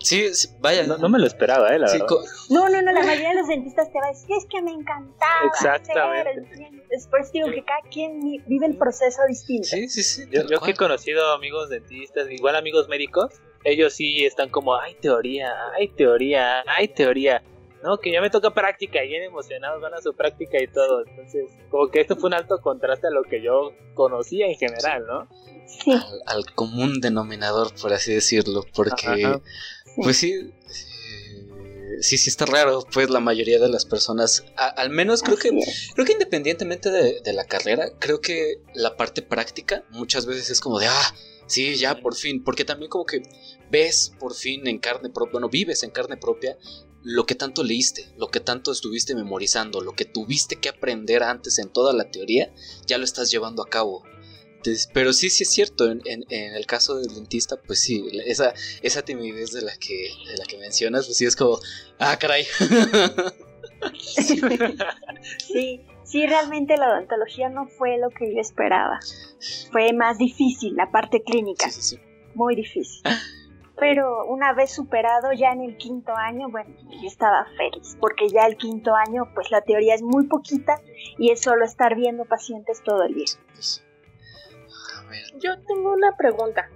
Sí, 0.00 0.34
sí, 0.34 0.48
vaya. 0.60 0.86
No, 0.86 0.96
no 0.98 1.08
me 1.08 1.18
lo 1.18 1.26
esperaba, 1.26 1.74
eh, 1.74 1.78
la 1.78 1.88
Sí, 1.88 1.98
verdad. 1.98 2.16
No, 2.48 2.68
no, 2.68 2.82
no, 2.82 2.92
la 2.92 3.02
mayoría 3.02 3.28
de 3.30 3.34
los 3.36 3.48
dentistas 3.48 3.92
te 3.92 3.98
va 4.00 4.06
a 4.06 4.08
decir, 4.10 4.34
es 4.36 4.46
que 4.46 4.62
me 4.62 4.70
encantaba 4.72 5.46
Exactamente. 5.46 6.20
hacer 6.30 6.38
el 6.38 6.48
diente". 6.56 6.86
Después 6.90 7.30
digo 7.32 7.48
que 7.50 7.62
cada 7.64 7.80
quien 7.90 8.18
vi- 8.20 8.42
vive 8.46 8.66
el 8.66 8.76
proceso 8.76 9.20
distinto. 9.28 9.68
sí, 9.68 9.88
sí, 9.88 10.02
sí. 10.02 10.24
Yo, 10.30 10.60
que 10.60 10.70
he 10.70 10.74
conocido 10.74 11.32
amigos 11.32 11.68
dentistas, 11.68 12.28
igual 12.30 12.56
amigos 12.56 12.88
médicos, 12.88 13.30
ellos 13.64 13.92
sí 13.92 14.24
están 14.24 14.48
como, 14.48 14.74
hay 14.76 14.94
teoría, 14.94 15.52
hay 15.78 15.88
teoría, 15.88 16.64
hay 16.66 16.88
teoría. 16.88 17.42
No, 17.82 17.96
que 17.98 18.12
ya 18.12 18.20
me 18.20 18.28
toca 18.28 18.50
práctica, 18.52 19.02
y 19.02 19.08
bien 19.08 19.22
emocionados 19.22 19.80
van 19.80 19.94
a 19.94 20.02
su 20.02 20.12
práctica 20.14 20.60
y 20.60 20.66
todo. 20.66 21.02
Entonces, 21.06 21.46
como 21.70 21.88
que 21.88 22.00
esto 22.02 22.14
fue 22.16 22.28
un 22.28 22.34
alto 22.34 22.58
contraste 22.60 23.06
a 23.06 23.10
lo 23.10 23.22
que 23.22 23.40
yo 23.42 23.72
conocía 23.94 24.46
en 24.48 24.54
general, 24.56 25.06
¿no? 25.06 25.28
Sí, 25.66 25.90
al, 25.92 26.20
al 26.26 26.44
común 26.54 27.00
denominador, 27.00 27.68
por 27.80 27.94
así 27.94 28.12
decirlo, 28.12 28.64
porque, 28.74 29.24
Ajá. 29.24 29.40
Pues 30.02 30.16
sí, 30.18 30.32
eh, 30.32 31.96
sí, 32.00 32.18
sí 32.18 32.28
está 32.30 32.46
raro, 32.46 32.84
pues 32.92 33.10
la 33.10 33.20
mayoría 33.20 33.58
de 33.58 33.68
las 33.68 33.84
personas, 33.84 34.44
a- 34.56 34.68
al 34.68 34.90
menos 34.90 35.22
creo 35.22 35.36
que, 35.36 35.50
creo 35.94 36.06
que 36.06 36.12
independientemente 36.12 36.90
de, 36.90 37.20
de 37.20 37.32
la 37.32 37.44
carrera, 37.44 37.90
creo 37.98 38.20
que 38.20 38.62
la 38.74 38.96
parte 38.96 39.22
práctica 39.22 39.84
muchas 39.90 40.26
veces 40.26 40.50
es 40.50 40.60
como 40.60 40.78
de, 40.78 40.86
ah, 40.86 41.14
sí, 41.46 41.74
ya 41.76 42.00
por 42.00 42.14
fin, 42.14 42.42
porque 42.44 42.64
también 42.64 42.90
como 42.90 43.06
que 43.06 43.22
ves 43.70 44.12
por 44.18 44.34
fin 44.34 44.66
en 44.66 44.78
carne 44.78 45.10
propia, 45.10 45.32
bueno, 45.32 45.48
vives 45.48 45.82
en 45.82 45.90
carne 45.90 46.16
propia 46.16 46.56
lo 47.02 47.24
que 47.24 47.34
tanto 47.34 47.62
leíste, 47.62 48.12
lo 48.18 48.28
que 48.28 48.40
tanto 48.40 48.72
estuviste 48.72 49.14
memorizando, 49.14 49.80
lo 49.80 49.92
que 49.92 50.04
tuviste 50.04 50.56
que 50.56 50.68
aprender 50.68 51.22
antes 51.22 51.58
en 51.58 51.70
toda 51.70 51.94
la 51.94 52.10
teoría, 52.10 52.52
ya 52.86 52.98
lo 52.98 53.04
estás 53.04 53.30
llevando 53.30 53.62
a 53.62 53.68
cabo. 53.70 54.02
Pero 54.92 55.12
sí, 55.12 55.30
sí 55.30 55.44
es 55.44 55.50
cierto, 55.50 55.90
en, 55.90 56.00
en- 56.04 56.24
en 56.30 56.54
el 56.54 56.66
caso 56.66 56.96
del 56.96 57.14
dentista, 57.14 57.56
pues 57.56 57.80
sí, 57.82 58.04
esa, 58.26 58.52
esa 58.82 59.02
timidez 59.02 59.52
de 59.52 59.62
la 59.62 59.72
que, 59.76 60.10
de 60.30 60.36
la 60.36 60.44
que 60.44 60.58
mencionas, 60.58 61.06
pues 61.06 61.16
sí 61.18 61.24
es 61.26 61.36
como, 61.36 61.58
ah, 61.98 62.16
caray. 62.18 62.44
Sí, 65.38 65.86
sí, 66.04 66.26
realmente 66.26 66.76
la 66.76 66.90
odontología 66.92 67.48
no 67.48 67.66
fue 67.66 67.98
lo 67.98 68.10
que 68.10 68.34
yo 68.34 68.40
esperaba. 68.40 68.98
Fue 69.72 69.92
más 69.92 70.18
difícil, 70.18 70.74
la 70.76 70.90
parte 70.90 71.22
clínica, 71.22 71.70
Sí, 71.70 71.80
sí, 71.82 71.96
sí. 71.96 72.02
muy 72.34 72.54
difícil. 72.56 73.02
Pero 73.78 74.26
una 74.26 74.52
vez 74.52 74.70
superado 74.72 75.32
ya 75.32 75.52
en 75.52 75.62
el 75.62 75.76
quinto 75.78 76.12
año, 76.14 76.50
bueno, 76.50 76.74
yo 77.00 77.06
estaba 77.08 77.46
feliz, 77.56 77.96
porque 77.98 78.28
ya 78.28 78.44
el 78.46 78.58
quinto 78.58 78.94
año, 78.94 79.30
pues 79.34 79.50
la 79.50 79.62
teoría 79.62 79.94
es 79.94 80.02
muy 80.02 80.26
poquita 80.26 80.78
y 81.18 81.30
es 81.30 81.40
solo 81.40 81.64
estar 81.64 81.94
viendo 81.96 82.26
pacientes 82.26 82.82
todo 82.84 83.04
el 83.04 83.14
día. 83.14 83.24
Ver, 85.10 85.24
Yo 85.38 85.58
tengo 85.66 85.92
una 85.92 86.16
pregunta. 86.16 86.70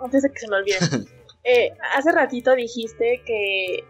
Antes 0.00 0.22
de 0.22 0.30
que 0.30 0.38
se 0.38 0.48
me 0.48 0.56
olvide. 0.56 0.76
Eh, 1.48 1.70
hace 1.94 2.10
ratito 2.10 2.56
dijiste 2.56 3.22
que 3.24 3.84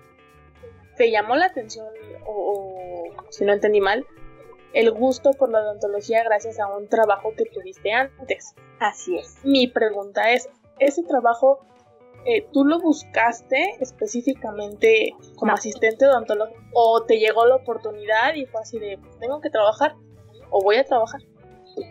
te 0.98 1.10
llamó 1.10 1.36
la 1.36 1.46
atención, 1.46 1.86
o, 2.26 2.32
o, 3.16 3.32
si 3.32 3.46
no 3.46 3.54
entendí 3.54 3.80
mal, 3.80 4.04
el 4.74 4.90
gusto 4.90 5.30
por 5.30 5.50
la 5.50 5.60
odontología 5.62 6.22
gracias 6.22 6.60
a 6.60 6.66
un 6.66 6.86
trabajo 6.90 7.32
que 7.34 7.46
tuviste 7.46 7.92
antes. 7.92 8.54
Así 8.78 9.16
es. 9.16 9.38
Mi 9.42 9.68
pregunta 9.68 10.32
es, 10.32 10.50
¿ese 10.80 11.02
trabajo 11.04 11.60
eh, 12.26 12.46
tú 12.52 12.66
lo 12.66 12.78
buscaste 12.78 13.76
específicamente 13.80 15.14
como 15.36 15.52
No. 15.52 15.54
asistente 15.54 16.06
odontólogo 16.06 16.52
o 16.74 17.04
te 17.06 17.18
llegó 17.18 17.46
la 17.46 17.54
oportunidad 17.54 18.34
y 18.34 18.44
fue 18.44 18.60
así 18.60 18.78
de, 18.78 18.98
"Pues, 18.98 19.18
tengo 19.18 19.40
que 19.40 19.48
trabajar 19.48 19.94
o 20.50 20.60
voy 20.62 20.76
a 20.76 20.84
trabajar? 20.84 21.22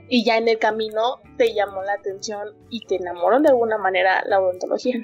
Y 0.09 0.23
ya 0.25 0.37
en 0.37 0.47
el 0.47 0.57
camino 0.57 1.21
te 1.37 1.53
llamó 1.53 1.83
la 1.83 1.93
atención 1.93 2.55
y 2.69 2.85
te 2.85 2.95
enamoró 2.95 3.39
de 3.39 3.49
alguna 3.49 3.77
manera 3.77 4.23
la 4.25 4.39
odontología. 4.39 4.95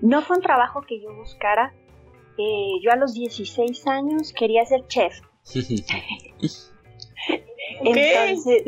No 0.00 0.22
fue 0.22 0.36
un 0.36 0.42
trabajo 0.42 0.82
que 0.82 1.00
yo 1.00 1.14
buscara. 1.14 1.72
Eh, 2.36 2.80
yo 2.82 2.90
a 2.92 2.96
los 2.96 3.14
16 3.14 3.86
años 3.86 4.32
quería 4.32 4.64
ser 4.64 4.86
chef. 4.86 5.20
Entonces, 7.80 8.64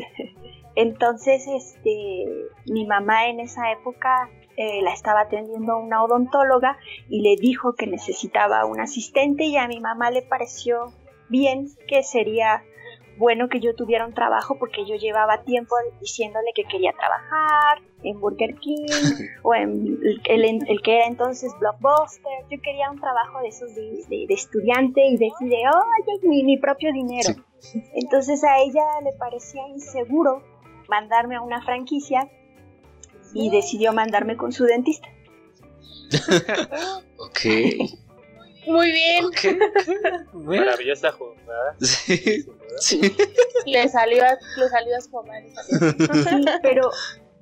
entonces 0.74 1.46
este, 1.46 2.24
mi 2.66 2.86
mamá 2.86 3.28
en 3.28 3.40
esa 3.40 3.72
época 3.72 4.30
eh, 4.56 4.82
la 4.82 4.92
estaba 4.92 5.22
atendiendo 5.22 5.78
una 5.78 6.02
odontóloga 6.02 6.78
y 7.08 7.20
le 7.22 7.36
dijo 7.36 7.74
que 7.74 7.86
necesitaba 7.86 8.64
un 8.66 8.80
asistente 8.80 9.44
y 9.44 9.56
a 9.56 9.68
mi 9.68 9.80
mamá 9.80 10.10
le 10.10 10.22
pareció 10.22 10.92
bien 11.28 11.66
que 11.88 12.02
sería 12.02 12.62
bueno 13.18 13.48
que 13.48 13.60
yo 13.60 13.74
tuviera 13.74 14.06
un 14.06 14.14
trabajo 14.14 14.56
porque 14.58 14.84
yo 14.86 14.96
llevaba 14.96 15.42
tiempo 15.42 15.74
diciéndole 16.00 16.50
que 16.54 16.64
quería 16.64 16.92
trabajar 16.92 17.80
en 18.02 18.20
Burger 18.20 18.54
King 18.56 18.84
o 19.42 19.54
en 19.54 19.98
el, 20.28 20.44
el- 20.44 20.68
el 20.68 20.82
que 20.82 20.96
era 20.96 21.06
entonces 21.06 21.52
Blockbuster. 21.58 22.32
Yo 22.50 22.58
quería 22.62 22.90
un 22.90 23.00
trabajo 23.00 23.40
de 23.40 23.48
esos 23.48 23.74
de, 23.74 23.82
de- 24.08 24.26
de 24.28 24.34
estudiante 24.34 25.00
y 25.06 25.12
decir, 25.16 25.32
oye, 25.50 26.18
mi, 26.28 26.44
mi 26.44 26.56
propio 26.58 26.92
dinero. 26.92 27.30
Entonces 27.94 28.44
a 28.44 28.58
ella 28.60 28.84
le 29.02 29.12
parecía 29.18 29.66
inseguro 29.68 30.42
mandarme 30.88 31.36
a 31.36 31.40
una 31.40 31.62
franquicia 31.62 32.28
y 33.34 33.50
decidió 33.50 33.92
mandarme 33.92 34.36
con 34.36 34.52
su 34.52 34.64
dentista. 34.64 35.08
ok, 37.18 37.40
Muy 38.66 38.92
bien, 38.92 39.24
ok. 39.24 40.32
Bueno, 40.32 40.64
Maravillosa 40.66 41.10
jugada. 41.12 41.76
sí. 41.80 42.46
Sí. 42.78 43.00
le 43.66 43.88
salió 43.88 44.24
a, 44.24 44.38
le 44.56 44.68
salió 44.68 44.96
a 44.96 45.00
su. 45.00 45.10
Sí, 46.24 46.44
pero 46.62 46.90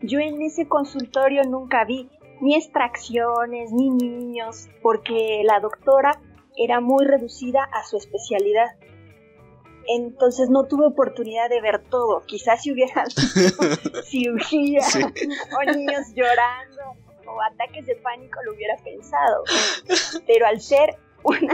yo 0.01 0.21
en 0.21 0.43
ese 0.43 0.67
consultorio 0.69 1.43
nunca 1.45 1.85
vi 1.85 2.09
ni 2.41 2.57
extracciones 2.57 3.73
ni 3.73 3.91
niños 3.91 4.69
porque 4.83 5.43
la 5.45 5.61
doctora 5.61 6.21
era 6.57 6.81
muy 6.81 7.05
reducida 7.05 7.63
a 7.73 7.85
su 7.85 7.97
especialidad. 7.97 8.77
Entonces 9.87 10.49
no 10.49 10.65
tuve 10.65 10.87
oportunidad 10.87 11.51
de 11.51 11.61
ver 11.61 11.83
todo. 11.91 12.23
Quizás 12.27 12.63
si 12.63 12.73
hubiera 12.73 13.05
visto 13.17 13.63
cirugía 14.05 14.81
Sí. 14.83 15.03
o 15.03 15.73
niños 15.73 16.07
llorando 16.15 16.83
o 17.27 17.43
ataques 17.43 17.87
de 17.87 17.97
pánico 17.97 18.41
lo 18.45 18.55
hubiera 18.55 18.77
pensado. 18.79 19.45
Pero 20.27 20.47
al 20.47 20.61
ser 20.61 20.97
una, 21.23 21.53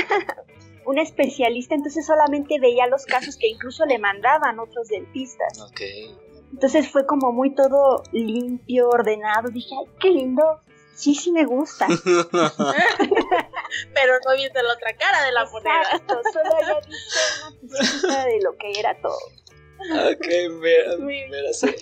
una 0.87 1.03
especialista, 1.03 1.75
entonces 1.75 2.07
solamente 2.07 2.59
veía 2.59 2.87
los 2.87 3.05
casos 3.07 3.37
que 3.37 3.49
incluso 3.49 3.85
le 3.87 3.99
mandaban 3.99 4.59
otros 4.59 4.89
dentistas. 4.89 5.61
Ok. 5.61 5.83
Entonces 6.53 6.89
fue 6.89 7.07
como 7.07 7.31
muy 7.33 7.55
todo 7.55 8.03
limpio, 8.13 8.89
ordenado. 8.89 9.51
Dije, 9.51 9.75
ay, 9.79 9.87
qué 10.01 10.11
lindo. 10.11 10.61
Sí, 10.95 11.15
sí 11.15 11.31
me 11.33 11.45
gusta. 11.45 11.87
Pero 11.89 12.03
no 14.27 14.35
viste 14.37 14.63
la 14.63 14.75
otra 14.75 14.97
cara 14.99 15.25
de 15.25 15.33
la 15.33 15.47
moneda. 15.47 15.83
Exacto, 15.83 16.21
solo 16.33 16.57
había 16.57 16.81
visto 16.81 17.19
una 17.49 17.61
pizquita 17.61 18.27
de 18.27 18.41
lo 18.43 18.57
que 18.57 18.73
era 18.79 19.01
todo. 19.01 19.19
Ok, 19.81 20.27
mira, 20.61 20.97
mira, 20.99 21.55
sí. 21.55 21.75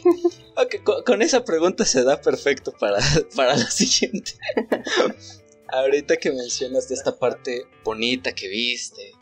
Ok, 0.56 0.76
con, 0.84 1.02
con 1.02 1.20
esa 1.22 1.44
pregunta 1.44 1.84
se 1.84 2.04
da 2.04 2.20
perfecto 2.20 2.72
para, 2.78 3.00
para 3.34 3.56
la 3.56 3.68
siguiente. 3.70 4.34
Ahorita 5.68 6.16
que 6.16 6.30
mencionas 6.30 6.88
de 6.88 6.94
esta 6.94 7.16
parte 7.18 7.66
bonita 7.84 8.34
que 8.34 8.48
viste, 8.48 9.12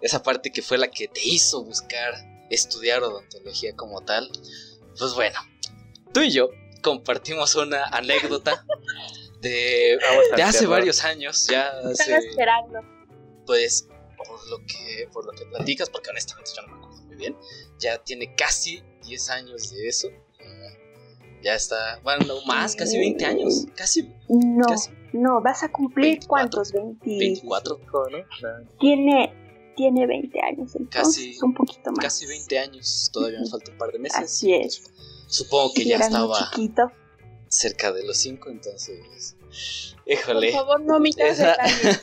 esa 0.00 0.22
parte 0.22 0.50
que 0.52 0.62
fue 0.62 0.78
la 0.78 0.88
que 0.88 1.08
te 1.08 1.20
hizo 1.24 1.64
buscar 1.64 2.14
estudiar 2.50 3.02
odontología 3.02 3.74
como 3.74 4.02
tal, 4.02 4.30
pues 4.98 5.14
bueno, 5.14 5.38
tú 6.12 6.20
y 6.20 6.30
yo 6.30 6.50
compartimos 6.82 7.54
una 7.56 7.84
anécdota 7.86 8.64
de, 9.40 9.98
Vamos 10.00 10.24
a 10.32 10.36
de 10.36 10.42
hace 10.42 10.66
varios 10.66 11.04
años, 11.04 11.46
ya 11.48 11.68
hace, 11.68 12.16
esperando. 12.16 12.80
pues 13.44 13.88
por 14.16 14.48
lo 14.48 14.58
que 14.66 15.08
por 15.12 15.26
lo 15.26 15.32
que 15.32 15.44
platicas 15.46 15.90
porque 15.90 16.10
honestamente 16.10 16.50
yo 16.56 16.62
no 16.62 16.68
me 16.68 16.78
acuerdo 16.78 17.02
muy 17.02 17.16
bien 17.16 17.36
ya 17.78 17.98
tiene 17.98 18.34
casi 18.34 18.82
10 19.06 19.30
años 19.30 19.70
de 19.70 19.86
eso 19.88 20.08
ya, 20.38 21.42
ya 21.42 21.54
está 21.54 22.00
bueno 22.02 22.24
no 22.26 22.44
más 22.46 22.74
casi 22.74 22.98
20 22.98 23.24
años 23.26 23.66
casi 23.76 24.10
No, 24.28 24.66
casi 24.66 24.90
no, 25.16 25.40
vas 25.42 25.62
a 25.62 25.70
cumplir 25.72 26.04
24. 26.12 26.28
cuántos, 26.28 26.72
20. 26.72 27.06
24 27.18 27.80
Hijo, 27.82 28.10
¿no? 28.10 28.18
Tiene, 28.78 29.32
tiene 29.76 30.06
20 30.06 30.40
años, 30.42 30.74
entonces 30.76 31.26
Casi- 31.34 31.38
un 31.44 31.54
poquito 31.54 31.90
más. 31.90 31.98
casi 32.00 32.26
20 32.26 32.58
años 32.58 33.10
todavía 33.12 33.40
me 33.40 33.46
falta 33.48 33.70
un 33.72 33.78
par 33.78 33.92
de 33.92 33.98
meses 33.98 34.18
Así 34.20 34.54
es. 34.54 34.82
supongo 35.26 35.72
que 35.74 35.84
ya 35.84 35.96
estaba 35.98 36.50
chiquito. 36.50 36.90
cerca 37.48 37.92
de 37.92 38.04
los 38.04 38.16
5 38.18 38.50
entonces 38.50 39.36
Por 40.04 40.12
híjole 40.12 40.52
favor, 40.52 40.80
no 40.82 40.96
omitas 40.96 41.30
Esa-. 41.38 41.56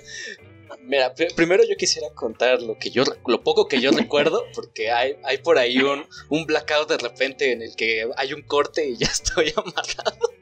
Mira, 0.82 1.14
pr- 1.16 1.34
primero 1.36 1.64
yo 1.64 1.76
quisiera 1.78 2.10
contar 2.14 2.62
lo 2.62 2.78
que 2.78 2.90
yo, 2.90 3.04
lo 3.28 3.44
poco 3.44 3.68
que 3.68 3.80
yo 3.80 3.92
recuerdo, 3.92 4.44
porque 4.56 4.92
hay, 4.92 5.16
hay 5.24 5.38
por 5.38 5.58
ahí 5.58 5.78
un, 5.78 6.04
un 6.30 6.46
blackout 6.46 6.90
de 6.90 6.98
repente 6.98 7.52
en 7.54 7.62
el 7.62 7.76
que 7.76 8.10
hay 8.18 8.34
un 8.34 8.42
corte 8.42 8.90
y 8.90 8.98
ya 8.98 9.08
estoy 9.12 9.54
amarrado. 9.56 10.33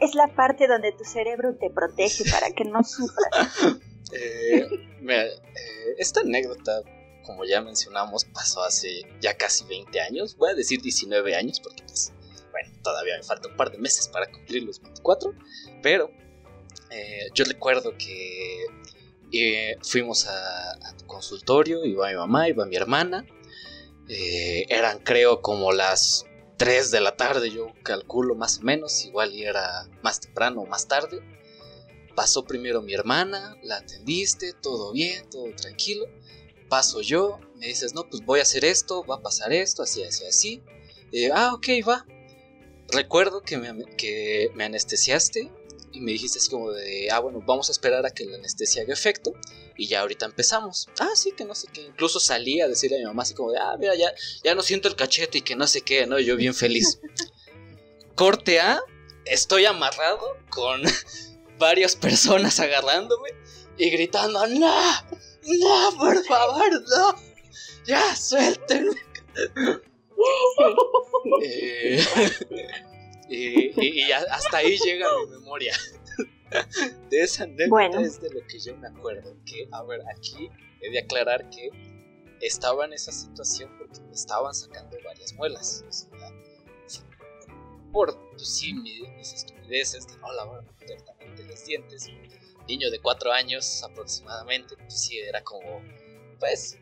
Es 0.00 0.14
la 0.14 0.34
parte 0.34 0.66
donde 0.66 0.92
tu 0.92 1.04
cerebro 1.04 1.54
te 1.56 1.70
protege 1.70 2.24
para 2.30 2.50
que 2.52 2.64
no 2.64 2.82
sufras. 2.84 3.78
eh, 4.12 4.66
mira, 5.00 5.24
eh, 5.26 5.94
esta 5.98 6.20
anécdota, 6.20 6.82
como 7.24 7.44
ya 7.44 7.60
mencionamos, 7.60 8.24
pasó 8.24 8.62
hace 8.62 9.02
ya 9.20 9.36
casi 9.36 9.64
20 9.64 10.00
años. 10.00 10.36
Voy 10.36 10.50
a 10.50 10.54
decir 10.54 10.80
19 10.80 11.34
años 11.34 11.60
porque, 11.60 11.82
pues, 11.82 12.12
bueno, 12.50 12.70
todavía 12.82 13.16
me 13.16 13.22
falta 13.22 13.48
un 13.48 13.56
par 13.56 13.70
de 13.70 13.78
meses 13.78 14.08
para 14.08 14.30
cumplir 14.30 14.62
los 14.62 14.80
24. 14.80 15.34
Pero 15.82 16.10
eh, 16.90 17.28
yo 17.34 17.44
recuerdo 17.44 17.96
que 17.98 18.66
eh, 19.32 19.76
fuimos 19.82 20.26
a, 20.26 20.72
a 20.72 20.96
tu 20.96 21.06
consultorio, 21.06 21.84
iba 21.84 22.08
mi 22.08 22.14
mamá, 22.14 22.48
iba 22.48 22.64
mi 22.66 22.76
hermana. 22.76 23.26
Eran, 24.08 25.00
creo, 25.00 25.42
como 25.42 25.72
las 25.72 26.26
3 26.56 26.90
de 26.90 27.00
la 27.00 27.16
tarde, 27.16 27.50
yo 27.50 27.72
calculo 27.82 28.34
más 28.34 28.58
o 28.58 28.62
menos, 28.62 29.04
igual 29.04 29.34
era 29.34 29.88
más 30.02 30.20
temprano 30.20 30.62
o 30.62 30.66
más 30.66 30.88
tarde. 30.88 31.20
Pasó 32.14 32.44
primero 32.44 32.80
mi 32.80 32.94
hermana, 32.94 33.56
la 33.62 33.76
atendiste, 33.76 34.54
todo 34.54 34.92
bien, 34.92 35.28
todo 35.28 35.54
tranquilo. 35.54 36.06
Paso 36.68 37.02
yo, 37.02 37.38
me 37.56 37.66
dices, 37.66 37.94
no, 37.94 38.08
pues 38.08 38.24
voy 38.24 38.40
a 38.40 38.42
hacer 38.42 38.64
esto, 38.64 39.04
va 39.04 39.16
a 39.16 39.22
pasar 39.22 39.52
esto, 39.52 39.82
así, 39.82 40.02
así, 40.02 40.24
así. 40.24 40.62
Eh, 41.12 41.30
ah, 41.32 41.52
ok, 41.54 41.68
va. 41.86 42.06
Recuerdo 42.88 43.42
que 43.42 43.58
me, 43.58 43.84
que 43.96 44.50
me 44.54 44.64
anestesiaste 44.64 45.50
y 45.96 46.00
me 46.00 46.12
dijiste 46.12 46.38
así 46.38 46.50
como 46.50 46.72
de, 46.72 47.08
ah, 47.10 47.20
bueno, 47.20 47.42
vamos 47.46 47.70
a 47.70 47.72
esperar 47.72 48.04
a 48.04 48.10
que 48.10 48.26
la 48.26 48.36
anestesia 48.36 48.82
haga 48.82 48.92
efecto 48.92 49.32
y 49.76 49.86
ya 49.88 50.02
ahorita 50.02 50.26
empezamos. 50.26 50.88
Ah, 50.98 51.12
sí, 51.14 51.32
que 51.32 51.46
no 51.46 51.54
sé 51.54 51.68
qué. 51.72 51.82
Incluso 51.82 52.20
salí 52.20 52.60
a 52.60 52.68
decirle 52.68 52.98
a 52.98 53.00
mi 53.00 53.06
mamá 53.06 53.22
así 53.22 53.32
como 53.32 53.50
de, 53.52 53.58
ah, 53.58 53.76
mira, 53.78 53.94
ya, 53.94 54.12
ya 54.44 54.54
no 54.54 54.60
siento 54.60 54.88
el 54.88 54.94
cachete 54.96 55.38
y 55.38 55.40
que 55.40 55.56
no 55.56 55.66
sé 55.66 55.80
qué, 55.80 56.06
¿no? 56.06 56.18
Y 56.18 56.26
yo 56.26 56.36
bien 56.36 56.54
feliz. 56.54 57.00
Corte 58.14 58.60
A, 58.60 58.82
estoy 59.24 59.64
amarrado 59.64 60.20
con 60.50 60.82
varias 61.58 61.96
personas 61.96 62.60
agarrándome 62.60 63.30
y 63.78 63.88
gritando, 63.88 64.46
no, 64.48 64.92
no, 65.42 65.96
por 65.96 66.22
favor, 66.26 66.82
no, 66.90 67.16
ya, 67.86 68.14
suéltenme. 68.14 68.96
Eh, 71.42 72.00
y, 73.28 73.72
y- 73.80 74.04
y 74.06 74.12
hasta 74.12 74.58
ahí 74.58 74.76
llega 74.78 75.06
mi 75.24 75.30
memoria. 75.32 75.74
De 77.10 77.20
esa 77.22 77.42
anécdota 77.44 77.70
Bueno. 77.70 78.00
es 78.00 78.20
de 78.20 78.30
lo 78.30 78.46
que 78.46 78.58
yo 78.60 78.76
me 78.76 78.86
acuerdo. 78.88 79.36
Que, 79.44 79.68
a 79.72 79.82
ver, 79.82 80.00
aquí 80.08 80.48
he 80.80 80.90
de 80.90 81.00
aclarar 81.00 81.50
que 81.50 81.70
estaba 82.40 82.84
en 82.84 82.92
esa 82.92 83.10
situación 83.10 83.76
porque 83.78 84.00
me 84.02 84.12
estaban 84.12 84.54
sacando 84.54 84.96
varias 85.04 85.32
muelas. 85.34 85.84
O 85.88 85.92
sea, 85.92 86.08
por, 87.92 88.16
pues 88.30 88.46
sí, 88.48 88.74
mi- 88.74 89.02
mis 89.16 89.32
estupideces 89.32 90.06
de 90.06 90.16
no 90.18 90.32
lavar 90.32 90.64
correctamente 90.78 91.44
los 91.44 91.64
dientes. 91.64 92.08
Niño 92.68 92.90
de 92.90 93.00
cuatro 93.00 93.32
años 93.32 93.82
aproximadamente, 93.82 94.76
pues 94.76 95.00
sí, 95.00 95.18
era 95.18 95.42
como, 95.42 95.82
pues, 96.38 96.78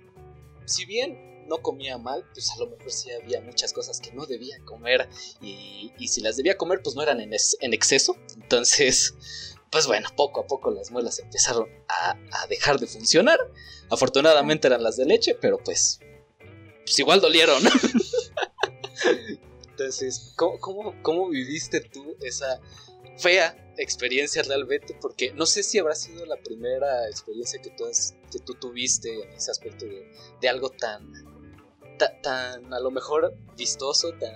si 0.67 0.85
bien 0.87 1.34
no 1.47 1.59
comía 1.63 1.99
mal, 1.99 2.25
pues 2.33 2.51
a 2.53 2.57
lo 2.59 2.69
mejor 2.69 2.91
sí 2.91 3.11
había 3.11 3.41
muchas 3.41 3.73
cosas 3.73 4.01
que 4.01 4.13
no 4.13 4.27
debía 4.27 4.59
comer 4.65 5.09
y, 5.41 5.93
y 5.99 6.09
si 6.09 6.21
las 6.21 6.37
debía 6.37 6.57
comer, 6.57 6.81
pues 6.83 6.95
no 6.97 7.03
eran 7.03 7.21
en, 7.21 7.33
es- 7.33 7.57
en 7.61 7.75
exceso. 7.75 8.17
Entonces, 8.35 9.15
pues 9.71 9.87
bueno, 9.87 10.09
poco 10.17 10.41
a 10.41 10.47
poco 10.47 10.71
las 10.71 10.91
muelas 10.91 11.19
empezaron 11.19 11.69
a, 11.89 12.17
dejar 12.49 12.79
de 12.79 12.87
funcionar. 12.87 13.39
Afortunadamente 13.91 14.67
eran 14.69 14.83
las 14.83 14.97
de 14.97 15.07
leche, 15.07 15.35
pero 15.41 15.59
pues, 15.59 16.01
pues 16.85 16.99
igual 16.99 17.21
dolieron. 17.21 17.63
Entonces, 19.71 20.33
¿cómo, 20.37 20.59
cómo, 20.61 21.03
cómo 21.03 21.29
viviste 21.29 21.81
tú 21.81 22.17
esa 22.21 22.61
fea 23.19 23.73
experiencia 23.77 24.43
realmente? 24.43 24.97
Porque 25.01 25.33
no 25.33 25.47
sé 25.47 25.63
si 25.65 25.79
habrá 25.79 25.97
sido 25.97 26.25
la 26.27 26.37
primera 26.37 27.09
experiencia 27.09 27.61
que 27.61 27.71
tú, 27.71 27.85
has- 27.87 28.15
que 28.31 28.39
tú 28.39 28.55
tuviste 28.55 29.23
en 29.25 29.33
ese 29.33 29.51
aspecto 29.51 29.85
de, 29.85 30.13
de 30.41 30.49
algo 30.49 30.71
tan, 30.71 31.11
ta- 31.99 32.21
tan, 32.21 32.73
a 32.73 32.81
lo 32.81 32.91
mejor 32.91 33.35
vistoso, 33.57 34.13
tan, 34.15 34.33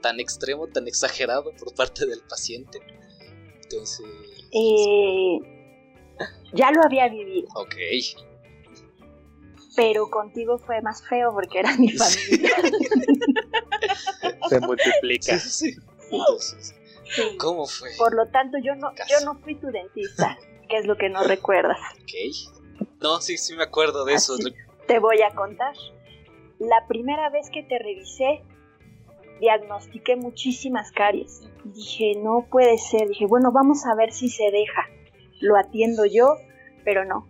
tan 0.00 0.20
extremo, 0.20 0.66
tan 0.68 0.86
exagerado 0.88 1.52
por 1.56 1.74
parte 1.74 2.06
del 2.06 2.20
paciente. 2.28 2.80
Entonces, 3.62 4.06
Eh, 4.52 5.38
ya 6.52 6.70
lo 6.72 6.82
había 6.84 7.08
vivido, 7.08 7.48
ok. 7.54 7.74
pero 9.74 10.10
contigo 10.10 10.58
fue 10.58 10.82
más 10.82 11.02
feo 11.08 11.32
porque 11.32 11.60
era 11.60 11.76
mi 11.78 11.90
familia. 11.92 12.50
Se 14.48 14.60
multiplica. 14.60 15.38
Sí, 15.38 15.70
sí. 15.70 15.76
Entonces, 16.10 16.74
Sí. 17.14 17.36
¿cómo 17.38 17.66
fue? 17.66 17.90
Por 17.98 18.14
lo 18.14 18.26
tanto, 18.28 18.56
yo 18.62 18.74
no, 18.74 18.92
Caso. 18.94 19.10
yo 19.18 19.24
no 19.26 19.38
fui 19.40 19.54
tu 19.56 19.66
dentista, 19.68 20.38
que 20.68 20.78
es 20.78 20.86
lo 20.86 20.96
que 20.96 21.10
no 21.10 21.22
recuerdas. 21.24 21.76
Ok. 22.00 22.80
No, 23.02 23.20
sí, 23.20 23.36
sí 23.36 23.54
me 23.54 23.64
acuerdo 23.64 24.04
de 24.06 24.14
eso. 24.14 24.36
Te 24.86 24.98
voy 24.98 25.20
a 25.20 25.34
contar. 25.34 25.74
La 26.62 26.86
primera 26.86 27.28
vez 27.28 27.50
que 27.50 27.64
te 27.64 27.76
revisé, 27.76 28.40
diagnostiqué 29.40 30.14
muchísimas 30.14 30.92
caries. 30.92 31.50
Dije, 31.64 32.12
no 32.22 32.46
puede 32.48 32.78
ser. 32.78 33.08
Dije, 33.08 33.26
bueno, 33.26 33.50
vamos 33.50 33.84
a 33.84 33.96
ver 33.96 34.12
si 34.12 34.28
se 34.28 34.48
deja. 34.52 34.82
Lo 35.40 35.56
atiendo 35.56 36.04
yo, 36.04 36.36
pero 36.84 37.04
no. 37.04 37.26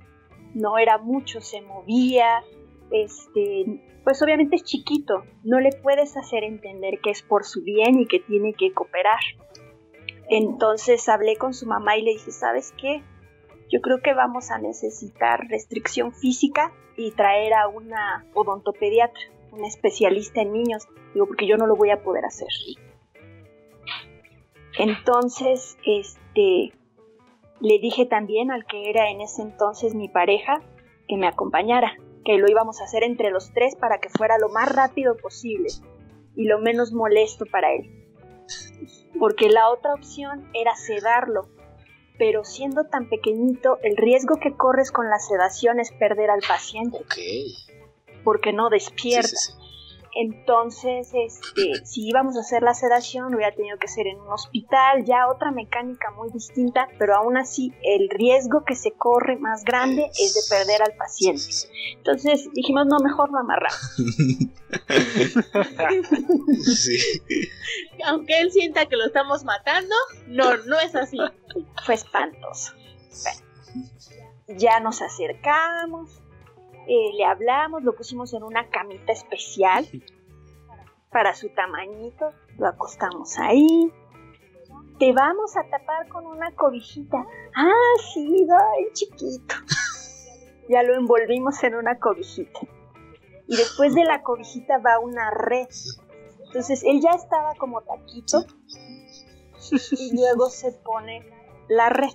No 0.54 0.76
era 0.76 0.98
mucho, 0.98 1.40
se 1.40 1.62
movía. 1.62 2.44
Este, 2.90 3.80
pues 4.04 4.20
obviamente 4.20 4.56
es 4.56 4.64
chiquito. 4.64 5.24
No 5.44 5.60
le 5.60 5.70
puedes 5.82 6.14
hacer 6.18 6.44
entender 6.44 7.00
que 7.02 7.08
es 7.08 7.22
por 7.22 7.44
su 7.44 7.62
bien 7.62 8.00
y 8.00 8.06
que 8.06 8.20
tiene 8.20 8.52
que 8.52 8.74
cooperar. 8.74 9.20
Entonces 10.28 11.08
hablé 11.08 11.36
con 11.36 11.54
su 11.54 11.66
mamá 11.66 11.96
y 11.96 12.02
le 12.02 12.10
dije, 12.12 12.32
¿sabes 12.32 12.74
qué? 12.78 13.02
Yo 13.72 13.80
creo 13.80 14.02
que 14.02 14.12
vamos 14.12 14.50
a 14.50 14.58
necesitar 14.58 15.48
restricción 15.48 16.12
física 16.12 16.72
y 16.94 17.10
traer 17.12 17.54
a 17.54 17.68
una 17.68 18.26
odontopediatra, 18.34 19.22
una 19.50 19.66
especialista 19.66 20.42
en 20.42 20.52
niños, 20.52 20.86
digo, 21.14 21.26
porque 21.26 21.46
yo 21.46 21.56
no 21.56 21.66
lo 21.66 21.74
voy 21.74 21.88
a 21.88 22.02
poder 22.02 22.26
hacer. 22.26 22.48
Entonces, 24.78 25.78
este, 25.86 26.74
le 27.60 27.78
dije 27.78 28.04
también 28.04 28.50
al 28.50 28.66
que 28.66 28.90
era 28.90 29.10
en 29.10 29.22
ese 29.22 29.40
entonces 29.40 29.94
mi 29.94 30.08
pareja 30.10 30.60
que 31.08 31.16
me 31.16 31.26
acompañara, 31.26 31.96
que 32.26 32.36
lo 32.36 32.50
íbamos 32.50 32.82
a 32.82 32.84
hacer 32.84 33.04
entre 33.04 33.30
los 33.30 33.54
tres 33.54 33.74
para 33.74 34.00
que 34.00 34.10
fuera 34.10 34.36
lo 34.36 34.50
más 34.50 34.70
rápido 34.70 35.16
posible 35.16 35.68
y 36.36 36.44
lo 36.44 36.58
menos 36.58 36.92
molesto 36.92 37.46
para 37.46 37.72
él. 37.72 37.90
Porque 39.18 39.48
la 39.48 39.70
otra 39.70 39.94
opción 39.94 40.50
era 40.52 40.74
sedarlo, 40.74 41.48
pero 42.18 42.44
siendo 42.44 42.84
tan 42.84 43.08
pequeñito, 43.08 43.78
el 43.82 43.96
riesgo 43.96 44.36
que 44.36 44.52
corres 44.54 44.90
con 44.92 45.08
la 45.10 45.18
sedación 45.18 45.80
es 45.80 45.90
perder 45.92 46.30
al 46.30 46.40
paciente, 46.46 46.98
Ok. 46.98 47.16
porque 48.24 48.52
no 48.52 48.68
Sí, 48.68 48.74
despierta. 48.74 49.28
sí, 49.28 49.36
sí. 49.36 49.52
Entonces, 50.14 51.10
este, 51.14 51.86
si 51.86 52.08
íbamos 52.08 52.36
a 52.36 52.40
hacer 52.40 52.62
la 52.62 52.74
sedación, 52.74 53.34
hubiera 53.34 53.54
tenido 53.54 53.78
que 53.78 53.88
ser 53.88 54.06
en 54.06 54.20
un 54.20 54.28
hospital, 54.28 55.04
ya 55.06 55.26
otra 55.28 55.50
mecánica 55.50 56.10
muy 56.10 56.30
distinta, 56.30 56.88
pero 56.98 57.16
aún 57.16 57.36
así 57.38 57.72
el 57.82 58.08
riesgo 58.10 58.64
que 58.64 58.74
se 58.74 58.92
corre 58.92 59.38
más 59.38 59.64
grande 59.64 60.10
es 60.20 60.34
de 60.34 60.40
perder 60.54 60.82
al 60.82 60.94
paciente. 60.96 61.42
Entonces 61.96 62.48
dijimos, 62.52 62.86
no, 62.86 62.98
mejor 62.98 63.30
lo 63.30 63.38
amarramos. 63.38 63.96
Sí. 66.62 66.98
Aunque 68.04 68.40
él 68.40 68.50
sienta 68.50 68.86
que 68.86 68.96
lo 68.96 69.06
estamos 69.06 69.44
matando, 69.44 69.94
no, 70.26 70.56
no 70.64 70.80
es 70.80 70.94
así. 70.94 71.18
Fue 71.84 71.94
espantoso. 71.94 72.72
Bueno, 73.22 73.40
ya 74.58 74.80
nos 74.80 75.02
acercamos, 75.02 76.21
eh, 76.86 77.12
le 77.16 77.24
hablamos, 77.24 77.82
lo 77.82 77.94
pusimos 77.94 78.32
en 78.34 78.42
una 78.42 78.68
camita 78.68 79.12
especial 79.12 79.86
para 81.10 81.34
su 81.34 81.48
tamañito, 81.50 82.32
lo 82.58 82.68
acostamos 82.68 83.38
ahí. 83.38 83.92
Te 84.98 85.12
vamos 85.12 85.56
a 85.56 85.68
tapar 85.68 86.08
con 86.08 86.26
una 86.26 86.52
cobijita. 86.52 87.26
Ah, 87.54 87.94
sí, 88.12 88.46
ay, 88.50 88.86
chiquito. 88.92 89.54
Ya 90.68 90.84
lo 90.84 90.94
envolvimos 90.94 91.62
en 91.64 91.74
una 91.74 91.98
cobijita. 91.98 92.60
Y 93.48 93.56
después 93.56 93.94
de 93.94 94.04
la 94.04 94.22
cobijita 94.22 94.78
va 94.78 95.00
una 95.00 95.30
red. 95.30 95.68
Entonces 96.46 96.84
él 96.84 97.00
ya 97.02 97.10
estaba 97.10 97.54
como 97.56 97.82
taquito 97.82 98.46
y 99.70 100.16
luego 100.16 100.48
se 100.48 100.72
pone 100.72 101.26
la 101.68 101.88
red. 101.88 102.12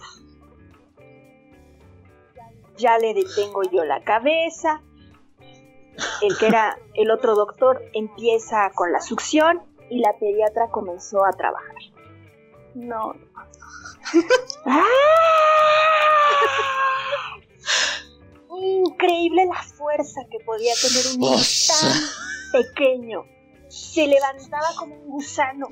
Ya 2.78 2.97
le 2.97 3.13
detengo 3.13 3.63
yo 3.63 3.84
la 3.84 4.03
cabeza. 4.03 4.82
El 6.21 6.38
que 6.38 6.47
era 6.47 6.78
el 6.93 7.09
otro 7.11 7.36
doctor 7.36 7.82
empieza 7.93 8.69
con 8.75 8.91
la 8.91 9.01
succión 9.01 9.63
y 9.89 9.99
la 9.99 10.13
pediatra 10.19 10.69
comenzó 10.69 11.25
a 11.25 11.32
trabajar. 11.32 11.75
No, 12.75 13.15
¡Ah! 14.65 14.84
Increíble 18.59 19.45
la 19.45 19.61
fuerza 19.61 20.21
que 20.32 20.39
podía 20.43 20.73
tener 20.82 21.05
un 21.13 21.19
niño 21.19 21.38
tan 21.67 22.61
pequeño. 22.61 23.25
Se 23.67 24.07
levantaba 24.07 24.67
como 24.78 24.95
un 24.95 25.09
gusano 25.09 25.67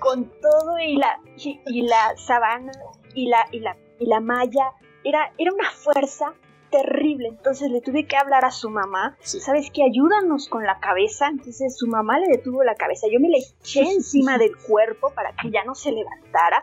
con 0.00 0.30
todo 0.40 0.78
y 0.78 0.96
la, 0.96 1.20
y, 1.36 1.60
y 1.66 1.82
la 1.82 2.16
sabana 2.16 2.72
y 3.14 3.26
la, 3.26 3.46
y 3.50 3.60
la, 3.60 3.76
y 3.98 4.06
la 4.06 4.20
malla. 4.20 4.72
Era, 5.04 5.32
era 5.38 5.52
una 5.52 5.70
fuerza 5.70 6.34
terrible. 6.70 7.28
Entonces 7.28 7.70
le 7.70 7.80
tuve 7.80 8.06
que 8.06 8.16
hablar 8.16 8.44
a 8.44 8.50
su 8.50 8.70
mamá. 8.70 9.16
Sí. 9.20 9.40
¿Sabes 9.40 9.70
qué? 9.72 9.82
Ayúdanos 9.84 10.48
con 10.48 10.64
la 10.64 10.80
cabeza. 10.80 11.28
Entonces 11.28 11.76
su 11.76 11.86
mamá 11.86 12.18
le 12.18 12.28
detuvo 12.28 12.62
la 12.64 12.74
cabeza. 12.74 13.06
Yo 13.12 13.20
me 13.20 13.28
la 13.28 13.38
eché 13.38 13.82
encima 13.82 14.38
del 14.38 14.56
cuerpo 14.56 15.12
para 15.14 15.34
que 15.36 15.50
ya 15.50 15.64
no 15.64 15.74
se 15.74 15.92
levantara. 15.92 16.62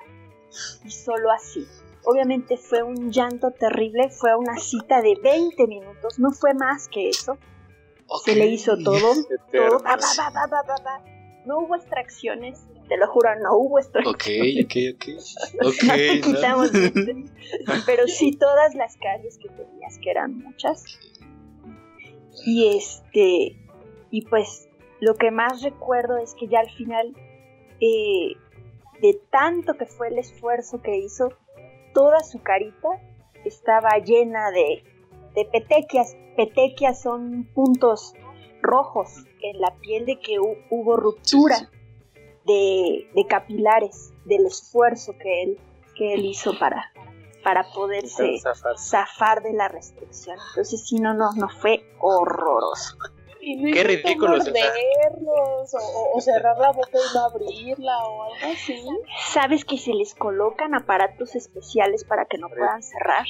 Y 0.84 0.90
solo 0.90 1.32
así. 1.32 1.68
Obviamente 2.04 2.58
fue 2.58 2.84
un 2.84 3.12
llanto 3.12 3.52
terrible. 3.52 4.10
Fue 4.10 4.36
una 4.36 4.58
cita 4.58 5.02
de 5.02 5.16
20 5.22 5.68
minutos. 5.68 6.20
No 6.20 6.32
fue 6.32 6.54
más 6.54 6.88
que 6.88 7.10
eso. 7.10 7.38
Se 8.24 8.36
le 8.36 8.48
hizo 8.48 8.78
todo. 8.78 9.14
todo. 9.52 9.80
No 11.46 11.60
hubo 11.60 11.76
extracciones. 11.76 12.62
Te 12.88 12.98
lo 12.98 13.08
juro, 13.08 13.30
no 13.42 13.58
hubo 13.58 13.80
extracciones. 13.80 14.66
Ok, 14.66 14.66
ok, 14.66 14.76
ok. 14.96 15.66
Ok, 15.68 15.84
No 15.84 16.34
quitamos 16.34 16.72
dientes. 16.72 17.32
Pero 17.86 18.08
sí 18.08 18.32
todas 18.38 18.76
las 18.76 18.96
caries 18.98 19.38
que 19.38 19.50
tenías, 19.50 19.98
que 20.00 20.12
eran 20.12 20.38
muchas. 20.38 20.84
Y 22.46 22.78
este, 22.78 23.58
y 24.12 24.22
pues 24.30 24.70
lo 25.02 25.16
que 25.16 25.32
más 25.32 25.62
recuerdo 25.64 26.18
es 26.18 26.34
que 26.36 26.48
ya 26.48 26.60
al 26.60 26.70
final, 26.72 27.14
eh, 27.82 28.34
de 29.02 29.20
tanto 29.32 29.76
que 29.76 29.86
fue 29.86 30.08
el 30.10 30.18
esfuerzo 30.20 30.82
que 30.82 30.98
hizo, 30.98 31.30
toda 31.94 32.22
su 32.24 32.42
carita 32.42 32.88
estaba 33.44 33.98
llena 34.00 34.52
de, 34.52 34.84
de 35.36 35.46
petequias. 35.46 36.16
Petequias 36.36 37.02
son 37.02 37.46
puntos 37.54 38.14
rojos 38.62 39.26
en 39.42 39.60
la 39.60 39.76
piel 39.78 40.06
de 40.06 40.20
que 40.20 40.40
hu- 40.40 40.58
hubo 40.70 40.96
ruptura 40.98 41.70
de, 42.48 43.08
de 43.14 43.28
capilares, 43.28 44.12
del 44.26 44.48
esfuerzo 44.48 45.14
que 45.22 45.44
él, 45.44 45.60
que 45.96 46.14
él 46.16 46.26
hizo 46.26 46.58
para, 46.58 46.92
para 47.44 47.64
poderse 47.74 48.40
Zafar. 48.40 48.78
zafar 48.80 49.44
de 49.44 49.54
la 49.54 49.68
restricción. 49.68 50.38
Entonces 50.50 50.88
sí, 50.88 50.96
no, 51.00 51.14
no, 51.14 51.32
no 51.34 51.48
fue 51.50 51.84
horroroso. 52.00 52.98
Y 53.40 53.56
no 53.58 53.72
Qué 53.72 53.84
ridículo, 53.84 54.38
morderlos, 54.38 55.74
o, 55.74 55.78
o- 55.78 56.18
o 56.18 56.22
cerrar 56.22 56.58
la 56.58 56.72
boca 56.72 56.90
y 56.94 57.16
no 57.16 57.26
abrirla 57.26 57.98
o 58.06 58.24
algo 58.24 58.54
así. 58.54 58.84
¿Sabes 59.30 59.64
que 59.64 59.78
se 59.78 59.94
les 59.94 60.16
colocan 60.16 60.74
aparatos 60.76 61.36
especiales 61.36 62.04
para 62.04 62.26
que 62.26 62.38
no 62.40 62.50
puedan 62.50 62.82
cerrar? 62.84 63.26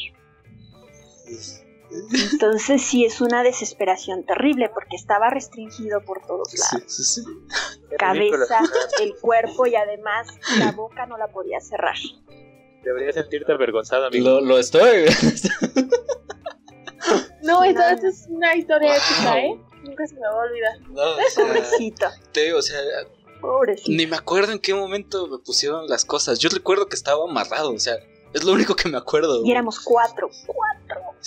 Entonces 2.31 2.81
sí 2.81 3.05
es 3.05 3.21
una 3.21 3.43
desesperación 3.43 4.25
terrible 4.25 4.69
porque 4.73 4.95
estaba 4.95 5.29
restringido 5.29 6.01
por 6.01 6.21
todos 6.25 6.53
lados. 6.53 6.83
sí, 6.87 7.03
sí. 7.03 7.23
Cabeza, 7.97 8.59
el 9.01 9.15
cuerpo 9.15 9.65
y 9.67 9.75
además 9.75 10.27
la 10.59 10.71
boca 10.73 11.05
no 11.05 11.17
la 11.17 11.27
podía 11.27 11.59
cerrar. 11.61 11.95
Deberías 12.83 13.15
sentirte 13.15 13.51
avergonzado, 13.51 14.05
amigo. 14.07 14.27
Lo, 14.29 14.41
lo 14.41 14.59
estoy. 14.59 15.05
No, 17.43 17.63
esa, 17.63 17.93
es 17.93 18.25
una 18.29 18.55
historia 18.55 18.89
Wow. 18.93 18.97
épica, 18.97 19.39
¿eh? 19.39 19.59
Nunca 19.83 20.07
se 20.07 20.15
me 20.15 20.21
va 20.21 20.27
a 20.29 20.35
olvidar. 20.35 20.79
No, 20.89 21.01
o 21.01 21.29
sea, 21.29 21.45
Pobrecito, 21.45 22.05
te 22.33 22.45
digo, 22.45 22.57
o 22.57 22.61
sea, 22.61 22.79
pobrecito. 23.39 23.91
ni 23.91 24.05
me 24.07 24.17
acuerdo 24.17 24.51
en 24.51 24.59
qué 24.59 24.73
momento 24.73 25.27
me 25.27 25.37
pusieron 25.37 25.87
las 25.87 26.03
cosas. 26.03 26.39
Yo 26.39 26.49
recuerdo 26.49 26.87
que 26.87 26.95
estaba 26.95 27.23
amarrado, 27.23 27.71
o 27.71 27.79
sea, 27.79 27.95
es 28.33 28.43
lo 28.43 28.51
único 28.51 28.75
que 28.75 28.89
me 28.89 28.97
acuerdo. 28.97 29.45
Y 29.45 29.51
éramos 29.51 29.79
cuatro. 29.79 30.29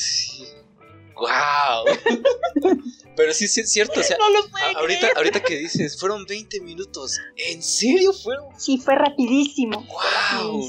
Sí. 0.00 0.44
Wow. 1.20 1.84
Pero 3.14 3.34
sí, 3.34 3.46
sí 3.46 3.60
es 3.60 3.70
cierto, 3.70 4.00
o 4.00 4.02
sea, 4.02 4.16
No 4.16 4.30
lo 4.30 4.38
ahorita, 4.78 5.08
ahorita 5.16 5.42
que 5.42 5.58
dices, 5.58 6.00
fueron 6.00 6.24
20 6.24 6.62
minutos. 6.62 7.20
¿En 7.36 7.62
serio 7.62 8.14
fueron? 8.14 8.46
Sí, 8.58 8.78
fue 8.78 8.94
rapidísimo. 8.94 9.86
Wow. 9.86 10.62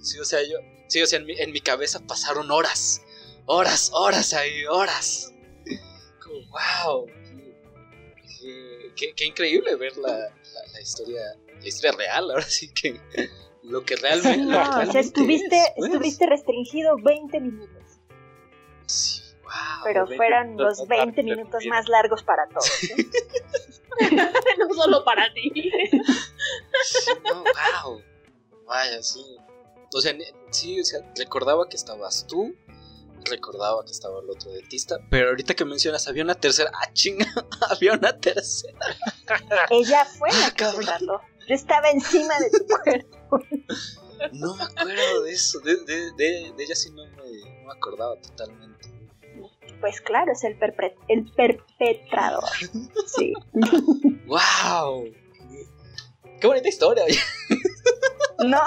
Sí, 0.00 0.18
o 0.18 0.24
sea, 0.24 0.40
yo, 0.42 0.56
sí, 0.88 1.02
o 1.02 1.06
sea, 1.06 1.18
en 1.18 1.26
mi, 1.26 1.38
en 1.38 1.52
mi 1.52 1.60
cabeza 1.60 2.00
pasaron 2.06 2.50
horas, 2.50 3.02
horas, 3.44 3.90
horas 3.92 4.32
ahí, 4.32 4.64
horas. 4.64 5.34
Como, 6.22 6.38
wow. 6.48 7.06
Qué, 8.40 8.92
qué- 8.96 9.12
qué 9.14 9.26
increíble 9.26 9.76
ver 9.76 9.96
la, 9.98 10.12
la, 10.16 10.28
la 10.72 10.80
historia, 10.80 11.20
la 11.60 11.68
historia 11.68 11.92
real, 11.92 12.30
ahora 12.30 12.42
sí 12.48 12.72
que 12.72 12.98
lo 13.62 13.84
que 13.84 13.96
realmente. 13.96 14.38
No, 14.46 14.64
lo 14.64 14.80
que 14.80 14.88
o 14.88 14.92
sea, 14.92 15.00
estuviste, 15.02 15.56
es, 15.56 15.68
pues. 15.76 15.90
estuvente 15.92 16.26
restringido 16.26 16.96
20 17.02 17.40
minutos. 17.40 17.83
Sí, 18.86 19.22
wow. 19.42 19.52
Pero 19.84 20.06
20 20.06 20.16
fueron 20.16 20.46
minutos 20.48 20.66
los 20.66 20.78
más 20.80 20.88
20 20.88 21.06
rápido 21.06 21.36
minutos 21.36 21.62
que 21.62 21.68
más 21.68 21.88
largos 21.88 22.22
para 22.22 22.48
todos. 22.48 22.84
¿eh? 22.84 23.08
no 24.58 24.74
solo 24.74 25.04
para 25.04 25.32
ti. 25.32 25.70
No, 27.24 27.42
wow. 27.42 28.02
Vaya, 28.66 29.02
sí. 29.02 29.36
O 29.92 30.00
sea, 30.00 30.14
sí, 30.50 30.80
o 30.80 30.84
sea, 30.84 31.00
recordaba 31.16 31.68
que 31.68 31.76
estabas 31.76 32.26
tú, 32.26 32.54
recordaba 33.30 33.84
que 33.84 33.92
estaba 33.92 34.20
el 34.20 34.30
otro 34.30 34.50
dentista, 34.50 34.98
pero 35.10 35.28
ahorita 35.28 35.54
que 35.54 35.64
mencionas, 35.64 36.08
había 36.08 36.24
una 36.24 36.34
tercera. 36.34 36.70
¡Ah, 36.74 36.92
chinga! 36.92 37.26
había 37.70 37.92
una 37.92 38.18
tercera. 38.18 38.78
Ella 39.70 40.04
fue 40.04 40.30
la 40.32 40.50
que 40.50 40.64
se 40.64 40.84
tardó. 40.84 41.20
Yo 41.48 41.54
estaba 41.54 41.90
encima 41.90 42.38
de 42.40 42.50
tu 42.50 42.66
cuerpo. 42.66 43.38
No 44.32 44.56
me 44.56 44.64
acuerdo 44.64 45.22
de 45.22 45.32
eso. 45.32 45.60
De, 45.60 45.76
de, 45.84 46.12
de, 46.12 46.52
de 46.56 46.64
ella 46.64 46.74
sí 46.74 46.90
no 46.90 47.04
me, 47.06 47.53
no 47.64 47.72
me 47.72 47.76
acordaba 47.78 48.16
totalmente. 48.20 48.88
Pues 49.80 50.00
claro, 50.00 50.32
es 50.32 50.44
el, 50.44 50.58
perpre- 50.58 50.94
el 51.08 51.30
perpetrador. 51.32 52.44
Sí. 53.06 53.32
¡Wow! 54.26 55.04
¡Qué 56.40 56.46
bonita 56.46 56.68
historia! 56.68 57.04
No, 58.46 58.60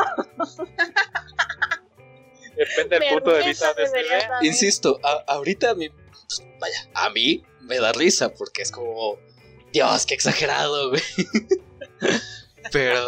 Depende 2.55 2.99
del 2.99 3.13
punto 3.13 3.31
de 3.33 3.43
vista 3.43 3.73
de 3.73 3.83
este 3.83 4.03
saber. 4.07 4.23
Insisto, 4.41 4.99
a- 5.03 5.23
ahorita 5.27 5.71
a 5.71 5.75
mí, 5.75 5.89
pues, 5.89 6.43
vaya, 6.59 6.89
a 6.95 7.09
mí 7.11 7.43
me 7.61 7.77
da 7.79 7.91
risa 7.93 8.33
porque 8.33 8.63
es 8.63 8.71
como, 8.71 9.17
Dios, 9.71 10.05
qué 10.05 10.15
exagerado, 10.15 10.89
güey. 10.89 11.01
Pero, 12.71 13.01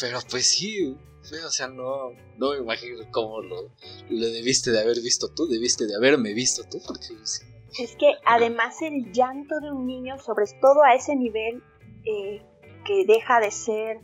pero 0.00 0.20
pues 0.30 0.48
sí, 0.48 0.96
güey, 1.32 1.42
o 1.44 1.50
sea, 1.50 1.66
no, 1.68 2.10
no 2.36 2.50
me 2.50 2.58
imagino 2.58 2.98
cómo 3.10 3.40
lo, 3.40 3.70
lo 4.10 4.26
debiste 4.26 4.70
de 4.70 4.80
haber 4.80 5.00
visto 5.00 5.28
tú, 5.34 5.48
debiste 5.48 5.86
de 5.86 5.96
haberme 5.96 6.34
visto 6.34 6.62
tú, 6.70 6.78
porque 6.86 7.06
sí, 7.24 7.42
es 7.78 7.96
que 7.96 8.14
además 8.24 8.82
el 8.82 9.12
llanto 9.12 9.58
de 9.60 9.70
un 9.70 9.86
niño, 9.86 10.18
sobre 10.18 10.44
todo 10.60 10.82
a 10.82 10.94
ese 10.94 11.16
nivel 11.16 11.62
eh, 12.04 12.42
que 12.84 13.06
deja 13.06 13.40
de 13.40 13.50
ser 13.50 14.00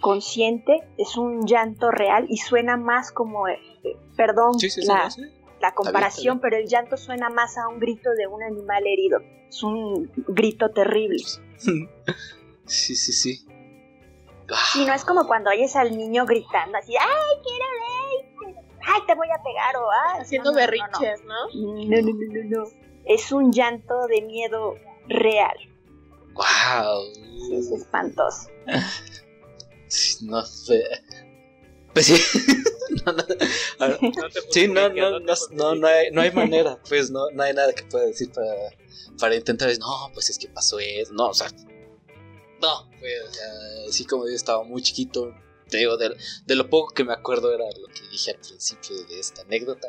consciente, 0.00 0.80
es 0.98 1.16
un 1.16 1.46
llanto 1.46 1.90
real 1.90 2.26
y 2.28 2.38
suena 2.38 2.76
más 2.76 3.12
como, 3.12 3.46
eh, 3.48 3.58
perdón, 4.16 4.58
sí, 4.58 4.68
sí, 4.68 4.82
sí, 4.82 4.88
la, 4.88 5.04
no 5.04 5.10
sé. 5.10 5.32
la 5.60 5.74
comparación, 5.74 6.40
pero 6.40 6.56
el 6.56 6.66
llanto 6.66 6.96
suena 6.96 7.30
más 7.30 7.56
a 7.56 7.68
un 7.68 7.78
grito 7.78 8.10
de 8.12 8.26
un 8.26 8.42
animal 8.42 8.84
herido. 8.86 9.20
Es 9.48 9.62
un 9.62 10.10
grito 10.28 10.70
terrible. 10.70 11.22
Sí, 12.66 12.96
sí, 12.96 13.12
sí. 13.12 13.46
Y 14.74 14.84
no 14.84 14.94
es 14.94 15.04
como 15.04 15.26
cuando 15.26 15.50
oyes 15.50 15.74
al 15.76 15.96
niño 15.96 16.26
gritando 16.26 16.78
así, 16.78 16.94
¡ay, 16.96 17.40
quiero 17.42 18.54
ver! 18.54 18.64
¡Ay, 18.86 19.00
te 19.06 19.14
voy 19.14 19.28
a 19.28 19.42
pegar! 19.42 19.76
o 19.76 19.90
¡ay! 19.90 20.20
Haciendo 20.20 20.52
no, 20.52 20.58
no, 20.58 20.60
no, 20.60 20.66
berrinches, 20.66 21.24
¿no? 21.24 21.48
No, 21.54 21.84
no, 21.84 22.02
no, 22.02 22.12
no, 22.12 22.64
no. 22.64 22.70
Es 23.04 23.32
un 23.32 23.52
llanto 23.52 24.06
de 24.06 24.22
miedo 24.22 24.74
real. 25.08 25.56
¡Wow! 26.34 27.12
Sí, 27.46 27.56
es 27.56 27.70
espantoso. 27.70 28.48
No 30.22 30.44
sé. 30.44 30.82
Pues 31.92 32.06
sí. 32.06 32.16
no, 33.06 33.12
no, 33.12 33.24
ver, 33.26 33.98
No 34.02 34.10
Sí, 34.50 34.66
no, 34.66 34.88
no, 34.88 35.10
no, 35.10 35.20
no, 35.20 35.26
justifiques. 35.34 35.78
no 35.80 35.86
hay, 35.86 36.10
no 36.10 36.20
hay 36.20 36.32
manera, 36.32 36.78
pues 36.88 37.10
no, 37.10 37.30
no 37.30 37.42
hay 37.42 37.54
nada 37.54 37.72
que 37.72 37.84
pueda 37.84 38.06
decir 38.06 38.30
para, 38.32 38.52
para 39.20 39.36
intentar 39.36 39.68
decir, 39.68 39.80
no, 39.80 40.10
pues 40.12 40.30
es 40.30 40.38
que 40.38 40.48
pasó 40.48 40.78
eso, 40.80 41.12
no, 41.12 41.28
o 41.28 41.34
sea, 41.34 41.48
no, 42.64 42.90
pues, 42.98 43.22
o 43.28 43.32
sea, 43.32 43.92
sí 43.92 44.04
como 44.06 44.26
yo 44.26 44.34
estaba 44.34 44.64
muy 44.64 44.82
chiquito, 44.82 45.34
te 45.68 45.78
digo, 45.78 45.96
de, 45.96 46.16
de 46.46 46.54
lo 46.54 46.68
poco 46.70 46.92
que 46.94 47.04
me 47.04 47.12
acuerdo 47.12 47.52
era 47.52 47.64
lo 47.78 47.88
que 47.88 48.02
dije 48.10 48.30
al 48.32 48.38
principio 48.38 49.04
de 49.04 49.18
esta 49.20 49.42
anécdota. 49.42 49.88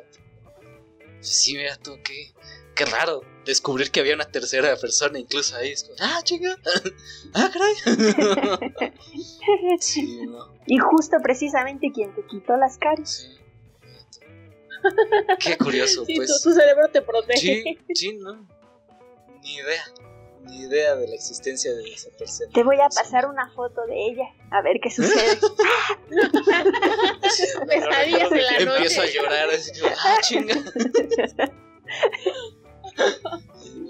Sí, 1.21 1.55
mira 1.55 1.75
tú, 1.77 1.97
qué, 2.03 2.33
qué 2.75 2.85
raro 2.85 3.21
descubrir 3.45 3.89
que 3.91 3.99
había 3.99 4.15
una 4.15 4.25
tercera 4.25 4.75
persona 4.75 5.17
incluso 5.19 5.55
ahí, 5.55 5.71
es 5.71 5.83
como, 5.83 5.95
ah, 5.99 6.19
chica, 6.23 6.55
ah, 7.33 7.51
caray. 7.51 7.75
Sí, 9.79 10.25
no, 10.25 10.53
Y 10.65 10.77
justo 10.79 11.17
precisamente 11.21 11.91
quien 11.93 12.13
te 12.15 12.25
quitó 12.25 12.57
las 12.57 12.77
caries. 12.77 13.09
sí. 13.09 13.45
Qué 15.39 15.57
curioso, 15.57 16.05
Sí, 16.07 16.15
pues. 16.15 16.41
tu, 16.41 16.49
tu 16.49 16.55
cerebro 16.55 16.87
te 16.91 17.01
protege. 17.01 17.63
Sí, 17.63 17.77
sí, 17.93 18.13
no. 18.13 18.47
Ni 19.41 19.55
idea. 19.55 19.83
Ni 20.45 20.61
idea 20.63 20.95
de 20.95 21.07
la 21.07 21.15
existencia 21.15 21.73
de 21.73 21.91
esa 21.93 22.09
tercera. 22.11 22.49
Te 22.53 22.63
voy 22.63 22.77
a 22.79 22.87
pasar 22.89 23.25
una 23.27 23.49
foto 23.53 23.85
de 23.87 24.05
ella, 24.07 24.25
a 24.51 24.61
ver 24.61 24.79
qué 24.81 24.89
sucede. 24.91 25.37
Pesadillas 27.67 28.31
en 28.31 28.43
la 28.43 28.57
Empiezo 28.57 29.01
a 29.01 29.05
noche. 29.05 29.13
llorar 29.15 29.49
así, 29.49 29.71
ah, 29.83 30.17
chinga. 30.21 30.55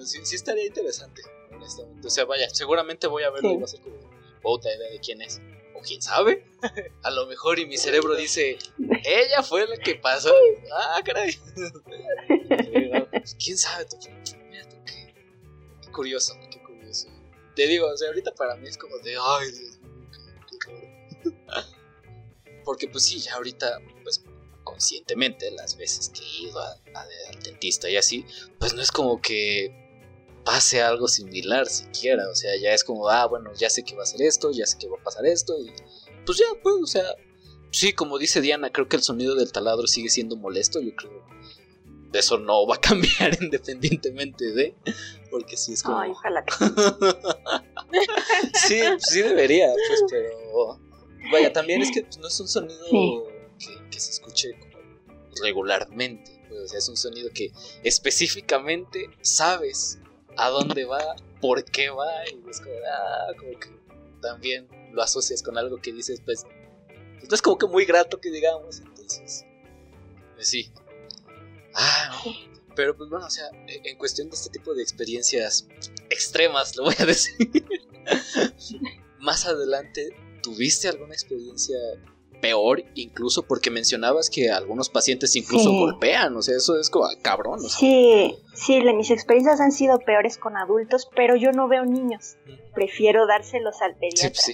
Sí, 0.04 0.20
sí 0.24 0.36
estaría 0.36 0.66
interesante, 0.66 1.22
honestamente. 1.52 2.08
O 2.08 2.10
sea, 2.10 2.26
vaya, 2.26 2.48
seguramente 2.52 3.08
voy 3.08 3.24
a 3.24 3.30
verlo 3.32 3.50
Sí. 3.50 3.56
y 3.56 3.60
va 3.60 3.66
a 3.66 3.68
ser 3.68 3.82
como, 3.82 3.96
puta 4.42 4.74
idea 4.74 4.90
de 4.92 5.00
quién 5.00 5.22
es. 5.22 5.42
O 5.76 5.82
quién 5.82 6.02
sabe. 6.02 6.46
A 7.04 7.12
lo 7.12 7.26
mejor 7.28 7.60
y 7.60 7.66
mi 7.66 7.78
cerebro 7.78 8.16
dice, 8.16 8.58
ella 9.04 9.44
fue 9.44 9.68
la 9.68 9.78
que 9.78 9.96
pasó. 9.96 10.34
Ah, 10.74 11.02
caray. 11.04 11.38
Pues, 13.12 13.36
¿Quién 13.44 13.58
sabe? 13.58 13.86
Tú? 13.86 13.98
Curioso, 15.96 16.34
qué 16.52 16.62
curioso. 16.62 17.08
Te 17.56 17.68
digo, 17.68 17.88
o 17.88 17.98
sea, 17.98 18.10
ahorita 18.10 18.34
para 18.36 18.56
mí 18.58 18.68
es 18.68 18.78
como 18.78 18.98
de, 19.00 19.16
ay. 19.16 19.48
Porque 22.66 22.88
pues 22.88 23.06
sí, 23.06 23.20
ya 23.20 23.36
ahorita, 23.36 23.80
pues 24.04 24.24
conscientemente, 24.64 25.52
las 25.52 25.78
veces 25.78 26.10
que 26.10 26.22
he 26.22 26.50
ido 26.50 26.60
a, 26.60 26.76
al 26.96 27.44
dentista 27.44 27.90
y 27.90 27.96
así, 27.96 28.26
pues 28.60 28.74
no 28.74 28.82
es 28.82 28.92
como 28.92 29.22
que 29.22 29.86
pase 30.44 30.82
algo 30.82 31.08
similar 31.08 31.68
siquiera. 31.68 32.28
O 32.30 32.36
sea, 32.36 32.52
ya 32.60 32.74
es 32.74 32.84
como, 32.84 33.08
ah, 33.10 33.26
bueno, 33.28 33.54
ya 33.54 33.70
sé 33.70 33.84
que 33.84 33.96
va 33.96 34.04
a 34.04 34.08
ser 34.08 34.22
esto, 34.24 34.52
ya 34.52 34.66
sé 34.66 34.78
que 34.78 34.88
va 34.88 34.98
a 35.00 35.04
pasar 35.04 35.26
esto, 35.26 35.58
y 35.60 35.72
pues 36.26 36.40
ya, 36.40 36.46
pues, 36.62 36.76
o 36.82 36.88
sea, 36.88 37.06
sí, 37.72 37.94
como 37.94 38.18
dice 38.18 38.42
Diana, 38.42 38.72
creo 38.72 38.90
que 38.90 38.96
el 38.96 39.04
sonido 39.04 39.36
del 39.36 39.52
taladro 39.52 39.88
sigue 39.88 40.10
siendo 40.10 40.36
molesto. 40.36 40.82
Yo 40.82 40.96
creo 40.96 41.24
eso 42.20 42.38
no 42.38 42.68
va 42.68 42.76
a 42.76 42.78
cambiar 42.82 43.42
independientemente 43.42 44.52
de, 44.52 44.76
porque 45.32 45.58
sí 45.58 45.74
es 45.74 45.84
como. 45.84 46.00
Ay, 46.00 46.12
ojalá 46.12 46.44
que 46.44 46.54
sí, 48.68 48.80
sí 49.00 49.22
debería, 49.22 49.68
pues, 49.88 50.04
pero. 50.10 50.80
Vaya, 51.32 51.52
también 51.52 51.82
es 51.82 51.92
que 51.92 52.04
pues, 52.04 52.18
no 52.20 52.28
es 52.28 52.40
un 52.40 52.48
sonido 52.48 52.86
Sí. 52.90 53.22
que, 53.60 53.90
que 53.90 54.00
se 54.00 54.12
escuche 54.12 54.52
como 54.60 54.76
regularmente. 55.42 56.40
pues, 56.50 56.62
o 56.62 56.68
sea, 56.68 56.80
es 56.80 56.90
un 56.90 56.98
sonido 56.98 57.30
que 57.34 57.52
específicamente 57.84 59.10
sabes 59.22 60.00
a 60.38 60.50
dónde 60.50 60.86
va, 60.86 61.16
por 61.42 61.64
qué 61.66 61.90
va, 61.90 62.08
y 62.30 62.50
es 62.50 62.60
como, 62.60 62.76
ah, 62.92 63.34
como 63.38 63.60
que 63.60 63.70
también 64.22 64.68
lo 64.94 65.02
asocias 65.02 65.42
con 65.42 65.58
algo 65.58 65.78
que 65.78 65.92
dices, 65.94 66.22
pues, 66.24 66.46
pues, 67.18 67.30
no 67.30 67.36
es 67.36 67.42
como 67.42 67.58
que 67.58 67.68
muy 67.68 67.86
grato 67.86 68.20
que 68.20 68.30
digamos, 68.30 68.80
entonces. 68.80 69.46
Pues 70.36 70.48
sí. 70.48 70.72
Ah, 71.76 72.10
no. 72.26 72.32
Pero 72.76 72.96
pues 72.98 73.10
bueno, 73.10 73.26
o 73.26 73.30
sea, 73.30 73.46
en 73.68 73.86
en 73.86 73.98
cuestión 73.98 74.30
de 74.30 74.36
este 74.36 74.50
tipo 74.50 74.74
de 74.74 74.82
experiencias 74.84 75.68
extremas, 76.10 76.76
lo 76.76 76.84
voy 76.84 76.96
a 77.00 77.06
decir. 77.06 77.36
Más 79.20 79.46
adelante, 79.46 80.10
¿tuviste 80.44 80.88
alguna 80.90 81.14
experiencia 81.14 81.78
peor? 82.42 82.84
Incluso 82.96 83.44
porque 83.44 83.72
mencionabas 83.72 84.30
que 84.30 84.52
algunos 84.52 84.90
pacientes 84.90 85.36
incluso 85.36 85.70
Sí. 85.70 85.78
golpean, 85.80 86.36
o 86.36 86.42
sea, 86.42 86.56
eso 86.58 86.78
es 86.80 86.90
como 86.90 87.06
ah, 87.06 87.16
cabrón, 87.22 87.60
o 87.60 87.70
sea. 87.70 87.80
Sí, 87.80 88.36
sí, 88.54 88.82
mis 88.94 89.10
experiencias 89.10 89.60
han 89.62 89.72
sido 89.72 89.98
peores 90.00 90.38
con 90.38 90.58
adultos, 90.58 91.10
pero 91.16 91.36
yo 91.38 91.52
no 91.52 91.68
veo 91.68 91.86
niños. 91.86 92.36
Prefiero 92.74 93.26
dárselos 93.26 93.82
al 93.82 93.94
Sí, 93.94 93.98
pediatra. 94.00 94.30
pues 94.30 94.42
sí. 94.44 94.54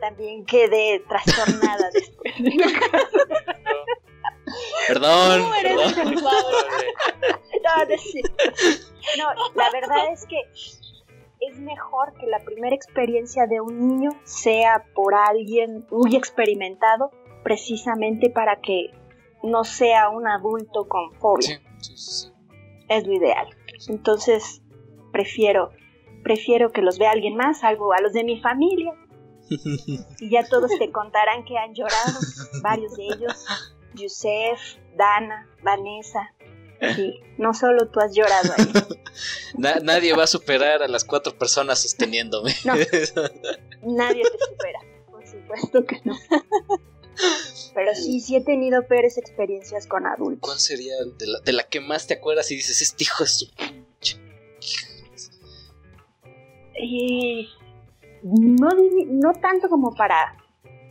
También 0.00 0.44
quedé 0.44 1.02
trastornada 1.08 1.88
después. 1.92 2.34
Perdón, 4.88 5.42
Tú 5.42 5.54
eres 5.54 5.92
perdón. 5.92 6.14
No, 7.62 7.84
no, 7.84 7.98
sí. 7.98 8.22
No, 9.18 9.28
la 9.54 9.70
verdad 9.70 10.12
es 10.12 10.26
que 10.26 10.40
es 11.40 11.58
mejor 11.58 12.14
que 12.18 12.26
la 12.26 12.40
primera 12.40 12.74
experiencia 12.74 13.46
de 13.46 13.60
un 13.60 13.88
niño 13.88 14.10
sea 14.24 14.84
por 14.94 15.14
alguien 15.14 15.86
muy 15.90 16.16
experimentado, 16.16 17.10
precisamente 17.42 18.30
para 18.30 18.60
que 18.60 18.90
no 19.42 19.64
sea 19.64 20.08
un 20.08 20.26
adulto 20.26 20.88
con 20.88 21.12
fobia. 21.14 21.60
Sí, 21.78 21.96
sí, 21.96 21.96
sí. 21.96 22.32
Es 22.88 23.06
lo 23.06 23.12
ideal. 23.12 23.48
Entonces, 23.88 24.62
prefiero 25.12 25.70
prefiero 26.22 26.70
que 26.70 26.82
los 26.82 26.98
vea 26.98 27.10
alguien 27.10 27.36
más, 27.36 27.64
algo 27.64 27.92
a 27.92 28.00
los 28.00 28.12
de 28.12 28.24
mi 28.24 28.40
familia. 28.40 28.94
Y 30.20 30.30
ya 30.30 30.46
todos 30.46 30.70
te 30.78 30.92
contarán 30.92 31.44
que 31.44 31.58
han 31.58 31.74
llorado, 31.74 32.20
varios 32.62 32.96
de 32.96 33.04
ellos, 33.04 33.44
Yusef, 33.94 34.58
Dana, 34.96 35.48
Vanessa. 35.62 36.32
Sí, 36.96 37.20
no 37.36 37.52
solo 37.52 37.88
tú 37.90 38.00
has 38.00 38.14
llorado 38.14 38.54
ahí. 38.56 38.72
Na- 39.58 39.80
nadie 39.80 40.14
va 40.14 40.24
a 40.24 40.26
superar 40.26 40.82
a 40.82 40.88
las 40.88 41.04
cuatro 41.04 41.36
personas 41.36 41.80
sosteniéndome. 41.82 42.54
No. 42.64 42.72
Nadie 43.82 44.22
te 44.22 44.38
supera, 44.48 44.80
por 45.10 45.26
supuesto 45.26 45.84
que 45.84 46.00
no. 46.04 46.18
Pero 47.74 47.94
sí, 47.94 48.20
sí 48.20 48.36
he 48.36 48.40
tenido 48.42 48.86
peores 48.86 49.18
experiencias 49.18 49.86
con 49.86 50.02
¿Cuál 50.04 50.14
adultos. 50.14 50.62
sería 50.62 50.94
de 51.18 51.26
la, 51.26 51.40
de 51.40 51.52
la 51.52 51.62
que 51.64 51.80
más 51.80 52.06
te 52.06 52.14
acuerdas 52.14 52.50
y 52.50 52.56
dices, 52.56 52.80
este 52.80 53.04
hijo 53.04 53.24
de 53.24 53.30
su 53.30 53.50
pinche"? 53.54 54.18
Y 56.82 57.48
no 58.22 59.32
tanto 59.40 59.68
como 59.68 59.94
para, 59.94 60.34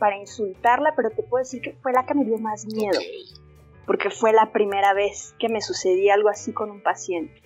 para 0.00 0.16
insultarla, 0.16 0.94
pero 0.96 1.10
te 1.10 1.22
puedo 1.22 1.44
decir 1.44 1.60
que 1.60 1.74
fue 1.74 1.92
la 1.92 2.04
que 2.06 2.14
me 2.14 2.24
dio 2.24 2.38
más 2.38 2.66
miedo. 2.66 2.98
Porque 3.86 4.10
fue 4.10 4.32
la 4.32 4.50
primera 4.50 4.94
vez 4.94 5.36
que 5.38 5.48
me 5.48 5.60
sucedía 5.60 6.14
algo 6.14 6.30
así 6.30 6.52
con 6.52 6.70
un 6.70 6.82
paciente. 6.82 7.40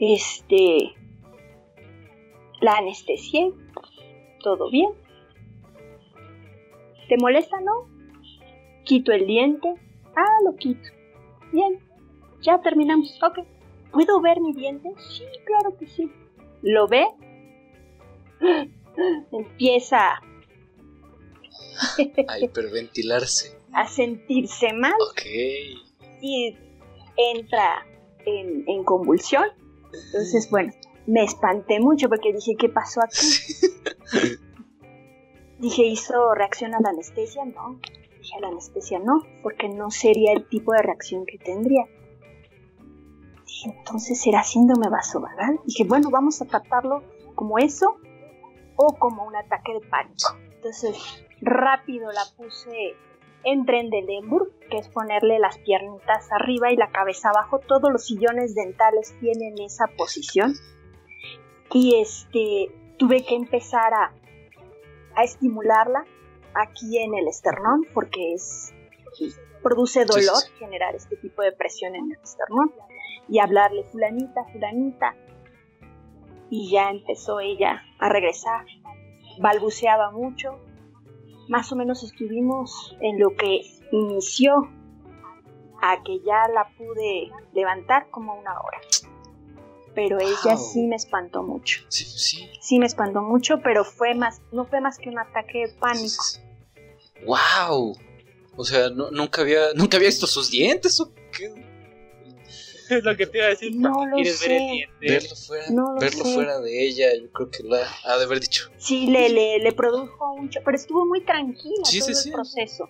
Este, 0.00 0.94
la 2.60 2.78
anestesié, 2.78 3.52
todo 4.42 4.70
bien. 4.70 4.90
¿Te 7.08 7.16
molesta, 7.18 7.60
no? 7.60 7.86
Quito 8.84 9.12
el 9.12 9.26
diente. 9.26 9.74
Ah, 10.16 10.38
lo 10.44 10.56
quito. 10.56 10.88
Bien, 11.52 11.78
ya 12.40 12.60
terminamos. 12.62 13.20
Ok. 13.22 13.46
¿Puedo 13.92 14.20
ver 14.20 14.40
mi 14.40 14.52
diente? 14.52 14.90
Sí, 14.96 15.24
claro 15.44 15.76
que 15.76 15.86
sí. 15.86 16.10
¿Lo 16.62 16.88
ve? 16.88 17.06
Empieza 19.32 20.20
A 22.28 22.38
hiperventilarse. 22.38 23.56
a 23.72 23.88
sentirse 23.88 24.72
mal. 24.72 24.94
Ok. 25.10 25.22
y 26.20 26.56
entra 27.16 27.86
en, 28.24 28.64
en 28.68 28.84
convulsión. 28.84 29.44
Entonces, 30.06 30.48
bueno, 30.50 30.72
me 31.06 31.22
espanté 31.24 31.80
mucho 31.80 32.08
porque 32.08 32.32
dije, 32.32 32.56
¿qué 32.58 32.68
pasó 32.68 33.00
aquí? 33.02 33.18
Dije, 35.58 35.84
¿hizo 35.84 36.34
reacción 36.34 36.74
a 36.74 36.80
la 36.80 36.90
anestesia? 36.90 37.44
No. 37.44 37.78
Dije, 38.18 38.36
a 38.36 38.40
la 38.40 38.48
anestesia 38.48 38.98
no, 38.98 39.22
porque 39.42 39.68
no 39.68 39.90
sería 39.90 40.32
el 40.32 40.48
tipo 40.48 40.72
de 40.72 40.82
reacción 40.82 41.24
que 41.26 41.38
tendría. 41.38 41.86
Dije, 43.46 43.70
entonces 43.78 44.20
será 44.20 44.42
síndrome 44.42 44.88
vasovagal. 44.88 45.60
Dije, 45.64 45.84
bueno, 45.84 46.10
vamos 46.10 46.42
a 46.42 46.46
tratarlo 46.46 47.02
como 47.34 47.58
eso 47.58 47.96
o 48.76 48.96
como 48.98 49.24
un 49.24 49.36
ataque 49.36 49.74
de 49.74 49.80
pánico. 49.88 50.36
Entonces, 50.54 50.96
rápido 51.44 52.10
la 52.10 52.24
puse 52.36 52.96
en 53.44 53.66
Trendelenburg, 53.66 54.50
que 54.70 54.78
es 54.78 54.88
ponerle 54.88 55.38
las 55.38 55.58
piernitas 55.58 56.32
arriba 56.32 56.72
y 56.72 56.76
la 56.76 56.90
cabeza 56.90 57.28
abajo. 57.30 57.60
Todos 57.60 57.92
los 57.92 58.06
sillones 58.06 58.54
dentales 58.54 59.14
tienen 59.20 59.54
esa 59.60 59.86
posición. 59.98 60.54
Y 61.72 62.00
este, 62.00 62.74
tuve 62.98 63.24
que 63.24 63.34
empezar 63.34 63.92
a, 63.92 64.12
a 65.14 65.24
estimularla 65.24 66.04
aquí 66.54 66.98
en 66.98 67.14
el 67.14 67.28
esternón, 67.28 67.86
porque 67.92 68.34
es 68.34 68.72
produce 69.62 70.02
sí, 70.02 70.06
dolor 70.06 70.36
sí. 70.36 70.52
generar 70.58 70.94
este 70.94 71.16
tipo 71.16 71.42
de 71.42 71.52
presión 71.52 71.94
en 71.94 72.12
el 72.12 72.18
esternón. 72.22 72.72
Y 73.28 73.38
hablarle, 73.38 73.84
fulanita, 73.84 74.44
fulanita. 74.52 75.16
Y 76.50 76.70
ya 76.70 76.90
empezó 76.90 77.40
ella 77.40 77.82
a 77.98 78.08
regresar. 78.08 78.66
Balbuceaba 79.40 80.10
mucho, 80.10 80.60
más 81.48 81.70
o 81.72 81.76
menos 81.76 82.02
estuvimos 82.02 82.96
en 83.00 83.18
lo 83.18 83.30
que 83.36 83.60
inició 83.92 84.68
a 85.82 86.02
que 86.02 86.18
ya 86.20 86.48
la 86.54 86.68
pude 86.78 87.30
levantar 87.52 88.08
como 88.10 88.34
una 88.38 88.58
hora. 88.60 88.80
Pero 89.94 90.18
ella 90.18 90.54
Wow. 90.56 90.72
sí 90.72 90.86
me 90.86 90.96
espantó 90.96 91.42
mucho. 91.42 91.82
Sí, 91.88 92.04
sí. 92.04 92.48
Sí 92.60 92.78
me 92.78 92.86
espantó 92.86 93.22
mucho, 93.22 93.60
pero 93.62 93.84
fue 93.84 94.14
más, 94.14 94.40
no 94.50 94.64
fue 94.64 94.80
más 94.80 94.98
que 94.98 95.08
un 95.08 95.18
ataque 95.18 95.66
de 95.66 95.68
pánico. 95.74 96.24
¡Wow! 97.26 97.96
O 98.56 98.64
sea, 98.64 98.88
no- 98.90 99.10
nunca 99.10 99.42
había 99.42 99.72
nunca 99.74 99.96
había 99.96 100.08
visto 100.08 100.26
sus 100.26 100.50
dientes 100.50 100.98
o 101.00 101.12
qué? 101.32 101.52
Es 102.98 103.04
lo 103.04 103.16
que 103.16 103.26
te 103.26 103.38
iba 103.38 103.46
a 103.46 103.50
decir. 103.50 103.74
No 103.76 103.92
¿para 103.92 104.04
qué 104.04 104.10
lo 104.10 104.14
quieres 104.16 104.40
ver 104.40 104.50
el 104.52 104.70
diente? 104.70 104.94
Verlo 105.00 105.36
fuera, 105.36 105.64
No 105.70 105.94
lo 105.94 106.00
verlo 106.00 106.24
sé. 106.24 106.34
fuera 106.34 106.60
de 106.60 106.84
ella, 106.86 107.06
yo 107.20 107.30
creo 107.32 107.50
que 107.50 107.62
la 107.64 107.88
ha 108.04 108.16
de 108.18 108.24
haber 108.24 108.40
dicho. 108.40 108.70
Sí, 108.78 109.06
le, 109.06 109.28
le, 109.28 109.58
le 109.58 109.72
produjo 109.72 110.36
mucho, 110.36 110.60
pero 110.64 110.76
estuvo 110.76 111.04
muy 111.06 111.24
tranquila 111.24 111.84
Sí, 111.84 111.98
todo 112.00 112.06
sí, 112.08 112.12
el 112.12 112.16
sí. 112.18 112.30
proceso. 112.30 112.88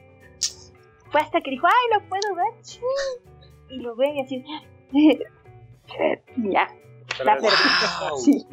Fue 1.10 1.20
hasta 1.20 1.40
que 1.40 1.50
dijo, 1.50 1.66
ay, 1.66 1.98
¿lo 2.00 2.08
puedo 2.08 2.34
ver? 2.34 2.54
Sí. 2.62 2.80
Y 3.70 3.76
lo 3.78 3.94
ve 3.96 4.06
y 4.14 4.20
así, 4.20 4.44
ya, 6.36 6.68
la 7.24 7.36
perdí. 7.36 7.56
¡Wow! 8.10 8.18
Sí, 8.18 8.46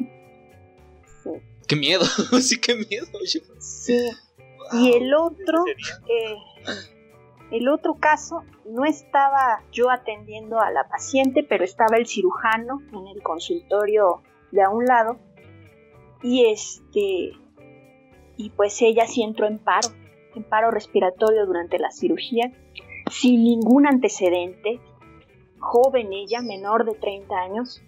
¡Qué 1.66 1.76
miedo! 1.76 2.04
sí, 2.40 2.60
qué 2.60 2.74
miedo. 2.74 3.06
sí. 3.58 4.10
Y 4.74 4.92
el 4.92 5.12
otro, 5.14 5.64
eh, 6.08 6.34
el 7.52 7.68
otro 7.68 7.94
caso 7.94 8.44
no 8.64 8.84
estaba 8.86 9.62
yo 9.70 9.90
atendiendo 9.90 10.58
a 10.58 10.70
la 10.70 10.88
paciente, 10.88 11.44
pero 11.46 11.64
estaba 11.64 11.98
el 11.98 12.06
cirujano 12.06 12.80
en 12.92 13.06
el 13.08 13.22
consultorio 13.22 14.22
de 14.50 14.62
a 14.62 14.70
un 14.70 14.86
lado 14.86 15.18
y 16.22 16.46
este 16.46 17.32
y 18.38 18.50
pues 18.56 18.80
ella 18.80 19.06
sí 19.06 19.22
entró 19.22 19.46
en 19.46 19.58
paro, 19.58 19.88
en 20.34 20.44
paro 20.44 20.70
respiratorio 20.70 21.44
durante 21.44 21.78
la 21.78 21.90
cirugía, 21.90 22.50
sin 23.10 23.44
ningún 23.44 23.86
antecedente, 23.86 24.80
joven 25.58 26.12
ella, 26.12 26.40
menor 26.40 26.86
de 26.86 26.94
30 26.94 27.34
años. 27.36 27.82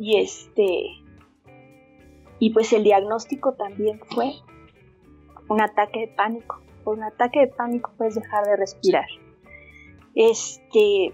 Y 0.00 0.18
este 0.18 0.90
y 2.40 2.50
pues 2.50 2.72
el 2.72 2.82
diagnóstico 2.82 3.54
también 3.54 4.00
fue 4.00 4.32
un 5.48 5.60
ataque 5.60 6.00
de 6.00 6.08
pánico. 6.08 6.60
Por 6.88 6.96
un 6.96 7.04
ataque 7.04 7.40
de 7.40 7.48
pánico 7.48 7.92
puedes 7.98 8.14
dejar 8.14 8.46
de 8.46 8.56
respirar. 8.56 9.04
Este, 10.14 11.12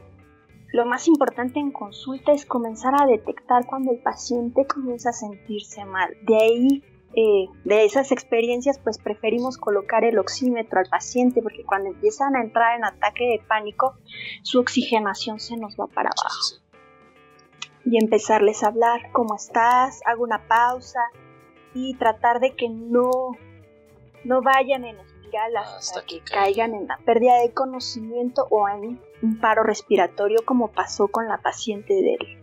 lo 0.73 0.87
más 0.87 1.09
importante 1.09 1.59
en 1.59 1.73
consulta 1.73 2.31
es 2.31 2.47
comenzar 2.47 2.95
a 2.95 3.07
detectar 3.07 3.67
cuando 3.67 3.91
el 3.91 3.99
paciente 3.99 4.69
comienza 4.69 5.11
a 5.11 5.13
sentirse 5.13 5.85
mal. 5.85 6.17
De 6.23 6.37
ahí, 6.37 6.85
eh, 7.17 7.49
de 7.65 7.85
esas 7.85 8.13
experiencias, 8.13 8.79
pues 8.79 8.99
preferimos 8.99 9.59
colocar 9.59 10.05
el 10.05 10.17
oxímetro 10.21 10.79
al 10.79 10.89
paciente 10.89 11.43
porque 11.43 11.65
cuando 11.65 11.91
empiezan 11.91 12.37
a 12.37 12.43
entrar 12.43 12.79
en 12.79 12.85
ataque 12.85 13.25
de 13.25 13.43
pánico, 13.45 13.97
su 14.45 14.61
oxigenación 14.61 15.41
se 15.41 15.57
nos 15.57 15.75
va 15.75 15.89
para 15.89 16.11
abajo. 16.17 16.63
Y 17.85 18.01
empezarles 18.01 18.63
a 18.63 18.69
hablar, 18.69 19.11
¿cómo 19.11 19.35
estás? 19.35 20.03
Hago 20.07 20.23
una 20.23 20.47
pausa 20.47 21.01
y 21.75 21.97
tratar 21.97 22.39
de 22.39 22.55
que 22.55 22.69
no, 22.69 23.11
no 24.23 24.41
vayan 24.41 24.85
en 24.85 24.99
hasta, 25.37 25.77
Hasta 25.77 26.01
que, 26.07 26.19
que 26.19 26.25
caigan. 26.25 26.45
caigan 26.45 26.75
en 26.75 26.89
la 26.89 26.99
pérdida 26.99 27.39
de 27.41 27.53
conocimiento 27.53 28.47
o 28.51 28.69
en 28.69 29.01
un 29.23 29.41
paro 29.41 29.63
respiratorio 29.63 30.41
como 30.45 30.73
pasó 30.73 31.09
con 31.09 31.29
la 31.29 31.39
paciente 31.39 31.95
del, 31.95 32.43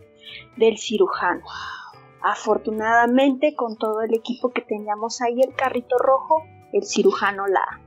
del 0.56 0.78
cirujano. 0.78 1.44
Afortunadamente 2.22 3.54
con 3.54 3.76
todo 3.76 4.02
el 4.02 4.14
equipo 4.14 4.50
que 4.50 4.62
teníamos 4.62 5.20
ahí, 5.22 5.40
el 5.42 5.54
carrito 5.54 5.98
rojo, 5.98 6.42
el 6.72 6.84
cirujano 6.84 7.46
la, 7.46 7.80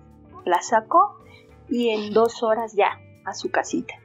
la 0.46 0.62
sacó 0.62 1.18
y 1.70 1.90
en 1.90 2.14
dos 2.14 2.44
horas 2.44 2.74
ya 2.74 3.00
a 3.26 3.34
su 3.34 3.50
casita. 3.50 3.96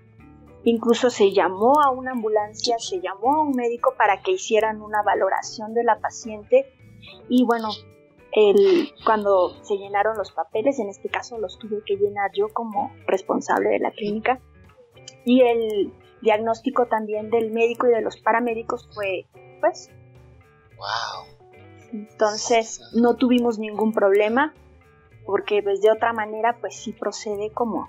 Incluso 0.63 1.11
se 1.11 1.33
llamó 1.33 1.81
a 1.81 1.91
una 1.91 2.13
ambulancia, 2.13 2.79
se 2.79 3.01
llamó 3.01 3.35
a 3.35 3.43
un 3.43 3.57
médico 3.57 3.95
para 3.97 4.23
que 4.23 4.33
hicieran 4.33 4.83
una 4.83 5.03
valoración 5.03 5.75
de 5.75 5.85
la 5.85 6.01
paciente 6.01 6.73
y 7.29 7.45
bueno, 7.45 7.71
el, 8.33 8.93
cuando 9.05 9.57
se 9.65 9.77
llenaron 9.77 10.17
los 10.17 10.31
papeles, 10.33 10.79
en 10.79 10.89
este 10.89 11.09
caso 11.09 11.39
los 11.39 11.59
tuve 11.59 11.83
que 11.85 11.97
llenar 11.97 12.31
yo 12.35 12.49
como 12.49 12.93
responsable 13.07 13.71
de 13.71 13.79
la 13.81 13.91
clínica 13.91 14.41
y 15.25 15.43
el 15.43 15.93
diagnóstico 16.23 16.87
también 16.87 17.31
del 17.31 17.51
médico 17.51 17.87
y 17.87 17.91
de 17.91 18.03
los 18.03 18.17
paramédicos 18.19 18.89
fue 18.95 19.27
pues 19.61 19.91
Wow. 20.77 21.27
entonces 21.93 22.81
no 22.95 23.17
tuvimos 23.17 23.59
ningún 23.59 23.93
problema 23.93 24.55
porque 25.27 25.63
pues 25.63 25.81
de 25.83 25.91
otra 25.91 26.13
manera 26.13 26.57
pues 26.61 26.75
sí 26.77 26.93
procede 26.93 27.51
como 27.53 27.89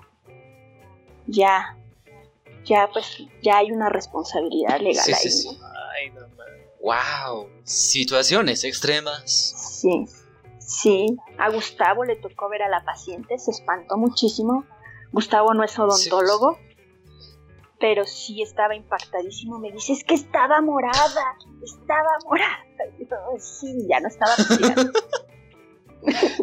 ya 1.26 1.78
ya 2.64 2.88
pues 2.92 3.18
ya 3.42 3.58
hay 3.58 3.70
una 3.72 3.88
responsabilidad 3.88 4.78
legal 4.80 5.04
Sí, 5.04 5.12
ahí 5.12 5.28
sí, 5.30 5.46
¿no? 5.48 5.52
sí. 5.52 5.60
Ay, 6.00 6.10
no 6.10 6.20
mames. 6.28 6.52
Wow. 6.80 7.48
Situaciones 7.64 8.64
extremas. 8.64 9.30
Sí, 9.80 10.04
sí. 10.66 11.16
A 11.38 11.50
Gustavo 11.50 12.04
le 12.04 12.16
tocó 12.16 12.48
ver 12.48 12.62
a 12.62 12.68
la 12.68 12.84
paciente, 12.84 13.38
se 13.38 13.50
espantó 13.50 13.96
muchísimo. 13.96 14.64
Gustavo 15.12 15.54
no 15.54 15.64
es 15.64 15.78
odontólogo, 15.78 16.58
pero 17.78 18.04
sí 18.04 18.42
estaba 18.42 18.74
impactadísimo. 18.74 19.58
Me 19.58 19.72
dice, 19.72 19.92
es 19.92 20.04
que 20.04 20.14
estaba 20.14 20.60
morada, 20.60 21.36
estaba 21.62 22.10
morada. 22.24 22.64
Y 22.98 23.06
yo, 23.06 23.16
sí, 23.38 23.86
ya 23.88 24.00
no 24.00 24.08
estaba. 24.08 24.32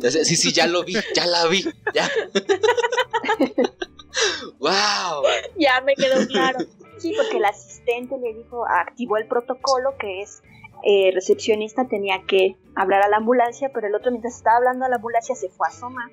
Sí, 0.01 0.37
sí, 0.37 0.53
ya 0.53 0.67
lo 0.67 0.85
vi, 0.85 0.93
ya 1.13 1.25
la 1.25 1.45
vi, 1.47 1.65
ya. 1.93 2.09
wow. 4.59 5.23
Ya 5.57 5.81
me 5.81 5.95
quedó 5.95 6.25
claro. 6.27 6.59
Sí, 6.97 7.13
porque 7.15 7.37
el 7.37 7.45
asistente 7.45 8.17
le 8.17 8.33
dijo, 8.35 8.65
activó 8.67 9.17
el 9.17 9.27
protocolo 9.27 9.95
que 9.99 10.21
es 10.21 10.41
eh, 10.83 11.11
recepcionista 11.13 11.87
tenía 11.87 12.23
que 12.27 12.55
hablar 12.75 13.01
a 13.01 13.09
la 13.09 13.17
ambulancia, 13.17 13.71
pero 13.73 13.87
el 13.87 13.95
otro 13.95 14.11
mientras 14.11 14.35
estaba 14.35 14.57
hablando 14.57 14.85
a 14.85 14.89
la 14.89 14.95
ambulancia 14.97 15.35
se 15.35 15.49
fue 15.49 15.67
a 15.67 15.69
asomar 15.69 16.09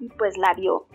y 0.00 0.08
pues 0.10 0.36
la 0.38 0.54
vio 0.54 0.86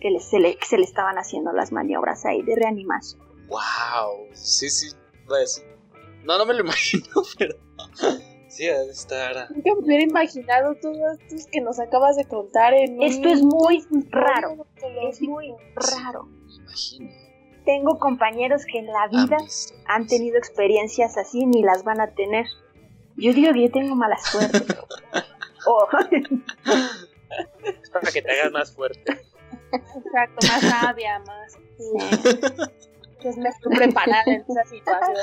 que 0.00 0.10
le- 0.10 0.20
se, 0.20 0.38
le, 0.38 0.56
que 0.56 0.64
se 0.66 0.78
le 0.78 0.84
estaban 0.84 1.16
haciendo 1.18 1.52
las 1.52 1.72
maniobras 1.72 2.24
ahí 2.24 2.42
de 2.42 2.54
reanimación. 2.56 3.20
Wow. 3.48 4.28
Sí, 4.32 4.68
sí. 4.70 4.94
Pues, 5.26 5.64
no, 6.24 6.38
no 6.38 6.46
me 6.46 6.54
lo 6.54 6.60
imagino, 6.64 7.04
pero. 7.38 7.54
Sí, 8.48 8.66
ha 8.68 8.78
de 8.80 8.90
estar. 8.92 9.50
Nunca 9.50 9.74
me 9.74 9.84
hubiera 9.84 10.02
imaginado 10.04 10.74
todo 10.76 10.92
esto 11.12 11.48
que 11.52 11.60
nos 11.60 11.78
acabas 11.80 12.16
de 12.16 12.24
contar 12.26 12.72
en 12.74 12.96
un 12.96 13.02
Esto 13.02 13.28
es 13.28 13.42
muy 13.42 13.84
raro, 14.10 14.66
es 15.10 15.20
muy 15.20 15.52
raro. 15.74 16.24
Me 16.46 16.54
imagino. 16.54 17.10
Tengo 17.68 17.98
compañeros 17.98 18.62
que 18.64 18.78
en 18.78 18.86
la 18.86 19.02
Han 19.02 19.10
vida 19.10 19.36
visto. 19.44 19.74
han 19.84 20.06
tenido 20.06 20.38
experiencias 20.38 21.18
así 21.18 21.44
ni 21.44 21.62
las 21.62 21.84
van 21.84 22.00
a 22.00 22.14
tener. 22.14 22.46
Yo 23.16 23.34
digo 23.34 23.52
que 23.52 23.64
yo 23.64 23.70
tengo 23.70 23.94
mala 23.94 24.16
suerte. 24.18 24.64
Oh, 25.66 25.86
Es 27.82 27.90
para 27.90 28.10
que 28.10 28.22
te 28.22 28.30
hagas 28.30 28.52
más 28.52 28.72
fuerte. 28.72 29.20
Exacto, 29.72 30.46
más 30.46 30.60
sabia, 30.62 31.18
más. 31.18 31.58
Pues 33.20 33.36
me 33.36 33.48
estoy 33.50 33.76
preparada 33.76 34.22
en 34.26 34.44
esa 34.48 34.64
situación. 34.64 35.16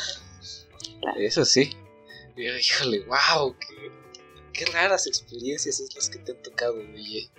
Eso 1.17 1.45
sí. 1.45 1.75
Híjole, 2.35 3.05
wow. 3.05 3.55
Qué, 3.57 3.91
qué 4.53 4.65
raras 4.71 5.07
experiencias 5.07 5.79
es 5.79 5.95
las 5.95 6.09
que 6.09 6.19
te 6.19 6.33
han 6.33 6.41
tocado, 6.43 6.75
oye. 6.75 7.31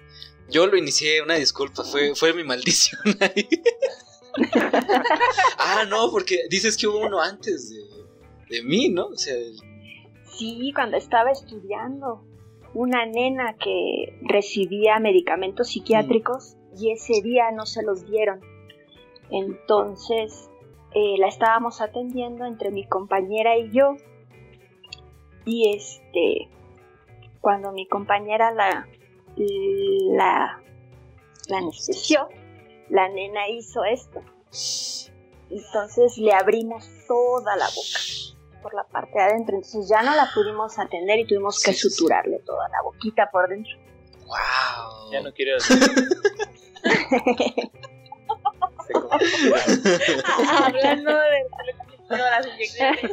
Yo 0.49 0.67
lo 0.67 0.77
inicié, 0.77 1.23
una 1.23 1.35
disculpa, 1.35 1.85
fue, 1.85 2.15
fue 2.17 2.33
mi 2.33 2.43
maldición 2.43 3.03
ahí. 3.21 3.49
ah, 5.59 5.85
no, 5.89 6.11
porque 6.11 6.41
dices 6.51 6.77
que 6.77 6.87
hubo 6.87 6.99
uno 6.99 7.21
antes 7.21 7.71
de, 7.71 8.63
mí, 8.63 8.89
¿no? 8.89 9.07
O 9.07 9.17
sea, 9.17 9.35
Sí, 10.37 10.73
cuando 10.75 10.97
estaba 10.97 11.31
estudiando, 11.31 12.23
una 12.75 13.07
nena 13.07 13.57
que 13.57 14.19
recibía 14.23 14.99
medicamentos 14.99 15.69
psiquiátricos 15.69 16.57
y 16.77 16.91
ese 16.93 17.23
día 17.23 17.51
no 17.53 17.65
se 17.65 17.83
los 17.83 18.07
dieron. 18.07 18.41
Entonces 19.31 20.51
eh, 20.95 21.17
la 21.19 21.29
estábamos 21.29 21.81
atendiendo 21.81 22.45
entre 22.45 22.71
mi 22.71 22.87
compañera 22.87 23.57
y 23.57 23.71
yo. 23.71 23.97
Y 25.45 25.75
este, 25.75 26.49
cuando 27.41 27.73
mi 27.73 27.87
compañera 27.87 28.51
la, 28.51 28.89
la, 29.37 30.63
la 31.49 31.59
anestesió, 31.59 32.29
la 32.91 33.09
nena 33.09 33.49
hizo 33.49 33.85
esto. 33.85 34.21
Entonces 35.51 36.17
le 36.19 36.33
abrimos 36.33 36.85
toda 37.07 37.57
la 37.57 37.67
boca 37.67 38.01
por 38.63 38.75
la 38.75 38.85
parte 38.85 39.13
de 39.19 39.25
adentro. 39.25 39.57
Entonces 39.57 39.89
ya 39.89 40.03
no 40.03 40.15
la 40.15 40.29
pudimos 40.35 40.79
atender 40.79 41.21
y 41.21 41.27
tuvimos 41.27 41.63
que 41.63 41.73
Sí, 41.73 41.79
sí, 41.79 41.89
sí. 41.91 41.97
suturarle 41.97 42.39
toda 42.41 42.69
la 42.69 42.83
boquita 42.83 43.31
por 43.31 43.49
dentro. 43.49 43.73
wow. 44.27 45.13
Ya 45.13 45.21
no 45.23 45.33
quiero. 45.33 45.59
Sé 45.71 45.79
cómo- 48.93 49.09
Hablando 50.65 51.11
de 51.13 51.47
las 52.09 52.47
inyecciones. 52.47 53.13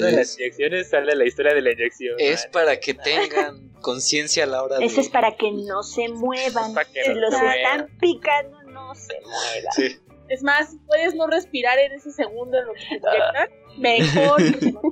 De 0.00 0.12
las 0.12 0.38
inyecciones 0.38 0.90
sale 0.90 1.14
la 1.14 1.24
historia 1.24 1.54
de 1.54 1.62
la 1.62 1.72
inyección. 1.72 2.16
Es 2.18 2.44
man. 2.44 2.52
para 2.52 2.80
que 2.80 2.94
tengan 2.94 3.70
conciencia 3.80 4.44
a 4.44 4.46
la 4.46 4.62
hora 4.62 4.78
de. 4.78 4.84
Eso 4.86 5.00
es 5.00 5.08
para 5.08 5.36
que 5.36 5.50
no 5.52 5.82
se 5.82 6.08
muevan. 6.08 6.74
Para 6.74 6.88
que 6.90 7.02
Si 7.02 7.08
no 7.10 7.14
los 7.20 7.30
se 7.30 7.36
están 7.36 7.80
muevan. 7.80 7.98
picando, 7.98 8.62
no 8.64 8.94
se 8.94 9.14
muevan. 9.20 9.72
Sí. 9.76 9.98
Es 10.28 10.42
más, 10.42 10.76
puedes 10.86 11.14
no 11.14 11.26
respirar 11.26 11.78
en 11.78 11.92
ese 11.92 12.10
segundo 12.12 12.58
en 12.58 12.66
lo 12.66 12.72
que 12.74 12.80
te 12.80 12.94
inyectan, 12.96 13.48
mejor. 13.78 14.42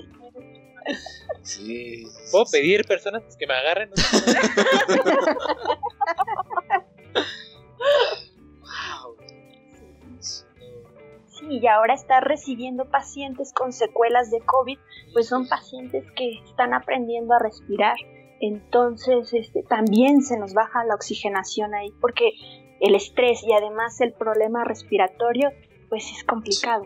Sí. 1.43 2.05
¿Puedo 2.31 2.45
pedir 2.51 2.85
personas 2.85 3.23
que 3.37 3.47
me 3.47 3.55
agarren? 3.55 3.91
y 11.51 11.67
ahora 11.67 11.95
está 11.95 12.21
recibiendo 12.21 12.85
pacientes 12.87 13.53
con 13.53 13.73
secuelas 13.73 14.31
de 14.31 14.41
COVID, 14.41 14.79
pues 15.13 15.27
son 15.27 15.49
pacientes 15.49 16.05
que 16.13 16.39
están 16.45 16.73
aprendiendo 16.73 17.35
a 17.35 17.41
respirar. 17.41 17.97
Entonces, 18.41 19.35
este, 19.35 19.63
también 19.65 20.23
se 20.23 20.39
nos 20.39 20.55
baja 20.55 20.85
la 20.85 20.95
oxigenación 20.95 21.75
ahí, 21.75 21.93
porque 22.01 22.33
el 22.81 22.95
estrés 22.95 23.43
y 23.43 23.53
además 23.53 24.01
el 24.01 24.13
problema 24.13 24.65
respiratorio, 24.65 25.51
pues 25.89 26.11
es 26.13 26.25
complicado. 26.25 26.85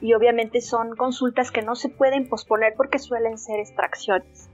Y 0.00 0.12
obviamente 0.12 0.60
son 0.60 0.94
consultas 0.96 1.50
que 1.50 1.62
no 1.62 1.74
se 1.74 1.88
pueden 1.88 2.28
posponer 2.28 2.74
porque 2.76 2.98
suelen 2.98 3.38
ser 3.38 3.60
extracciones. 3.60 4.50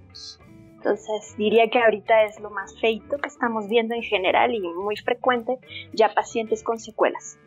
Entonces 0.76 1.36
diría 1.36 1.70
que 1.70 1.80
ahorita 1.80 2.24
es 2.24 2.38
lo 2.40 2.50
más 2.50 2.78
feito 2.80 3.16
que 3.18 3.28
estamos 3.28 3.68
viendo 3.68 3.94
en 3.94 4.02
general 4.02 4.54
y 4.54 4.60
muy 4.60 4.96
frecuente, 4.96 5.58
ya 5.92 6.12
pacientes 6.12 6.62
con 6.62 6.78
secuelas. 6.78 7.38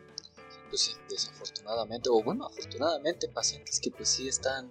Pues 0.76 0.84
sí, 0.84 0.92
desafortunadamente, 1.08 2.10
o 2.10 2.22
bueno, 2.22 2.44
afortunadamente, 2.44 3.28
pacientes 3.30 3.80
que 3.80 3.90
pues 3.90 4.10
sí 4.10 4.28
están 4.28 4.70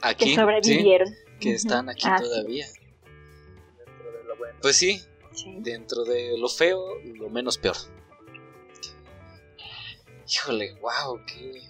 aquí. 0.00 0.24
Que 0.24 0.30
¿sí? 0.30 0.36
sobrevivieron. 0.36 1.14
que 1.38 1.52
están 1.52 1.90
aquí 1.90 2.06
todavía. 2.18 2.66
Dentro 2.66 4.10
de 4.10 4.24
lo 4.24 4.36
bueno. 4.38 4.58
Pues 4.62 4.76
sí, 4.76 5.02
Sí. 5.34 5.54
dentro 5.58 6.04
de 6.04 6.38
lo 6.38 6.48
feo, 6.48 6.98
lo 7.02 7.28
menos 7.28 7.58
peor. 7.58 7.76
Híjole, 10.26 10.78
wow, 10.80 11.20
qué, 11.26 11.60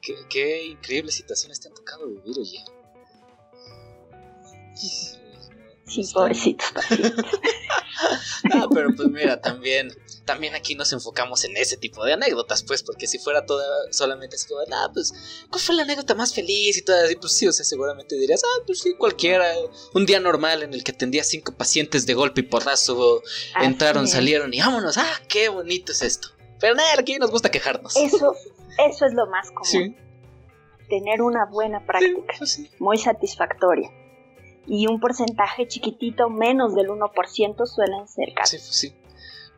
qué, 0.00 0.14
qué 0.30 0.66
increíbles 0.66 1.16
situaciones 1.16 1.58
te 1.58 1.66
han 1.66 1.74
tocado 1.74 2.06
vivir, 2.06 2.38
oye. 2.38 2.64
Sí, 4.76 6.08
pobrecitos 6.14 6.70
pacientes. 6.70 7.24
No, 8.54 8.68
pero 8.68 8.90
pues 8.94 9.08
mira, 9.08 9.40
también, 9.40 9.88
también 10.26 10.54
aquí 10.54 10.74
nos 10.74 10.92
enfocamos 10.92 11.44
en 11.44 11.56
ese 11.56 11.76
tipo 11.76 12.04
de 12.04 12.12
anécdotas, 12.12 12.62
pues, 12.64 12.82
porque 12.82 13.06
si 13.06 13.18
fuera 13.18 13.46
toda 13.46 13.64
solamente 13.92 14.36
así 14.36 14.48
como, 14.48 14.60
ah, 14.72 14.90
pues, 14.92 15.14
¿cuál 15.48 15.62
fue 15.62 15.74
la 15.76 15.84
anécdota 15.84 16.14
más 16.14 16.34
feliz? 16.34 16.76
Y 16.76 16.82
todo 16.82 16.96
así, 17.02 17.16
pues 17.16 17.32
sí, 17.32 17.46
o 17.46 17.52
sea, 17.52 17.64
seguramente 17.64 18.16
dirías, 18.16 18.42
ah, 18.44 18.62
pues 18.66 18.80
sí, 18.80 18.94
cualquiera, 18.94 19.46
un 19.94 20.04
día 20.04 20.20
normal 20.20 20.64
en 20.64 20.74
el 20.74 20.84
que 20.84 20.92
atendía 20.92 21.24
cinco 21.24 21.52
pacientes 21.52 22.04
de 22.06 22.14
golpe 22.14 22.40
y 22.40 22.44
porrazo, 22.44 23.22
entraron, 23.62 24.04
es. 24.04 24.10
salieron 24.10 24.52
y 24.52 24.58
vámonos, 24.60 24.98
ah, 24.98 25.22
qué 25.28 25.48
bonito 25.48 25.92
es 25.92 26.02
esto. 26.02 26.28
Pero 26.60 26.74
nada, 26.74 26.94
aquí 26.98 27.16
nos 27.18 27.30
gusta 27.30 27.50
quejarnos. 27.50 27.96
Eso, 27.96 28.34
eso 28.86 29.06
es 29.06 29.14
lo 29.14 29.26
más 29.28 29.48
común. 29.50 29.64
Sí, 29.64 29.96
Tener 30.88 31.22
una 31.22 31.46
buena 31.46 31.84
práctica, 31.84 32.44
sí. 32.44 32.70
muy 32.78 32.98
satisfactoria. 32.98 33.90
Y 34.66 34.88
un 34.88 34.98
porcentaje 34.98 35.68
chiquitito, 35.68 36.28
menos 36.28 36.74
del 36.74 36.88
1%, 36.88 37.66
suelen 37.66 38.08
ser 38.08 38.34
casos. 38.34 38.60
Sí, 38.60 38.66
pues 38.66 38.76
sí. 38.76 39.05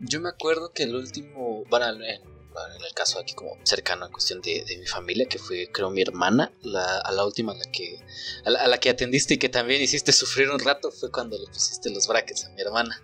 Yo 0.00 0.20
me 0.20 0.28
acuerdo 0.28 0.72
que 0.72 0.84
el 0.84 0.94
último, 0.94 1.64
bueno, 1.68 1.88
en, 1.90 2.02
el 2.02 2.94
caso 2.94 3.18
aquí 3.18 3.34
como 3.34 3.56
cercano 3.64 4.06
en 4.06 4.12
cuestión 4.12 4.40
de, 4.40 4.64
de 4.64 4.78
mi 4.78 4.86
familia, 4.86 5.26
que 5.26 5.38
fue 5.38 5.68
creo 5.72 5.90
mi 5.90 6.02
hermana, 6.02 6.52
la, 6.62 6.98
a 6.98 7.12
la 7.12 7.24
última 7.24 7.52
a 7.52 7.56
la 7.56 7.64
que 7.70 8.00
a 8.44 8.50
la, 8.50 8.60
a 8.60 8.68
la 8.68 8.78
que 8.78 8.90
atendiste 8.90 9.34
y 9.34 9.38
que 9.38 9.48
también 9.48 9.80
hiciste 9.82 10.12
sufrir 10.12 10.50
un 10.50 10.58
rato 10.58 10.90
fue 10.90 11.10
cuando 11.10 11.38
le 11.38 11.46
pusiste 11.46 11.90
los 11.90 12.06
brackets 12.08 12.44
a 12.46 12.50
mi 12.50 12.60
hermana. 12.62 13.00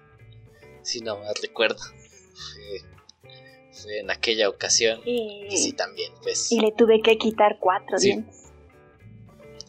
Si 0.83 1.01
no 1.01 1.19
más 1.19 1.41
recuerdo. 1.41 1.79
Fue, 1.83 2.83
fue 3.73 3.99
en 4.01 4.11
aquella 4.11 4.49
ocasión. 4.49 5.01
Y 5.05 5.47
sí, 5.57 5.73
también, 5.73 6.13
pues. 6.23 6.51
y 6.53 6.61
le 6.61 6.73
tuve 6.73 7.01
que 7.03 7.17
quitar 7.17 7.59
cuatro 7.61 7.99
Sí. 7.99 8.07
dientes. 8.09 8.37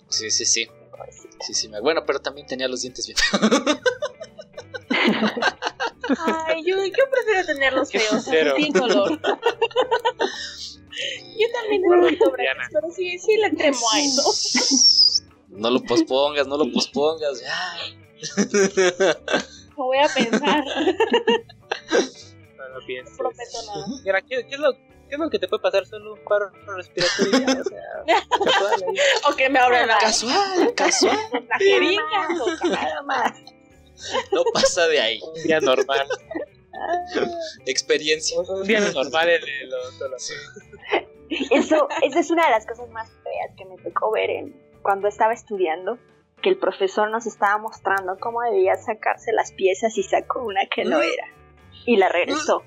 Sí, 0.10 0.30
sí, 0.32 0.46
sí. 0.46 0.68
Sí, 1.46 1.54
sí, 1.54 1.68
me- 1.70 1.80
Bueno, 1.82 2.04
pero 2.06 2.20
también 2.20 2.48
tenía 2.48 2.68
los 2.68 2.82
dientes 2.82 3.06
bien. 3.06 3.18
Ay, 6.48 6.64
yo, 6.66 6.78
yo 6.86 7.04
prefiero 7.12 7.46
tenerlos 7.46 7.90
Qué 7.90 8.00
feos, 8.00 8.24
sin 8.24 8.74
color. 8.74 9.20
yo 11.38 11.48
también 11.54 11.82
Diana. 11.82 12.08
brackets, 12.32 12.70
pero 12.74 12.92
sí, 12.92 13.18
sí 13.20 13.38
le 13.38 13.50
tremo 13.52 13.80
a 13.94 14.00
eso. 14.00 15.24
No 15.50 15.70
lo 15.70 15.82
pospongas, 15.84 16.48
no 16.48 16.58
lo 16.58 16.72
pospongas, 16.72 17.42
ya. 17.42 17.78
Lo 19.78 19.84
voy 19.86 19.98
a 19.98 20.08
pensar, 20.14 20.64
No 22.58 22.70
lo 22.80 22.86
pienses. 22.86 23.12
no 23.14 23.18
prometo 23.18 23.64
nada. 23.68 23.86
Mira, 24.04 24.22
¿qué, 24.22 24.46
qué 24.48 24.56
es 24.56 24.60
lo, 24.60 24.74
¿qué 24.74 25.12
es 25.12 25.20
lo 25.20 25.30
que 25.30 25.40
te 25.40 25.48
puede 25.48 25.62
pasar? 25.64 25.86
Solo 25.86 26.14
un 26.14 26.20
paro 26.24 26.50
respiratorio. 26.78 27.40
ya, 27.40 27.62
o 27.62 27.64
sea, 27.64 28.04
casual 28.46 28.84
ahí. 28.88 28.96
O 29.32 29.36
que 29.36 29.50
me 29.50 29.60
abran 29.60 29.88
la, 29.88 29.98
Casual, 29.98 30.74
casual. 30.76 31.18
la 31.50 31.58
jeringa. 31.58 32.28
No 34.32 34.44
pasa 34.54 34.88
de 34.88 35.00
ahí. 35.00 35.20
Un 35.22 35.44
día 35.44 35.60
normal. 35.60 36.08
Experiencia. 37.66 38.40
Un 38.40 38.64
día 38.68 38.80
normal 38.82 39.30
en 39.30 39.42
el 39.48 39.74
odontólogo. 39.74 40.18
Eso, 41.52 41.88
esa 42.04 42.20
es 42.20 42.30
una 42.30 42.46
de 42.46 42.52
las 42.52 42.66
cosas 42.68 42.90
más 42.90 43.10
feas 43.10 43.52
que 43.58 43.66
me 43.66 43.78
tocó 43.78 44.12
ver 44.12 44.30
en, 44.30 44.62
cuando 44.84 45.08
estaba 45.08 45.34
estudiando, 45.34 45.98
que 46.44 46.50
el 46.50 46.58
profesor 46.58 47.10
nos 47.10 47.26
estaba 47.26 47.58
mostrando 47.58 48.18
cómo 48.20 48.42
debía 48.42 48.76
sacarse 48.76 49.32
las 49.34 49.52
piezas 49.52 49.98
y 49.98 50.04
sacó 50.04 50.44
una 50.44 50.66
que 50.68 50.84
no 50.86 51.02
era. 51.02 51.28
Y 51.86 51.98
la 51.98 52.10
regresó. 52.10 52.58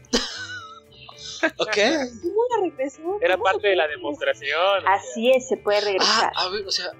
Ok. 1.58 1.76
¿Cómo 2.22 2.42
la 2.50 2.62
regresó? 2.62 3.18
Era 3.20 3.34
¿Cómo 3.34 3.44
parte 3.44 3.68
de 3.68 3.76
la 3.76 3.86
demostración. 3.86 4.88
Así 4.88 5.30
es, 5.30 5.46
se 5.48 5.56
puede 5.56 5.78
Ah, 5.78 5.84
regresar. 5.84 6.32
a 6.34 6.48
ver, 6.48 6.66
o 6.66 6.70
sea, 6.72 6.90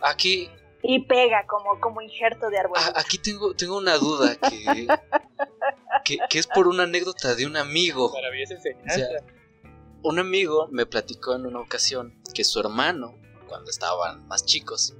aquí, 0.00 0.50
Y 0.82 1.04
pega 1.06 1.46
como, 1.46 1.78
como 1.80 2.00
injerto 2.02 2.50
de 2.50 2.58
árbol. 2.58 2.76
a- 2.78 2.98
aquí 3.00 3.18
tengo, 3.18 3.54
tengo 3.54 3.76
una 3.78 3.96
duda 3.98 4.36
que, 4.36 4.86
que, 6.04 6.18
que 6.28 6.38
es 6.38 6.46
por 6.46 6.66
una 6.68 6.82
anécdota 6.84 7.34
de 7.34 7.46
un 7.46 7.56
amigo. 7.56 8.10
Maravillosa 8.12 8.54
O 8.54 8.56
enseñanza. 8.56 8.94
sea, 8.96 9.08
un 10.02 10.18
amigo 10.18 10.68
me 10.72 10.84
platicó 10.86 11.34
en 11.36 11.46
una 11.46 11.60
ocasión 11.60 12.20
que 12.34 12.42
su 12.44 12.58
hermano, 12.60 13.16
cuando 13.48 13.70
estaban 13.70 14.26
más 14.26 14.44
chicos, 14.44 14.94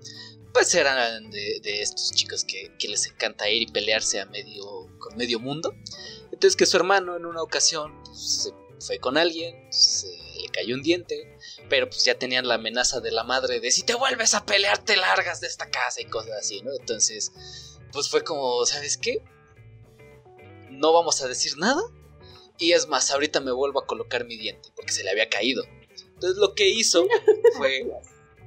pues 0.54 0.74
eran 0.74 1.30
de, 1.30 1.60
de 1.62 1.82
estos 1.82 2.12
chicos 2.12 2.44
que, 2.44 2.72
que 2.78 2.86
les 2.88 3.06
encanta 3.06 3.48
ir 3.48 3.62
y 3.62 3.66
pelearse 3.66 4.20
a 4.20 4.26
medio, 4.26 4.64
con 4.98 5.16
medio 5.16 5.40
mundo. 5.40 5.74
Entonces 6.30 6.56
que 6.56 6.66
su 6.66 6.76
hermano 6.76 7.16
en 7.16 7.26
una 7.26 7.42
ocasión 7.42 7.92
pues, 8.04 8.42
se 8.44 8.86
fue 8.86 8.98
con 8.98 9.16
alguien, 9.16 9.56
se 9.72 10.08
le 10.40 10.48
cayó 10.50 10.74
un 10.74 10.82
diente, 10.82 11.38
pero 11.68 11.88
pues 11.88 12.04
ya 12.04 12.18
tenían 12.18 12.46
la 12.46 12.54
amenaza 12.54 13.00
de 13.00 13.10
la 13.10 13.24
madre 13.24 13.60
de 13.60 13.70
si 13.70 13.82
te 13.82 13.94
vuelves 13.94 14.34
a 14.34 14.44
pelear 14.44 14.78
te 14.78 14.96
largas 14.96 15.40
de 15.40 15.46
esta 15.46 15.70
casa 15.70 16.00
y 16.00 16.06
cosas 16.06 16.32
así, 16.38 16.60
¿no? 16.62 16.70
Entonces, 16.78 17.32
pues 17.92 18.08
fue 18.08 18.24
como, 18.24 18.64
¿sabes 18.66 18.96
qué? 18.96 19.22
No 20.70 20.92
vamos 20.92 21.22
a 21.22 21.28
decir 21.28 21.56
nada. 21.58 21.82
Y 22.58 22.72
es 22.72 22.86
más, 22.86 23.10
ahorita 23.10 23.40
me 23.40 23.52
vuelvo 23.52 23.80
a 23.80 23.86
colocar 23.86 24.24
mi 24.24 24.36
diente 24.36 24.70
porque 24.76 24.92
se 24.92 25.02
le 25.04 25.10
había 25.10 25.28
caído. 25.28 25.64
Entonces 26.14 26.38
lo 26.38 26.54
que 26.54 26.68
hizo 26.68 27.06
fue 27.56 27.84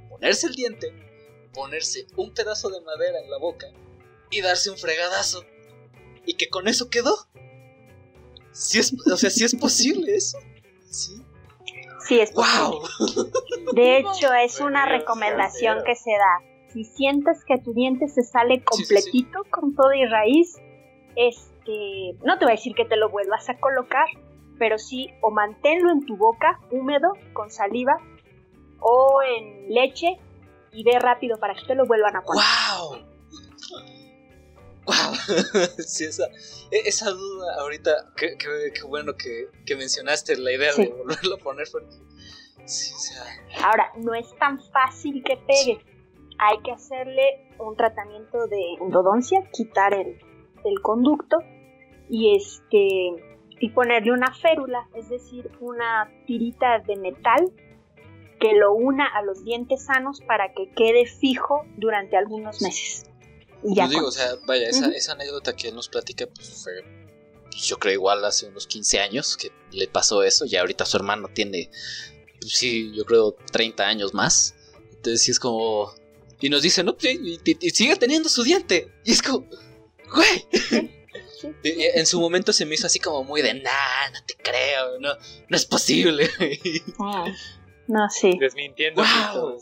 ponerse 0.10 0.48
el 0.48 0.56
diente, 0.56 0.94
ponerse 1.54 2.08
un 2.16 2.34
pedazo 2.34 2.70
de 2.70 2.82
madera 2.82 3.20
en 3.20 3.30
la 3.30 3.38
boca 3.38 3.68
y 4.32 4.42
darse 4.42 4.70
un 4.70 4.78
fregadazo. 4.78 5.44
Y 6.26 6.36
que 6.36 6.50
con 6.50 6.68
eso 6.68 6.90
quedó. 6.90 7.16
Sí 8.52 8.80
es, 8.80 8.94
o 9.12 9.18
sea, 9.18 9.30
sí 9.30 9.44
es 9.44 9.56
posible 9.56 10.16
eso. 10.16 10.40
Sí. 10.90 11.22
Sí, 12.08 12.20
es 12.20 12.32
posible. 12.32 12.80
¡Wow! 13.16 13.74
De 13.74 13.98
hecho, 14.00 14.34
es 14.34 14.60
una 14.62 14.86
recomendación 14.86 15.84
que 15.86 15.96
se 15.96 16.12
da. 16.12 16.42
Si 16.70 16.84
sientes 16.84 17.44
que 17.46 17.58
tu 17.58 17.74
diente 17.74 18.08
se 18.08 18.24
sale 18.24 18.56
Sí, 18.56 18.60
sí, 18.60 18.86
sí. 18.86 18.94
completito 18.96 19.44
con 19.50 19.76
todo 19.76 19.94
y 19.94 20.06
raíz, 20.06 20.58
este, 21.16 22.18
no 22.24 22.38
te 22.38 22.46
voy 22.46 22.52
a 22.54 22.56
decir 22.58 22.76
que 22.76 22.86
te 22.86 22.98
lo 22.98 23.10
vuelvas 23.10 23.50
a 23.50 23.58
colocar, 23.60 24.08
pero 24.60 24.78
sí 24.78 25.10
o 25.22 25.32
manténlo 25.32 25.92
en 25.92 26.06
tu 26.06 26.18
boca 26.18 26.60
húmedo 26.72 27.14
con 27.34 27.50
saliva 27.50 27.98
o 28.80 29.22
en 29.24 29.70
leche 29.74 30.20
y 30.72 30.84
ve 30.84 31.00
rápido 31.00 31.40
para 31.40 31.56
que 31.56 31.66
te 31.66 31.76
lo 31.76 31.86
vuelvan 31.86 32.18
a 32.18 32.22
poner. 32.22 32.44
¡Wow! 32.80 33.00
¡Wow! 34.86 35.16
sí, 35.80 36.06
esa, 36.06 36.26
e- 36.72 36.88
esa 36.88 37.10
duda 37.12 37.56
ahorita, 37.60 38.14
qué, 38.16 38.38
qué- 38.38 38.72
qué 38.74 38.84
bueno 38.84 39.14
que, 39.16 39.48
que 39.66 39.76
mencionaste 39.76 40.38
la 40.38 40.52
idea 40.52 40.72
Sí. 40.74 40.84
de 40.84 40.90
volverlo 40.94 41.36
a 41.36 41.38
poner 41.40 41.68
porque... 41.72 41.96
Sí, 42.66 42.94
o 42.94 42.98
sea... 42.98 43.24
Ahora, 43.68 43.92
no 43.98 44.14
es 44.16 44.28
tan 44.40 44.60
fácil 44.72 45.24
que 45.24 45.38
pegue. 45.38 45.80
Hay 46.40 46.58
que 46.64 46.72
hacerle 46.72 47.48
un 47.60 47.76
tratamiento 47.76 48.48
de 48.48 48.74
endodoncia, 48.82 49.40
quitar 49.54 49.94
el, 49.94 50.20
el 50.66 50.82
conducto 50.82 51.38
y 52.10 52.36
este 52.36 53.24
y 53.58 53.70
ponerle 53.70 54.12
una 54.12 54.34
férula, 54.36 54.86
es 54.96 55.08
decir, 55.10 55.50
una 55.62 56.12
tirita 56.28 56.80
de 56.80 56.98
metal 56.98 57.52
que 58.40 58.52
lo 58.54 58.74
una 58.74 59.08
a 59.08 59.22
los 59.22 59.46
dientes 59.46 59.86
sanos 59.86 60.20
para 60.28 60.52
que 60.54 60.70
quede 60.76 61.06
fijo 61.06 61.64
durante 61.78 62.18
algunos 62.18 62.62
meses. 62.62 63.10
Ya 63.64 63.84
Yo 63.86 63.90
digo, 63.90 64.02
con- 64.02 64.10
o 64.10 64.12
sea, 64.12 64.36
vaya, 64.46 64.70
esa, 64.70 64.88
esa 64.92 65.14
anécdota 65.14 65.56
que 65.56 65.70
él 65.70 65.76
nos 65.76 65.90
platica, 65.90 66.28
pues 66.28 66.50
fue, 66.50 66.74
pues, 67.50 67.64
yo 67.64 67.78
creo 67.78 67.94
igual 67.94 68.24
hace 68.26 68.48
unos 68.48 68.68
15 68.68 69.00
años 69.00 69.38
que 69.38 69.52
le 69.72 69.88
pasó 69.88 70.24
eso, 70.24 70.46
y 70.46 70.56
ahorita 70.56 70.86
su 70.86 70.98
hermano 70.98 71.28
tiene, 71.34 71.70
pues 72.40 72.54
sí, 72.54 72.92
yo 72.96 73.06
creo 73.06 73.36
30 73.52 73.88
años 73.88 74.14
más. 74.14 74.56
Entonces 74.92 75.22
sí 75.22 75.32
es 75.32 75.40
como... 75.40 75.94
Y 76.42 76.50
nos 76.50 76.62
dice, 76.62 76.84
no, 76.84 76.96
sí, 77.00 77.20
y, 77.24 77.50
y- 77.52 77.58
y 77.62 77.70
sigue 77.72 77.96
teniendo 77.96 78.28
su 78.30 78.44
diente. 78.44 78.92
Y 79.04 79.12
es 79.12 79.22
como, 79.22 79.46
güey. 80.14 80.48
sí. 80.62 80.92
En 81.64 82.06
su 82.08 82.20
momento 82.20 82.52
se 82.54 82.66
me 82.66 82.74
hizo 82.76 82.88
así 82.88 83.00
como 83.00 83.24
muy 83.24 83.42
de, 83.44 83.54
nah, 83.54 84.10
no 84.14 84.20
te 84.26 84.36
creo, 84.36 85.00
no, 85.00 85.14
no 85.48 85.58
es 85.58 85.66
posible. 85.66 86.30
Mm. 86.98 87.30
No, 87.88 88.10
sí. 88.10 88.36
Desmintiendo 88.40 89.04
Wow. 89.04 89.60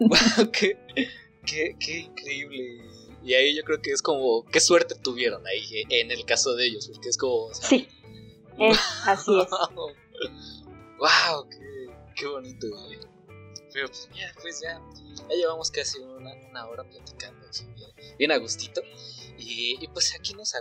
Wow, 0.00 0.50
qué, 0.50 0.76
qué, 1.50 1.76
qué 1.78 1.98
increíble. 1.98 2.78
Y 3.22 3.34
ahí 3.34 3.54
yo 3.56 3.62
creo 3.64 3.82
que 3.82 3.90
es 3.90 4.00
como, 4.02 4.44
qué 4.46 4.60
suerte 4.60 4.94
tuvieron 4.94 5.46
ahí 5.46 5.84
en 5.90 6.10
el 6.10 6.24
caso 6.24 6.54
de 6.54 6.66
ellos, 6.66 6.88
porque 6.88 7.08
es 7.08 7.18
como... 7.18 7.46
o 7.46 7.54
sea, 7.54 7.68
Sí. 7.68 7.88
Es, 8.58 8.78
así 9.06 9.32
es. 9.40 9.48
Wow, 9.74 9.94
wow 10.98 11.48
qué, 11.48 11.90
qué 12.14 12.26
bonito. 12.26 12.66
güey. 12.68 12.98
Pero 13.72 13.86
pues 13.88 14.08
mira, 14.12 14.34
pues 14.40 14.60
ya, 14.60 14.80
ya 15.28 15.34
llevamos 15.34 15.70
casi 15.70 15.98
una, 15.98 16.34
una 16.50 16.66
hora 16.66 16.84
platicando 16.84 17.46
aquí, 17.46 17.64
bien, 17.74 17.90
bien 18.18 18.32
a 18.32 18.36
gustito. 18.36 18.82
Y, 19.38 19.82
y 19.82 19.88
pues 19.88 20.14
aquí 20.14 20.34
nos, 20.34 20.52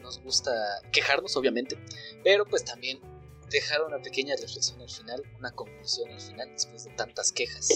nos 0.00 0.20
gusta 0.20 0.52
quejarnos, 0.92 1.36
obviamente, 1.36 1.78
pero 2.22 2.44
pues 2.44 2.64
también 2.64 3.00
dejar 3.48 3.82
una 3.82 4.02
pequeña 4.02 4.34
reflexión 4.36 4.80
al 4.80 4.90
final, 4.90 5.22
una 5.38 5.52
conclusión 5.52 6.10
al 6.10 6.20
final, 6.20 6.50
después 6.52 6.84
de 6.84 6.90
tantas 6.90 7.32
quejas. 7.32 7.68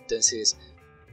Entonces, 0.00 0.58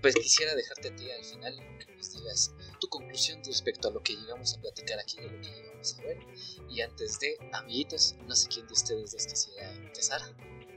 pues 0.02 0.16
quisiera 0.16 0.56
dejarte 0.56 0.90
a 0.90 0.96
ti 0.96 1.10
al 1.12 1.24
final 1.24 1.56
que 1.86 1.96
nos 1.96 2.12
digas 2.14 2.54
tu 2.80 2.88
conclusión 2.88 3.42
respecto 3.46 3.88
a 3.90 3.92
lo 3.92 4.02
que 4.02 4.14
llegamos 4.16 4.56
a 4.56 4.62
platicar 4.62 5.00
aquí, 5.00 5.18
de 5.18 5.30
lo 5.30 5.42
que 5.42 5.50
llegamos 5.50 5.98
a 6.00 6.02
ver. 6.04 6.18
Y 6.70 6.82
antes 6.82 7.20
de, 7.20 7.38
amiguitos, 7.52 8.16
no 8.28 8.36
sé 8.36 8.48
quién 8.50 8.68
de 8.68 8.74
ustedes 8.74 9.12
dos 9.12 9.26
quisiera 9.26 9.72
empezar. 9.74 10.22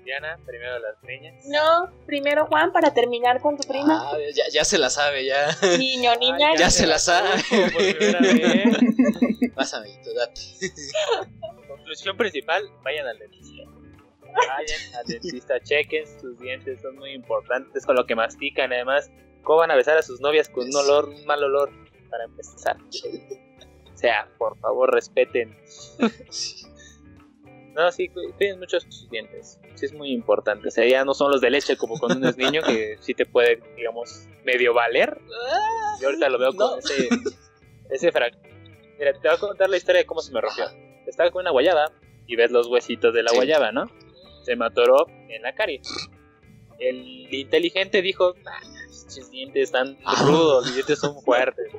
Diana, 0.05 0.37
primero 0.45 0.79
las 0.81 1.01
niñas. 1.05 1.45
No, 1.47 1.93
primero 2.07 2.47
Juan 2.47 2.73
para 2.73 2.93
terminar 2.93 3.41
con 3.41 3.57
tu 3.57 3.69
prima. 3.69 4.11
Ah, 4.11 4.19
ya, 4.35 4.45
ya 4.53 4.65
se 4.65 4.77
la 4.77 4.91
sabe, 4.91 5.25
ya. 5.25 5.57
Niño, 5.79 6.17
niña. 6.17 6.49
Ay, 6.51 6.59
Ya 6.59 6.71
se 6.71 6.87
la 6.89 6.99
sabe. 6.99 7.29
traduzco 7.49 7.73
por 7.73 7.97
primera 7.97 8.21
vez. 8.21 9.55
Vas, 9.55 9.75
amiguito, 9.75 10.13
date. 10.15 10.41
Conclusión 11.69 12.17
principal, 12.17 12.69
vayan 12.83 13.07
al 13.07 13.19
dentista. 13.19 13.52
Vayan 14.35 14.95
al 14.99 15.07
dentista, 15.07 15.61
chequen 15.61 16.05
sus 16.21 16.39
dientes, 16.39 16.81
son 16.81 16.97
muy 16.97 17.11
importantes 17.13 17.85
con 17.87 17.97
lo 17.97 18.07
que 18.07 18.15
mastican. 18.15 18.73
Además, 18.73 19.11
¿cómo 19.43 19.59
van 19.59 19.71
a 19.71 19.77
besar 19.77 19.97
a 19.99 20.03
sus 20.03 20.21
novias 20.21 20.49
con 20.49 20.67
un 20.67 20.77
olor, 20.77 21.09
un 21.09 21.25
mal 21.27 21.43
olor? 21.43 21.71
Para 22.11 22.25
empezar. 22.25 22.77
O 23.93 23.97
sea, 23.97 24.29
por 24.39 24.59
favor, 24.59 24.93
respeten. 24.93 25.57
No, 27.75 27.91
sí, 27.91 28.09
cu- 28.09 28.21
cuiden 28.37 28.59
mucho 28.59 28.79
sus 28.81 29.09
dientes. 29.09 29.59
Sí, 29.77 29.87
es 29.87 29.95
muy 29.95 30.13
importante. 30.13 30.69
O 30.69 30.71
sea, 30.71 30.87
ya 30.87 31.07
no 31.07 31.15
son 31.15 31.31
los 31.31 31.41
de 31.41 31.49
leche 31.49 31.77
como 31.79 31.99
cuando 31.99 32.19
uno 32.19 32.29
es 32.29 32.37
niño, 32.37 32.61
que 32.63 32.99
sí 33.01 33.15
te 33.15 33.25
puede, 33.25 33.63
digamos, 33.77 34.29
medio 34.45 34.75
valer. 34.75 35.19
Yo 35.99 36.09
ahorita 36.09 36.29
lo 36.29 36.39
veo 36.39 36.51
con 36.55 36.59
No. 36.73 36.77
ese, 36.79 37.09
ese 37.89 38.13
frag- 38.13 38.37
Mira, 38.99 39.15
te 39.15 39.27
voy 39.27 39.37
a 39.37 39.41
contar 39.41 39.71
la 39.71 39.79
historia 39.79 40.01
de 40.03 40.07
cómo 40.07 40.21
se 40.21 40.33
me 40.33 40.43
rompió. 40.43 40.67
Estaba 41.07 41.31
con 41.31 41.41
una 41.41 41.51
guayaba 41.51 41.91
y 42.27 42.37
ves 42.37 42.51
los 42.51 42.67
huesitos 42.69 43.15
de 43.15 43.23
la 43.23 43.31
Sí. 43.31 43.37
guayaba, 43.37 43.73
¿no? 43.73 43.87
Se 44.43 44.57
me 44.57 44.67
en 44.67 45.43
la 45.43 45.55
carie. 45.55 45.81
El 46.79 47.33
inteligente 47.33 48.03
dijo, 48.03 48.35
ah, 48.47 48.61
pinches 48.89 49.31
dientes 49.31 49.63
están 49.65 49.97
rudos, 50.27 50.67
mis 50.67 50.75
dientes 50.75 50.99
son 50.99 51.21
fuertes. 51.23 51.73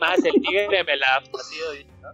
Más 0.00 0.24
el 0.24 0.32
tigre 0.32 0.84
me 0.84 0.96
la 0.96 1.16
ha 1.16 1.20
partido, 1.20 1.72
¿no? 2.02 2.10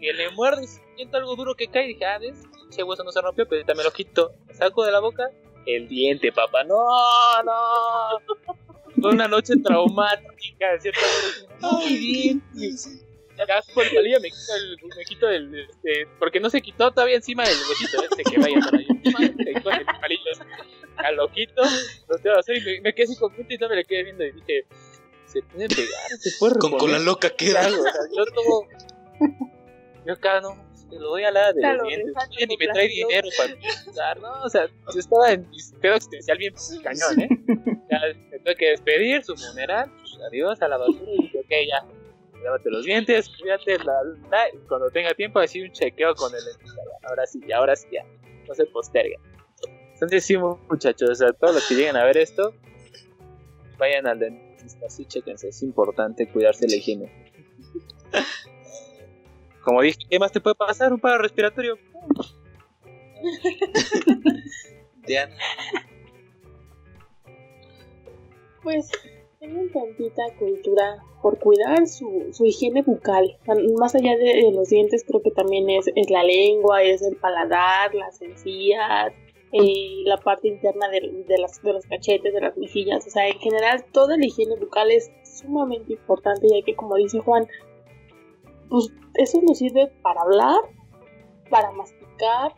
Que 0.00 0.12
le 0.12 0.30
muerde 0.30 0.64
y 0.64 0.96
siento 0.96 1.16
algo 1.16 1.34
duro 1.34 1.54
que 1.54 1.68
cae. 1.68 1.86
Dije, 1.86 2.04
ah, 2.04 2.18
¿ves? 2.18 2.42
Ese 2.70 2.82
hueso 2.82 3.04
no 3.04 3.12
se 3.12 3.20
rompió, 3.20 3.46
pero 3.46 3.60
ahorita 3.60 3.74
me 3.74 3.84
lo 3.84 3.92
quito. 3.92 4.34
Saco 4.52 4.84
de 4.84 4.92
la 4.92 5.00
boca 5.00 5.30
el 5.66 5.88
diente, 5.88 6.32
papá. 6.32 6.64
No, 6.64 6.84
no. 7.42 8.44
Fue 9.00 9.10
una 9.10 9.28
noche 9.28 9.54
traumática, 9.62 10.78
mi 11.84 11.96
diente. 11.96 13.03
Ya 13.36 13.62
por 13.74 13.84
palillo 13.92 14.20
me 14.20 14.30
quito 14.30 14.54
el, 14.56 14.78
me 14.96 15.04
quito 15.04 15.28
el, 15.28 15.54
este, 15.68 16.06
porque 16.18 16.38
no 16.40 16.50
se 16.50 16.62
quitó 16.62 16.90
todavía 16.92 17.16
encima 17.16 17.42
del 17.44 17.56
huesito 17.68 18.02
este 18.02 18.22
que 18.22 18.38
vaya. 18.38 18.60
Con 19.62 19.72
el 19.74 19.84
palillo, 19.86 20.30
ya 21.02 21.10
lo 21.12 21.30
quito, 21.32 21.62
lo 22.08 22.18
tengo 22.18 22.34
que 22.36 22.40
hacer 22.40 22.56
y 22.58 22.60
me, 22.60 22.80
me 22.82 22.94
quedé 22.94 23.04
así 23.04 23.16
contento 23.16 23.52
y 23.54 23.58
no 23.58 23.68
me 23.68 23.76
le 23.76 23.84
quedé 23.84 24.04
viendo 24.04 24.24
y 24.24 24.32
dije, 24.32 24.66
se 25.26 25.42
puede 25.42 25.68
pegar, 25.68 26.10
se 26.18 26.30
puede 26.38 26.54
Con, 26.58 26.70
con 26.72 26.92
la 26.92 26.98
reponer. 26.98 27.00
loca 27.02 27.30
queda. 27.30 27.66
O 27.66 27.70
sea, 27.82 27.92
yo 28.16 28.24
todo. 28.26 28.62
Yo 30.06 30.12
acá 30.12 30.40
no, 30.40 30.56
te 30.90 30.96
lo 30.96 31.08
doy 31.10 31.24
a 31.24 31.30
la 31.30 31.52
de 31.52 31.60
Te 31.60 31.68
los 31.68 31.76
lo 31.78 31.88
dientes. 31.88 32.14
Oye, 32.30 32.46
ni 32.46 32.56
me 32.56 32.68
trae 32.68 32.88
dinero 32.88 33.28
para 33.36 33.52
empezar, 33.52 34.20
¿no? 34.20 34.32
O 34.42 34.48
sea, 34.48 34.66
yo 34.66 35.00
estaba 35.00 35.32
en 35.32 35.48
mi 35.50 35.56
pedo 35.80 35.94
existencial 35.94 36.38
bien 36.38 36.54
cañón, 36.82 37.20
¿eh? 37.20 37.28
Ya 37.90 38.00
me 38.30 38.38
tuve 38.38 38.54
que 38.56 38.66
despedir, 38.70 39.24
su 39.24 39.34
funeral, 39.36 39.90
pues, 39.98 40.18
adiós 40.28 40.60
a 40.62 40.68
la 40.68 40.76
basura 40.76 41.10
y 41.12 41.22
dije, 41.22 41.38
ok, 41.40 41.52
ya. 41.68 41.84
Lávate 42.44 42.70
los 42.70 42.84
dientes, 42.84 43.30
cuídate, 43.40 43.78
la, 43.78 44.02
la, 44.30 44.48
y 44.52 44.58
cuando 44.68 44.90
tenga 44.90 45.14
tiempo, 45.14 45.38
así 45.38 45.62
un 45.62 45.72
chequeo 45.72 46.14
con 46.14 46.30
el. 46.34 46.42
Ahora 47.08 47.26
sí, 47.26 47.40
ya, 47.48 47.56
ahora 47.56 47.74
sí, 47.74 47.88
ya. 47.90 48.04
No 48.46 48.54
se 48.54 48.66
posterga. 48.66 49.16
Entonces, 49.94 50.24
sí, 50.24 50.36
muchachos, 50.36 51.08
o 51.08 51.14
sea, 51.14 51.32
todos 51.32 51.54
los 51.54 51.66
que 51.66 51.74
lleguen 51.74 51.96
a 51.96 52.04
ver 52.04 52.18
esto, 52.18 52.52
vayan 53.78 54.06
al 54.06 54.18
dentista, 54.18 54.90
sí, 54.90 55.06
chequense, 55.06 55.48
es 55.48 55.62
importante 55.62 56.28
cuidarse 56.28 56.68
la 56.68 56.76
higiene. 56.76 57.10
Como 59.62 59.80
dije, 59.80 59.98
¿qué 60.10 60.18
más 60.18 60.30
te 60.30 60.42
puede 60.42 60.56
pasar? 60.56 60.92
Un 60.92 61.00
paro 61.00 61.22
respiratorio. 61.22 61.78
Diana. 65.06 65.34
Pues 68.62 68.90
tengan 69.44 69.70
tantita 69.70 70.22
cultura 70.38 71.04
por 71.20 71.38
cuidar 71.38 71.86
su, 71.86 72.28
su 72.32 72.46
higiene 72.46 72.82
bucal. 72.82 73.38
Más 73.78 73.94
allá 73.94 74.16
de, 74.16 74.24
de 74.24 74.52
los 74.52 74.68
dientes, 74.68 75.04
creo 75.06 75.22
que 75.22 75.30
también 75.30 75.68
es, 75.68 75.90
es 75.94 76.10
la 76.10 76.22
lengua, 76.22 76.82
es 76.82 77.02
el 77.02 77.16
paladar, 77.16 77.94
las 77.94 78.20
encías, 78.22 79.12
eh, 79.52 80.02
la 80.04 80.16
parte 80.18 80.48
interna 80.48 80.88
de, 80.88 81.24
de 81.26 81.38
las, 81.38 81.62
de 81.62 81.72
los 81.72 81.84
cachetes, 81.86 82.32
de 82.32 82.40
las 82.40 82.56
mejillas. 82.56 83.06
O 83.06 83.10
sea, 83.10 83.28
en 83.28 83.38
general, 83.38 83.84
toda 83.92 84.16
la 84.16 84.26
higiene 84.26 84.56
bucal 84.56 84.90
es 84.90 85.10
sumamente 85.24 85.92
importante, 85.92 86.46
ya 86.48 86.64
que, 86.64 86.74
como 86.74 86.96
dice 86.96 87.20
Juan, 87.20 87.46
pues 88.70 88.92
eso 89.14 89.40
nos 89.42 89.58
sirve 89.58 89.88
para 90.02 90.22
hablar, 90.22 90.60
para 91.50 91.70
masticar, 91.72 92.54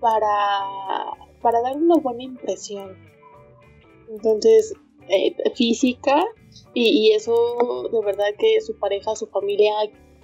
para, 0.00 0.28
para 1.40 1.62
dar 1.62 1.76
una 1.76 1.96
buena 1.96 2.24
impresión. 2.24 2.94
Entonces, 4.08 4.74
eh, 5.08 5.34
física 5.54 6.24
y, 6.74 7.08
y 7.08 7.12
eso 7.12 7.88
de 7.92 8.00
verdad 8.04 8.26
que 8.38 8.60
su 8.60 8.78
pareja, 8.78 9.14
su 9.16 9.26
familia, 9.28 9.72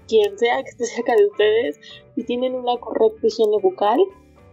quien 0.09 0.39
sea 0.39 0.63
que 0.63 0.71
esté 0.71 0.85
cerca 0.97 1.15
de 1.17 1.27
ustedes, 1.27 1.79
si 2.15 2.25
tienen 2.25 2.55
una 2.55 2.79
correcta 2.79 3.27
higiene 3.27 3.59
bucal, 3.63 3.99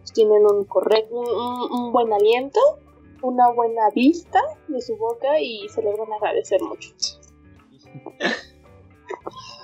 si 0.04 0.14
tienen 0.14 0.44
un, 0.46 0.66
correcto, 0.66 1.16
un, 1.16 1.28
un- 1.28 1.72
un 1.86 1.92
buen 1.92 2.12
aliento, 2.14 2.60
una 3.22 3.50
buena 3.52 3.90
vista 3.94 4.40
de 4.68 4.82
su 4.82 4.96
boca 4.98 5.40
y 5.42 5.68
se 5.70 5.82
los 5.82 5.98
van 5.98 6.12
a 6.14 6.16
agradecer 6.16 6.62
mucho. 6.62 6.90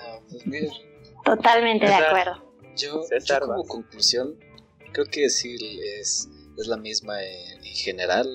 Ah, 0.02 0.20
pues 0.28 0.70
Totalmente 1.24 1.86
de 1.86 1.94
acuerdo. 1.94 2.42
yo, 2.76 3.02
César, 3.02 3.40
yo 3.42 3.46
como 3.48 3.64
conclusión, 3.64 4.38
creo 4.92 5.06
que 5.06 5.28
sí 5.30 5.56
es, 5.98 6.28
es 6.56 6.66
la 6.66 6.76
misma 6.76 7.22
en, 7.22 7.58
en 7.64 7.74
general. 7.74 8.28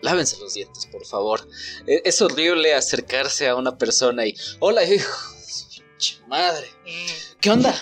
Lávense 0.00 0.38
los 0.38 0.54
dientes, 0.54 0.86
por 0.86 1.06
favor. 1.06 1.48
E- 1.86 2.02
Es 2.04 2.20
horrible 2.20 2.74
acercarse 2.74 3.48
a 3.48 3.56
una 3.56 3.78
persona 3.78 4.26
y. 4.26 4.34
Hola, 4.60 4.84
hijo. 4.84 5.10
Madre. 6.26 6.68
¿Qué 7.40 7.50
onda? 7.50 7.74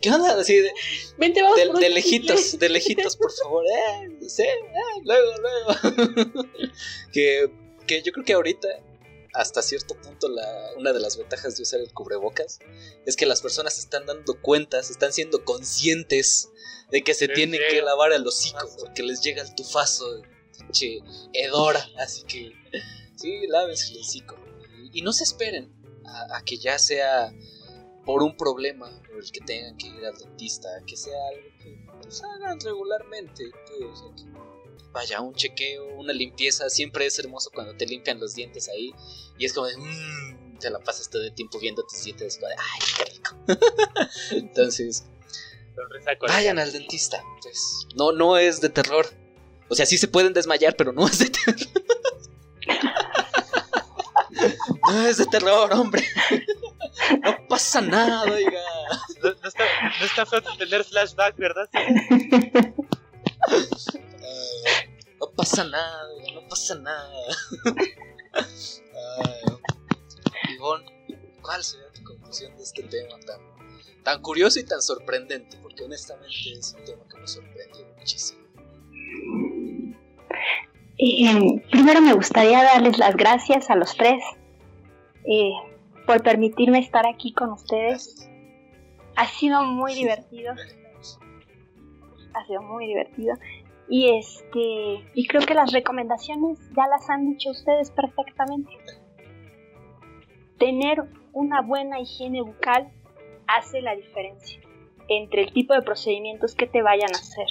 ¿Qué 0.00 0.10
onda? 0.10 0.38
Así 0.38 0.56
de, 0.56 0.72
Vente, 1.18 1.42
vamos 1.42 1.58
de, 1.80 1.90
lejitos, 1.90 2.58
de 2.58 2.68
lejitos, 2.68 3.16
por 3.16 3.32
favor. 3.32 3.64
Eh, 3.66 4.28
sí, 4.28 4.42
eh, 4.42 4.62
luego, 5.04 5.32
luego. 5.38 6.44
que, 7.12 7.50
que 7.86 8.02
yo 8.02 8.12
creo 8.12 8.24
que 8.24 8.32
ahorita, 8.34 8.68
hasta 9.34 9.62
cierto 9.62 9.94
punto, 10.00 10.28
la, 10.28 10.70
una 10.78 10.92
de 10.92 11.00
las 11.00 11.16
ventajas 11.18 11.56
de 11.56 11.62
usar 11.64 11.80
el 11.80 11.92
cubrebocas 11.92 12.60
es 13.04 13.16
que 13.16 13.26
las 13.26 13.42
personas 13.42 13.74
se 13.74 13.80
están 13.80 14.06
dando 14.06 14.40
cuenta, 14.40 14.82
se 14.82 14.92
están 14.92 15.12
siendo 15.12 15.44
conscientes 15.44 16.48
de 16.90 17.02
que 17.02 17.14
se 17.14 17.28
tienen 17.28 17.60
que 17.70 17.82
lavar 17.82 18.12
el 18.12 18.26
hocico 18.26 18.70
porque 18.78 19.02
les 19.02 19.20
llega 19.20 19.42
el 19.42 19.54
tufazo 19.54 20.14
de 20.14 20.22
pinche 20.58 21.00
hedora. 21.32 21.86
Así 21.98 22.24
que, 22.24 22.52
sí, 23.16 23.46
lávense 23.48 23.92
el 23.94 24.00
hocico. 24.00 24.36
Y, 24.92 24.98
y 24.98 25.02
no 25.02 25.12
se 25.12 25.24
esperen 25.24 25.72
a, 26.04 26.36
a 26.38 26.44
que 26.44 26.56
ya 26.56 26.78
sea 26.78 27.32
por 28.04 28.22
un 28.22 28.36
problema 28.36 28.90
por 29.08 29.22
el 29.22 29.30
que 29.30 29.40
tengan 29.40 29.76
que 29.76 29.86
ir 29.88 30.04
al 30.04 30.16
dentista, 30.16 30.68
que 30.86 30.96
sea 30.96 31.16
algo 31.32 31.48
que 31.58 31.76
pues, 32.02 32.22
hagan 32.22 32.60
regularmente. 32.60 33.44
que, 33.66 33.84
o 33.84 33.96
sea, 33.96 34.08
que 34.14 34.24
vaya, 34.92 35.20
un 35.20 35.34
chequeo, 35.34 35.96
una 35.96 36.12
limpieza, 36.12 36.68
siempre 36.70 37.06
es 37.06 37.18
hermoso 37.18 37.50
cuando 37.52 37.76
te 37.76 37.84
limpian 37.86 38.20
los 38.20 38.34
dientes 38.34 38.68
ahí 38.68 38.92
y 39.38 39.44
es 39.44 39.52
como 39.52 39.66
de, 39.66 39.76
"Mm", 39.76 40.58
te 40.60 40.70
la 40.70 40.78
pasas 40.78 41.10
todo 41.10 41.22
el 41.24 41.34
tiempo 41.34 41.58
viendo 41.58 41.82
tus 41.82 42.04
dientes, 42.04 42.38
de, 42.38 42.46
ay, 42.46 42.80
qué 42.96 43.04
rico. 43.12 43.36
Entonces, 44.30 45.04
vayan 46.20 46.58
al 46.60 46.72
dentista, 46.72 47.22
pues, 47.42 47.88
no, 47.96 48.12
no 48.12 48.36
es 48.38 48.60
de 48.60 48.68
terror. 48.68 49.06
O 49.74 49.76
sea, 49.76 49.86
sí 49.86 49.98
se 49.98 50.06
pueden 50.06 50.32
desmayar, 50.32 50.76
pero 50.76 50.92
no 50.92 51.04
es 51.04 51.18
de 51.18 51.30
terror. 51.30 51.56
No 54.86 55.08
es 55.08 55.16
de 55.16 55.26
terror, 55.26 55.72
hombre. 55.72 56.04
No 57.24 57.48
pasa 57.48 57.80
nada, 57.80 58.22
oiga. 58.22 58.60
No, 59.20 59.30
no 59.30 59.48
está, 59.48 59.64
no 59.98 60.06
está 60.06 60.26
feo 60.26 60.42
tener 60.56 60.84
flashback, 60.84 61.36
¿verdad? 61.36 61.68
No 65.18 65.30
pasa 65.34 65.64
nada, 65.64 66.08
oiga, 66.10 66.34
no 66.34 66.48
pasa 66.48 66.76
nada. 66.76 67.10
Ivonne, 70.54 70.84
¿cuál 71.42 71.64
sería 71.64 71.90
tu 71.92 72.04
conclusión 72.04 72.56
de 72.56 72.62
este 72.62 72.84
tema 72.84 73.18
tan, 73.26 73.40
tan 74.04 74.22
curioso 74.22 74.60
y 74.60 74.64
tan 74.64 74.80
sorprendente? 74.80 75.56
Porque 75.62 75.82
honestamente 75.82 76.52
es 76.52 76.74
un 76.78 76.84
tema 76.84 77.02
que 77.08 77.16
me 77.18 77.26
sorprendió 77.26 77.86
muchísimo. 77.98 78.44
Eh, 80.96 81.62
primero 81.70 82.00
me 82.00 82.12
gustaría 82.12 82.62
darles 82.62 82.98
las 82.98 83.16
gracias 83.16 83.68
a 83.68 83.74
los 83.74 83.96
tres 83.96 84.22
eh, 85.24 85.52
por 86.06 86.22
permitirme 86.22 86.78
estar 86.78 87.06
aquí 87.06 87.32
con 87.32 87.52
ustedes. 87.52 88.30
Ha 89.16 89.26
sido 89.26 89.64
muy 89.64 89.94
divertido. 89.94 90.54
Ha 92.34 92.46
sido 92.46 92.62
muy 92.62 92.86
divertido. 92.86 93.34
Y 93.88 94.16
este, 94.16 95.04
y 95.14 95.26
creo 95.26 95.42
que 95.42 95.54
las 95.54 95.72
recomendaciones 95.72 96.58
ya 96.76 96.86
las 96.88 97.10
han 97.10 97.26
dicho 97.26 97.50
ustedes 97.50 97.90
perfectamente. 97.90 98.72
Tener 100.58 101.04
una 101.32 101.60
buena 101.60 102.00
higiene 102.00 102.40
bucal 102.40 102.90
hace 103.46 103.82
la 103.82 103.94
diferencia 103.94 104.60
entre 105.08 105.42
el 105.42 105.52
tipo 105.52 105.74
de 105.74 105.82
procedimientos 105.82 106.54
que 106.54 106.66
te 106.66 106.82
vayan 106.82 107.10
a 107.10 107.18
hacer. 107.18 107.46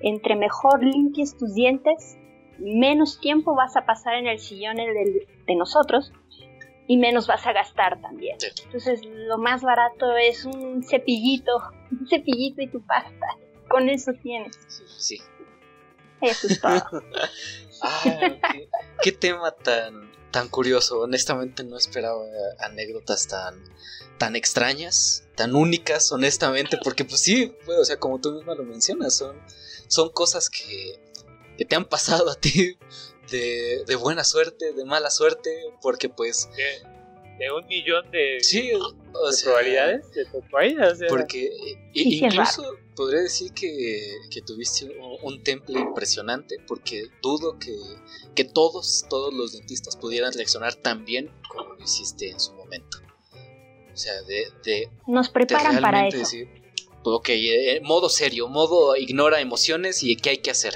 Entre 0.00 0.34
mejor 0.34 0.82
limpies 0.82 1.36
tus 1.36 1.54
dientes, 1.54 2.18
menos 2.58 3.20
tiempo 3.20 3.54
vas 3.54 3.76
a 3.76 3.84
pasar 3.84 4.14
en 4.14 4.26
el 4.26 4.38
sillón 4.38 4.76
de, 4.76 5.26
de 5.46 5.54
nosotros 5.54 6.12
y 6.86 6.96
menos 6.96 7.26
vas 7.26 7.46
a 7.46 7.52
gastar 7.52 8.00
también. 8.00 8.38
Sí. 8.40 8.48
Entonces, 8.64 9.00
lo 9.04 9.38
más 9.38 9.62
barato 9.62 10.16
es 10.16 10.44
un 10.44 10.82
cepillito, 10.82 11.52
un 11.90 12.06
cepillito 12.08 12.62
y 12.62 12.68
tu 12.68 12.84
pasta. 12.84 13.26
Con 13.68 13.88
eso 13.88 14.12
tienes. 14.22 14.58
Sí. 14.98 15.20
Eso 16.20 16.46
es 16.46 16.60
todo. 16.60 16.82
Ah, 17.84 18.00
qué, 18.04 18.68
qué 19.02 19.10
tema 19.10 19.50
tan, 19.50 20.12
tan 20.30 20.48
curioso. 20.48 21.00
Honestamente 21.00 21.64
no 21.64 21.76
esperaba 21.76 22.22
anécdotas 22.60 23.26
tan, 23.26 23.60
tan 24.18 24.36
extrañas, 24.36 25.24
tan 25.34 25.56
únicas, 25.56 26.12
honestamente, 26.12 26.78
porque 26.84 27.04
pues 27.04 27.20
sí, 27.20 27.52
pues, 27.64 27.76
o 27.76 27.84
sea, 27.84 27.98
como 27.98 28.20
tú 28.20 28.30
misma 28.30 28.54
lo 28.54 28.62
mencionas, 28.62 29.16
son, 29.16 29.36
son 29.88 30.10
cosas 30.10 30.48
que, 30.48 31.00
que 31.58 31.64
te 31.64 31.76
han 31.76 31.84
pasado 31.84 32.30
a 32.30 32.34
ti 32.34 32.76
de, 33.30 33.84
de 33.86 33.96
buena 33.96 34.24
suerte, 34.24 34.72
de 34.72 34.84
mala 34.84 35.10
suerte, 35.10 35.50
porque 35.80 36.08
pues 36.08 36.48
De, 36.56 36.82
de 37.38 37.52
un 37.52 37.66
millón 37.66 38.10
de, 38.10 38.38
sí, 38.40 38.72
o 38.74 39.26
de 39.26 39.32
sea, 39.32 39.44
probabilidades 39.46 40.10
de 40.12 40.24
tu 40.26 40.40
país, 40.50 40.76
o 40.78 40.94
sea, 40.94 41.08
Porque 41.08 41.46
eh, 41.46 41.90
Sí, 41.94 42.24
incluso 42.24 42.62
podría 42.96 43.20
decir 43.22 43.52
que, 43.52 44.14
que 44.30 44.42
tuviste 44.42 44.84
un, 44.84 45.16
un 45.22 45.42
temple 45.42 45.78
impresionante, 45.80 46.56
porque 46.66 47.06
dudo 47.22 47.58
que, 47.58 47.74
que 48.34 48.44
todos, 48.44 49.06
todos 49.08 49.32
los 49.32 49.52
dentistas 49.52 49.96
pudieran 49.96 50.32
reaccionar 50.32 50.74
tan 50.74 51.04
bien 51.04 51.30
como 51.48 51.74
lo 51.74 51.82
hiciste 51.82 52.30
en 52.30 52.38
su 52.40 52.52
momento. 52.54 52.98
O 53.92 53.96
sea, 53.96 54.22
de, 54.22 54.46
de, 54.64 54.88
Nos 55.06 55.26
de 55.28 55.32
preparan 55.32 55.80
para 55.82 56.08
eso. 56.08 56.18
decir, 56.18 56.48
ok, 57.02 57.28
eh, 57.30 57.80
modo 57.82 58.08
serio, 58.08 58.48
modo 58.48 58.96
ignora 58.96 59.40
emociones 59.40 60.02
y 60.02 60.16
qué 60.16 60.30
hay 60.30 60.38
que 60.38 60.50
hacer. 60.50 60.74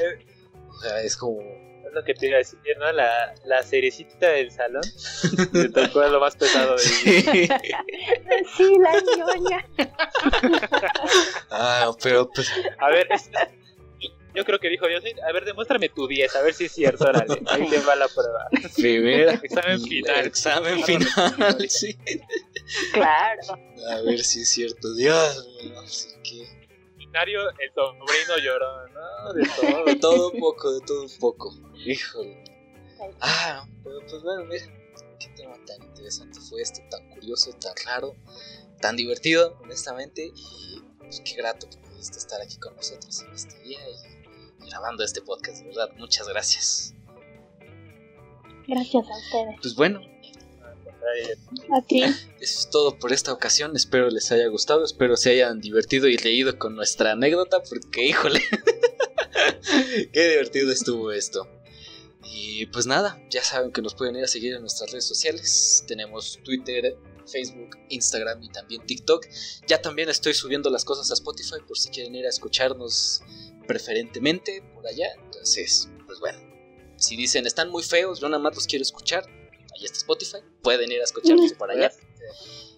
O 0.76 0.80
sea, 0.80 1.00
es 1.02 1.16
como... 1.16 1.40
es 1.40 1.92
lo 1.92 2.04
que 2.04 2.14
te 2.14 2.26
iba 2.26 2.36
a 2.36 2.38
decir, 2.38 2.58
¿no? 2.78 2.92
La, 2.92 3.34
la 3.44 3.62
cerecita 3.62 4.28
del 4.30 4.50
salón 4.50 4.82
te 5.52 5.68
tocó 5.70 6.06
lo 6.06 6.20
más 6.20 6.36
pesado 6.36 6.76
de 6.76 6.82
Sí, 6.82 7.48
la 8.78 8.92
ñoña. 9.16 9.66
ah, 11.50 11.92
pero 12.02 12.30
pues... 12.30 12.50
A 12.78 12.90
ver, 12.90 13.06
es- 13.10 13.30
yo 14.34 14.44
creo 14.44 14.58
que 14.58 14.68
dijo 14.68 14.86
Dios, 14.86 15.02
a 15.26 15.32
ver, 15.32 15.46
demuéstrame 15.46 15.88
tu 15.88 16.06
10, 16.06 16.36
a 16.36 16.42
ver 16.42 16.52
si 16.52 16.66
es 16.66 16.72
cierto, 16.72 17.04
órale, 17.04 17.40
ahí 17.46 17.66
te 17.70 17.78
va 17.80 17.96
la 17.96 18.06
prueba. 18.06 18.46
Primera... 18.76 19.32
Examen 19.42 19.80
final. 19.82 20.26
Examen 20.26 20.84
final, 20.84 21.70
sí. 21.70 21.96
Claro. 22.92 23.40
A 23.92 24.00
ver 24.02 24.22
si 24.22 24.42
es 24.42 24.50
cierto. 24.50 24.92
Dios 24.94 25.48
mío, 25.62 25.80
así 25.80 26.08
que... 26.22 26.65
Binario, 27.16 27.48
el 27.48 27.72
sobrino 27.74 28.36
lloró, 28.42 28.88
¿no? 28.88 29.32
De 29.32 29.48
todo. 29.60 29.84
De 29.86 29.96
todo 29.96 30.30
un 30.32 30.38
poco, 30.38 30.72
de 30.72 30.80
todo 30.86 31.02
un 31.02 31.18
poco. 31.18 31.54
Híjole. 31.74 32.44
Ah, 33.22 33.66
pero 33.82 34.00
pues 34.00 34.22
bueno, 34.22 34.44
mira, 34.44 34.66
qué 35.18 35.28
tema 35.28 35.54
tan 35.66 35.82
interesante 35.82 36.38
fue 36.40 36.60
este, 36.60 36.82
tan 36.90 37.08
curioso, 37.10 37.52
tan 37.54 37.72
raro, 37.86 38.14
tan 38.82 38.96
divertido, 38.96 39.58
honestamente, 39.62 40.30
y 40.34 40.82
pues, 40.98 41.22
qué 41.24 41.36
grato 41.36 41.68
que 41.70 41.78
pudiste 41.78 42.18
estar 42.18 42.40
aquí 42.42 42.58
con 42.58 42.76
nosotros 42.76 43.22
en 43.22 43.32
este 43.32 43.58
día 43.60 43.80
y 43.88 44.68
grabando 44.68 45.02
este 45.02 45.22
podcast, 45.22 45.60
de 45.60 45.68
verdad, 45.68 45.90
muchas 45.96 46.28
gracias. 46.28 46.94
Gracias 48.66 49.06
a 49.08 49.16
ustedes. 49.16 49.56
Pues 49.62 49.74
bueno, 49.74 50.00
A 51.06 51.78
eso 52.40 52.60
es 52.60 52.68
todo 52.70 52.98
por 52.98 53.12
esta 53.12 53.32
ocasión, 53.32 53.76
espero 53.76 54.10
les 54.10 54.30
haya 54.32 54.46
gustado, 54.48 54.84
espero 54.84 55.16
se 55.16 55.30
hayan 55.30 55.60
divertido 55.60 56.08
y 56.08 56.16
reído 56.16 56.58
con 56.58 56.74
nuestra 56.74 57.12
anécdota, 57.12 57.62
porque 57.62 58.06
híjole, 58.06 58.42
qué 60.12 60.28
divertido 60.28 60.72
estuvo 60.72 61.12
esto. 61.12 61.48
Y 62.24 62.66
pues 62.66 62.86
nada, 62.86 63.22
ya 63.30 63.42
saben 63.42 63.72
que 63.72 63.82
nos 63.82 63.94
pueden 63.94 64.16
ir 64.16 64.24
a 64.24 64.28
seguir 64.28 64.54
en 64.54 64.60
nuestras 64.60 64.90
redes 64.90 65.06
sociales. 65.06 65.84
Tenemos 65.86 66.40
Twitter, 66.44 66.96
Facebook, 67.26 67.78
Instagram 67.88 68.42
y 68.42 68.48
también 68.48 68.84
TikTok. 68.84 69.26
Ya 69.66 69.80
también 69.80 70.08
estoy 70.08 70.34
subiendo 70.34 70.70
las 70.70 70.84
cosas 70.84 71.10
a 71.10 71.14
Spotify 71.14 71.56
por 71.66 71.78
si 71.78 71.90
quieren 71.90 72.14
ir 72.14 72.26
a 72.26 72.30
escucharnos 72.30 73.22
preferentemente 73.66 74.62
por 74.74 74.86
allá. 74.86 75.06
Entonces, 75.24 75.88
pues 76.06 76.18
bueno, 76.20 76.38
si 76.96 77.16
dicen 77.16 77.46
están 77.46 77.70
muy 77.70 77.82
feos, 77.82 78.20
yo 78.20 78.28
nada 78.28 78.42
más 78.42 78.54
los 78.54 78.66
quiero 78.66 78.82
escuchar. 78.82 79.24
Ahí 79.76 79.84
está 79.84 79.98
Spotify, 79.98 80.38
pueden 80.62 80.90
ir 80.90 81.00
a 81.00 81.04
escucharnos 81.04 81.52
por 81.52 81.70
allá. 81.70 81.92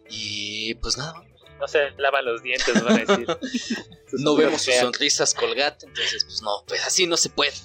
Y 0.09 0.75
pues 0.77 0.97
nada, 0.97 1.23
No 1.61 1.69
se 1.69 1.91
lavan 1.93 2.25
los 2.25 2.43
dientes, 2.43 2.83
van 2.83 2.93
a 2.93 3.05
decir. 3.05 3.27
no 4.13 4.37
vemos 4.37 4.63
sus 4.63 4.75
sonrisas 4.75 5.35
colgate, 5.35 5.87
entonces 5.87 6.25
pues 6.25 6.43
no, 6.43 6.65
pues 6.67 6.85
así 6.85 7.07
no 7.07 7.17
se 7.17 7.31
puede. 7.31 7.53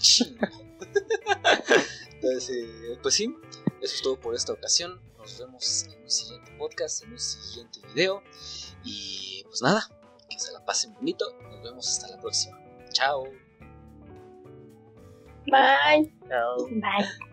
entonces, 2.13 2.49
eh, 2.49 2.99
pues 3.01 3.15
sí, 3.15 3.33
eso 3.81 3.95
es 3.95 4.01
todo 4.01 4.19
por 4.19 4.35
esta 4.35 4.53
ocasión. 4.53 5.01
Nos 5.17 5.39
vemos 5.39 5.85
en 5.85 6.03
un 6.03 6.09
siguiente 6.09 6.51
podcast, 6.57 7.03
en 7.03 7.13
un 7.13 7.19
siguiente 7.19 7.79
video. 7.87 8.21
Y 8.83 9.43
pues 9.45 9.61
nada, 9.61 9.89
que 10.29 10.39
se 10.39 10.51
la 10.51 10.63
pasen 10.65 10.93
bonito. 10.93 11.25
Nos 11.41 11.63
vemos 11.63 11.87
hasta 11.87 12.09
la 12.09 12.19
próxima. 12.19 12.59
Chao. 12.91 13.23
Bye. 15.45 16.13
Chao. 16.27 16.67
Bye. 16.69 17.32